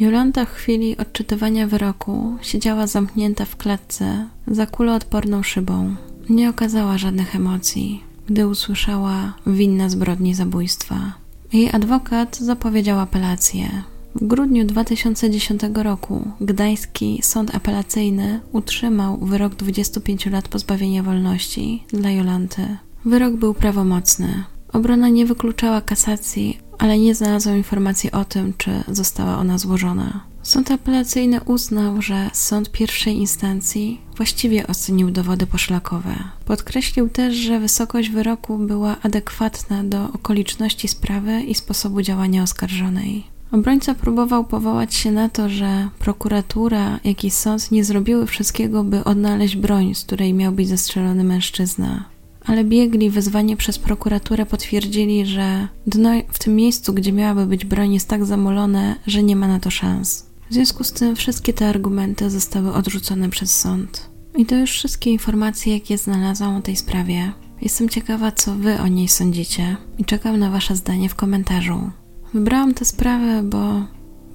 Jolanta 0.00 0.44
w 0.44 0.50
chwili 0.50 0.96
odczytywania 0.96 1.66
wyroku 1.66 2.36
siedziała 2.42 2.86
zamknięta 2.86 3.44
w 3.44 3.56
klatce 3.56 4.28
za 4.46 4.66
kuloodporną 4.66 5.42
szybą. 5.42 5.94
Nie 6.28 6.50
okazała 6.50 6.98
żadnych 6.98 7.36
emocji, 7.36 8.02
gdy 8.26 8.48
usłyszała 8.48 9.34
winna 9.46 9.88
zbrodni 9.88 10.34
zabójstwa. 10.34 11.12
Jej 11.52 11.70
adwokat 11.72 12.36
zapowiedział 12.36 13.00
apelację. 13.00 13.68
W 14.14 14.26
grudniu 14.26 14.64
2010 14.64 15.62
roku 15.74 16.28
Gdański 16.40 17.20
Sąd 17.22 17.54
Apelacyjny 17.54 18.40
utrzymał 18.52 19.18
wyrok 19.18 19.54
25 19.54 20.26
lat 20.26 20.48
pozbawienia 20.48 21.02
wolności 21.02 21.84
dla 21.88 22.10
Jolanty. 22.10 22.76
Wyrok 23.04 23.34
był 23.34 23.54
prawomocny. 23.54 24.44
Obrona 24.72 25.08
nie 25.08 25.26
wykluczała 25.26 25.80
kasacji, 25.80 26.58
ale 26.78 26.98
nie 26.98 27.14
znalazła 27.14 27.52
informacji 27.52 28.12
o 28.12 28.24
tym, 28.24 28.52
czy 28.58 28.70
została 28.88 29.38
ona 29.38 29.58
złożona. 29.58 30.20
Sąd 30.42 30.70
apelacyjny 30.70 31.40
uznał, 31.40 32.02
że 32.02 32.30
sąd 32.32 32.72
pierwszej 32.72 33.16
instancji 33.16 34.00
właściwie 34.16 34.66
ocenił 34.66 35.10
dowody 35.10 35.46
poszlakowe. 35.46 36.14
Podkreślił 36.44 37.08
też, 37.08 37.34
że 37.34 37.60
wysokość 37.60 38.10
wyroku 38.10 38.58
była 38.58 38.96
adekwatna 39.02 39.84
do 39.84 40.12
okoliczności 40.12 40.88
sprawy 40.88 41.42
i 41.42 41.54
sposobu 41.54 42.02
działania 42.02 42.42
oskarżonej. 42.42 43.24
Obrońca 43.52 43.94
próbował 43.94 44.44
powołać 44.44 44.94
się 44.94 45.12
na 45.12 45.28
to, 45.28 45.48
że 45.48 45.88
prokuratura, 45.98 47.00
jak 47.04 47.24
i 47.24 47.30
sąd 47.30 47.70
nie 47.70 47.84
zrobiły 47.84 48.26
wszystkiego, 48.26 48.84
by 48.84 49.04
odnaleźć 49.04 49.56
broń, 49.56 49.94
z 49.94 50.04
której 50.04 50.34
miał 50.34 50.52
być 50.52 50.68
zastrzelony 50.68 51.24
mężczyzna 51.24 52.13
ale 52.44 52.64
biegli 52.64 53.10
wezwani 53.10 53.56
przez 53.56 53.78
prokuraturę 53.78 54.46
potwierdzili, 54.46 55.26
że 55.26 55.68
dno 55.86 56.10
w 56.28 56.38
tym 56.38 56.56
miejscu, 56.56 56.92
gdzie 56.92 57.12
miałaby 57.12 57.46
być 57.46 57.64
broń, 57.64 57.94
jest 57.94 58.08
tak 58.08 58.24
zamolone, 58.24 58.96
że 59.06 59.22
nie 59.22 59.36
ma 59.36 59.48
na 59.48 59.60
to 59.60 59.70
szans. 59.70 60.26
W 60.50 60.54
związku 60.54 60.84
z 60.84 60.92
tym 60.92 61.16
wszystkie 61.16 61.52
te 61.52 61.68
argumenty 61.68 62.30
zostały 62.30 62.72
odrzucone 62.72 63.28
przez 63.28 63.60
sąd. 63.60 64.10
I 64.36 64.46
to 64.46 64.56
już 64.56 64.70
wszystkie 64.70 65.10
informacje, 65.10 65.74
jakie 65.74 65.98
znalazłam 65.98 66.56
o 66.56 66.62
tej 66.62 66.76
sprawie. 66.76 67.32
Jestem 67.62 67.88
ciekawa, 67.88 68.32
co 68.32 68.54
Wy 68.54 68.80
o 68.80 68.88
niej 68.88 69.08
sądzicie 69.08 69.76
i 69.98 70.04
czekam 70.04 70.38
na 70.38 70.50
Wasze 70.50 70.76
zdanie 70.76 71.08
w 71.08 71.14
komentarzu. 71.14 71.90
Wybrałam 72.34 72.74
tę 72.74 72.84
sprawę, 72.84 73.42
bo 73.42 73.86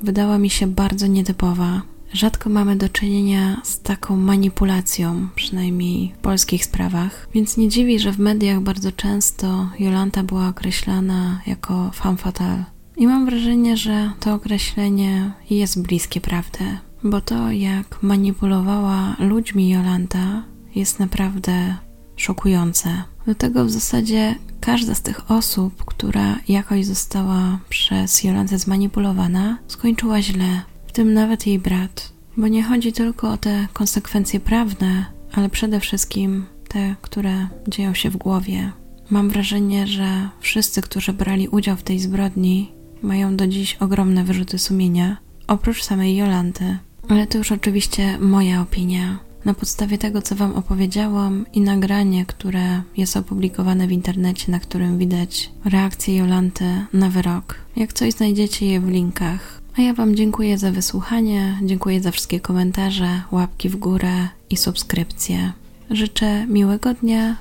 wydała 0.03 0.38
mi 0.38 0.49
się 0.49 0.68
bardzo 0.68 1.07
nietypowa 1.07 1.82
Rzadko 2.14 2.49
mamy 2.49 2.76
do 2.76 2.89
czynienia 2.89 3.62
z 3.64 3.80
taką 3.80 4.18
manipulacją, 4.18 5.28
przynajmniej 5.36 6.14
w 6.18 6.22
polskich 6.22 6.66
sprawach, 6.66 7.28
więc 7.34 7.57
nie 7.57 7.70
dziwi, 7.70 7.99
że 7.99 8.12
w 8.12 8.20
mediach 8.20 8.62
bardzo 8.62 8.91
często 8.91 9.70
Jolanta 9.80 10.24
była 10.24 10.47
określana 10.47 11.41
jako 11.47 11.91
femme 11.91 12.18
fatale. 12.18 12.66
I 12.97 13.07
mam 13.07 13.26
wrażenie, 13.26 13.78
że 13.78 14.12
to 14.20 14.34
określenie 14.34 15.32
jest 15.49 15.82
bliskie 15.82 16.22
prawdy, 16.22 16.78
bo 17.03 17.22
to, 17.22 17.51
jak 17.51 18.03
manipulowała 18.03 19.16
ludźmi 19.20 19.70
Jolanta, 19.70 20.43
jest 20.76 20.99
naprawdę 20.99 21.76
szokujące. 22.16 23.03
Do 23.26 23.36
tego 23.36 23.66
w 23.66 23.72
zasadzie 23.72 24.36
każda 24.60 24.95
z 24.95 25.01
tych 25.01 25.32
osób, 25.32 25.86
która 25.86 26.36
jakoś 26.47 26.86
została 26.86 27.60
przez 27.70 28.24
Jolantę 28.24 28.60
zmanipulowana, 28.60 29.57
skończyła 29.68 30.22
źle 30.22 30.62
w 30.90 30.92
tym 30.92 31.14
nawet 31.14 31.48
jej 31.48 31.60
brat. 31.60 32.14
Bo 32.38 32.48
nie 32.48 32.64
chodzi 32.64 32.94
tylko 32.94 33.32
o 33.32 33.38
te 33.38 33.68
konsekwencje 33.74 34.40
prawne, 34.40 35.06
ale 35.32 35.50
przede 35.50 35.80
wszystkim 35.80 36.46
te, 36.68 36.96
które 37.02 37.48
dzieją 37.68 37.94
się 37.94 38.10
w 38.10 38.18
głowie. 38.18 38.72
Mam 39.10 39.30
wrażenie, 39.30 39.88
że 39.88 40.30
wszyscy, 40.40 40.82
którzy 40.82 41.14
brali 41.14 41.48
udział 41.48 41.78
w 41.78 41.84
tej 41.84 42.00
zbrodni, 42.00 42.72
mają 43.02 43.36
do 43.36 43.48
dziś 43.48 43.76
ogromne 43.76 44.24
wyrzuty 44.24 44.60
sumienia, 44.60 45.18
oprócz 45.48 45.84
samej 45.84 46.16
Jolanty. 46.16 46.78
Ale 47.10 47.28
to 47.28 47.38
już 47.38 47.52
oczywiście 47.52 48.18
moja 48.20 48.62
opinia. 48.62 49.20
Na 49.46 49.54
podstawie 49.54 49.98
tego, 49.98 50.22
co 50.22 50.36
Wam 50.36 50.56
opowiedziałam 50.56 51.46
i 51.54 51.62
nagranie, 51.62 52.26
które 52.26 52.82
jest 52.98 53.18
opublikowane 53.18 53.88
w 53.88 53.92
internecie, 53.92 54.52
na 54.52 54.60
którym 54.60 54.98
widać 54.98 55.52
reakcję 55.66 56.18
Jolanty 56.18 56.86
na 56.94 57.10
wyrok. 57.10 57.56
Jak 57.76 57.94
coś 57.94 58.14
znajdziecie 58.14 58.66
je 58.66 58.80
w 58.80 58.90
linkach. 58.90 59.59
A 59.80 59.82
ja 59.82 59.94
Wam 59.94 60.16
dziękuję 60.16 60.58
za 60.58 60.72
wysłuchanie, 60.72 61.58
dziękuję 61.64 62.02
za 62.02 62.12
wszystkie 62.12 62.40
komentarze, 62.40 63.22
łapki 63.32 63.70
w 63.70 63.76
górę 63.76 64.28
i 64.50 64.58
subskrypcje. 64.58 65.52
Życzę 65.92 66.46
miłego 66.48 66.94
dnia, 66.94 67.36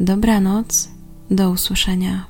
dobranoc, 0.00 0.88
do 1.30 1.50
usłyszenia. 1.50 2.26